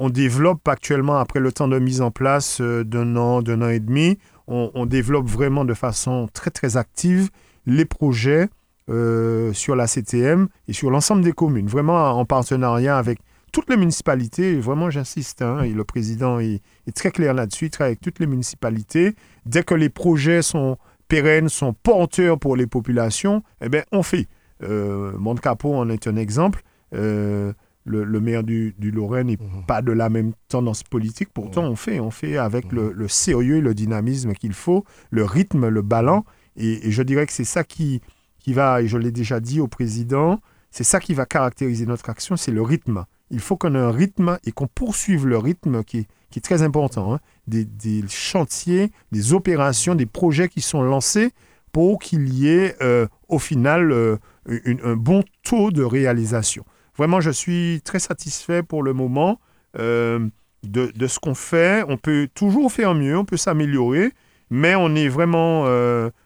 On 0.00 0.10
développe 0.10 0.66
actuellement, 0.68 1.18
après 1.18 1.40
le 1.40 1.50
temps 1.50 1.66
de 1.66 1.78
mise 1.78 2.00
en 2.00 2.12
place 2.12 2.60
d'un 2.60 3.16
an, 3.16 3.42
d'un 3.42 3.62
an 3.62 3.68
et 3.68 3.80
demi, 3.80 4.18
on, 4.46 4.70
on 4.74 4.86
développe 4.86 5.26
vraiment 5.26 5.64
de 5.64 5.74
façon 5.74 6.28
très 6.32 6.50
très 6.50 6.76
active 6.76 7.30
les 7.66 7.84
projets 7.84 8.48
sur 8.86 9.76
la 9.76 9.86
CTM 9.86 10.48
et 10.68 10.72
sur 10.72 10.90
l'ensemble 10.90 11.22
des 11.22 11.32
communes, 11.32 11.66
vraiment 11.66 12.12
en 12.12 12.24
partenariat 12.24 12.96
avec 12.96 13.18
toutes 13.52 13.70
les 13.70 13.76
municipalités. 13.76 14.58
Vraiment, 14.58 14.90
j'insiste, 14.90 15.42
hein, 15.42 15.62
et 15.62 15.72
le 15.72 15.84
président 15.84 16.38
est, 16.38 16.62
très 16.94 17.10
clair 17.10 17.34
là-dessus, 17.34 17.66
il 17.66 17.70
travaille 17.70 17.92
avec 17.92 18.00
toutes 18.00 18.18
les 18.18 18.26
municipalités. 18.26 19.14
Dès 19.46 19.62
que 19.62 19.74
les 19.74 19.88
projets 19.88 20.42
sont 20.42 20.78
pérennes, 21.08 21.48
sont 21.48 21.72
porteurs 21.72 22.38
pour 22.38 22.56
les 22.56 22.66
populations, 22.66 23.42
eh 23.60 23.68
bien, 23.68 23.82
on 23.92 24.02
fait. 24.02 24.26
Euh, 24.62 25.12
en 25.18 25.88
est 25.88 26.06
un 26.08 26.16
exemple. 26.16 26.62
Euh, 26.94 27.52
le, 27.84 28.20
maire 28.20 28.42
du, 28.42 28.74
Lorraine 28.80 29.28
n'est 29.28 29.38
mhm. 29.40 29.64
pas 29.66 29.82
de 29.82 29.92
la 29.92 30.08
même 30.08 30.32
tendance 30.48 30.82
politique. 30.82 31.30
Pourtant, 31.32 31.64
on 31.64 31.76
fait, 31.76 32.00
on 32.00 32.10
fait 32.10 32.36
avec 32.36 32.70
le, 32.72 32.92
mhm. 32.94 33.08
sérieux 33.08 33.56
et 33.56 33.60
le 33.60 33.74
dynamisme 33.74 34.32
qu'il 34.34 34.52
faut, 34.52 34.84
le 35.10 35.24
rythme, 35.24 35.68
le 35.68 35.82
ballon. 35.82 36.24
Et, 36.56 36.90
je 36.90 37.02
dirais 37.02 37.26
que 37.26 37.32
c'est 37.32 37.44
ça 37.44 37.64
qui, 37.64 38.00
qui 38.38 38.52
va, 38.52 38.82
et 38.82 38.88
je 38.88 38.98
l'ai 38.98 39.12
déjà 39.12 39.40
dit 39.40 39.60
au 39.60 39.68
président, 39.68 40.40
c'est 40.70 40.84
ça 40.84 41.00
qui 41.00 41.14
va 41.14 41.24
caractériser 41.24 41.86
notre 41.86 42.10
action, 42.10 42.36
c'est 42.36 42.52
le 42.52 42.62
rythme. 42.62 43.04
Il 43.30 43.40
faut 43.40 43.56
qu'on 43.56 43.74
ait 43.74 43.78
un 43.78 43.90
rythme 43.90 44.38
et 44.44 44.52
qu'on 44.52 44.66
poursuive 44.66 45.26
le 45.26 45.38
rythme 45.38 45.84
qui, 45.84 46.06
est 46.36 46.40
très 46.40 46.62
important. 46.62 47.14
Hein. 47.14 47.20
Des, 47.46 48.04
chantiers, 48.08 48.90
des 49.12 49.32
opérations, 49.32 49.94
des 49.94 50.06
projets 50.06 50.48
qui 50.48 50.60
sont 50.60 50.82
lancés 50.82 51.32
pour 51.72 51.98
qu'il 51.98 52.32
y 52.32 52.48
ait 52.48 52.76
euh, 52.80 53.06
au 53.28 53.38
final 53.38 53.92
euh, 53.92 54.16
un 54.48 54.96
bon 54.96 55.22
taux 55.42 55.70
de 55.70 55.82
réalisation. 55.82 56.64
Vraiment, 56.96 57.20
je 57.20 57.30
suis 57.30 57.80
très 57.84 57.98
satisfait 57.98 58.62
pour 58.62 58.82
le 58.82 58.92
moment 58.92 59.38
euh, 59.78 60.26
de, 60.62 61.06
ce 61.06 61.18
qu'on 61.18 61.34
fait. 61.34 61.84
On 61.88 61.96
peut 61.96 62.28
toujours 62.34 62.72
faire 62.72 62.94
mieux, 62.94 63.16
on 63.16 63.24
peut 63.24 63.36
s'améliorer, 63.36 64.12
mais 64.50 64.74
on 64.74 64.94
est 64.94 65.08
vraiment 65.08 65.64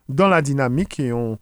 dans 0.08 0.28
la 0.28 0.40
dynamique 0.42 1.00
et 1.00 1.12
on, 1.12 1.38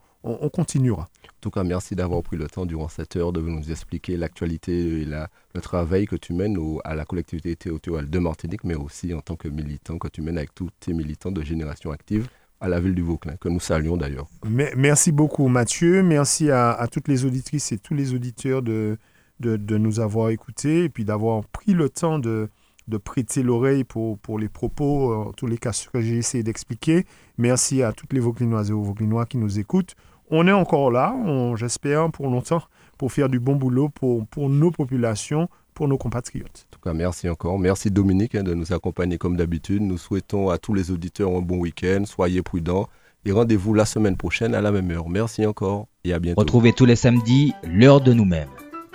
continuera. 0.53 1.09
Tout 1.41 1.51
cas, 1.51 1.65
merci 1.65 1.95
d'avoir 1.95 2.23
pris 2.23 2.37
le 2.37 2.49
temps 2.49 2.67
durant 2.67 2.89
cette 2.89 3.17
heure 3.17 3.33
de 3.33 3.41
nous 3.41 3.71
expliquer 3.71 4.19
l'actualité 4.19 5.01
et 5.01 5.05
le 5.07 5.61
travail 5.63 6.07
que 6.07 6.17
tu 6.17 6.35
mènes 6.35 6.59
à 6.85 6.95
la 6.95 7.07
collectivité 7.07 7.57
territoriale 7.57 8.11
de 8.11 8.19
Martinique, 8.19 8.63
mais 8.65 8.75
aussi 8.75 9.15
en 9.15 9.21
tant 9.21 9.37
que 9.37 9.49
militant 9.49 9.99
que 9.99 10.09
tu 10.09 10.21
mènes 10.21 10.37
avec 10.37 10.55
tous 10.55 10.69
tes 10.81 10.93
militants 10.93 11.33
de 11.33 11.43
Génération 11.43 11.93
Active 11.93 12.29
à 12.61 12.69
la 12.69 12.79
ville 12.79 12.95
du 12.95 13.01
Vauclin, 13.01 13.37
que 13.37 13.49
nous 13.49 13.59
saluons 13.59 13.97
d'ailleurs. 13.97 14.27
Merci 14.45 15.13
beaucoup 15.13 15.49
Mathieu, 15.49 16.03
merci 16.03 16.51
à, 16.51 16.87
toutes 16.93 17.09
les 17.09 17.25
auditrices 17.25 17.73
et 17.73 17.79
tous 17.79 17.95
les 17.95 18.13
auditeurs 18.13 18.61
de, 18.61 18.99
de, 19.41 19.79
nous 19.79 19.99
avoir 19.99 20.29
écoutés 20.29 20.85
et 20.85 20.89
puis 20.91 21.07
d'avoir 21.07 21.43
pris 21.47 21.73
le 21.73 21.89
temps 21.89 22.19
de, 22.19 22.51
de 22.87 22.97
prêter 22.99 23.43
l'oreille 23.43 23.85
pour, 23.85 24.19
pour 24.19 24.39
les 24.39 24.51
propos, 24.51 25.15
en 25.15 25.33
tous 25.33 25.47
les 25.47 25.57
cas, 25.57 25.73
ce 25.73 25.89
que 25.89 26.03
j'ai 26.03 26.19
essayé 26.19 26.45
d'expliquer. 26.45 27.07
Merci 27.39 27.83
à 27.83 27.95
toutes 27.95 28.13
les 28.13 28.21
Vauclinoises 28.21 28.69
et 28.69 28.75
aux 28.75 28.83
Vauclinois 28.83 29.25
qui 29.25 29.39
nous 29.39 29.59
écoutent. 29.59 29.97
On 30.31 30.47
est 30.47 30.53
encore 30.53 30.91
là, 30.93 31.15
j'espère, 31.57 32.11
pour 32.11 32.29
longtemps, 32.29 32.63
pour 32.99 33.11
faire 33.11 33.29
du 33.29 33.41
bon 33.41 33.57
boulot 33.57 33.89
pour, 33.89 34.27
pour 34.27 34.49
nos 34.49 34.71
populations, 34.71 35.49
pour 35.75 35.89
nos 35.89 35.99
compatriotes. 35.99 36.67
En 36.69 36.71
tout 36.71 36.81
cas, 36.81 36.93
merci 36.93 37.29
encore. 37.29 37.59
Merci 37.59 37.91
Dominique 37.91 38.37
hein, 38.37 38.45
de 38.45 38.55
nous 38.55 38.73
accompagner 38.73 39.19
comme 39.19 39.37
d'habitude. 39.37 39.83
Nous 39.83 39.99
souhaitons 39.99 40.51
à 40.51 40.59
tous 40.59 40.73
les 40.73 40.91
auditeurs 40.91 41.31
un 41.31 41.41
bon 41.41 41.59
week-end. 41.59 42.05
Soyez 42.05 42.43
prudents 42.43 42.89
et 43.25 43.33
rendez-vous 43.33 43.75
la 43.75 43.85
semaine 43.85 44.17
prochaine 44.17 44.55
à 44.55 44.61
la 44.61 44.71
même 44.71 44.91
heure. 44.91 45.09
Merci 45.09 45.47
encore 45.47 45.89
et 46.05 46.13
à 46.13 46.21
bientôt. 46.21 46.41
Retrouvez 46.41 46.73
tous 46.73 46.87
les 46.87 46.97
samedis 46.97 47.53
l'heure 47.65 48.01
de 48.01 48.13
nous-mêmes. 48.13 48.49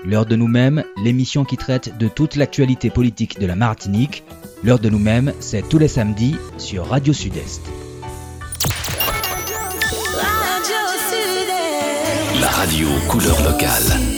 L'heure 0.05 0.25
de 0.25 0.36
nous-mêmes, 0.36 0.83
l'émission 1.03 1.43
qui 1.43 1.57
traite 1.57 1.97
de 1.97 2.07
toute 2.07 2.36
l'actualité 2.36 2.89
politique 2.89 3.39
de 3.39 3.47
la 3.47 3.55
Martinique. 3.55 4.23
L'heure 4.63 4.79
de 4.79 4.89
nous-mêmes, 4.89 5.33
c'est 5.39 5.67
tous 5.67 5.79
les 5.79 5.88
samedis 5.88 6.36
sur 6.57 6.88
Radio 6.88 7.11
Sud-Est. 7.11 7.61
La 12.39 12.49
radio 12.49 12.88
couleur 13.07 13.41
locale. 13.43 14.14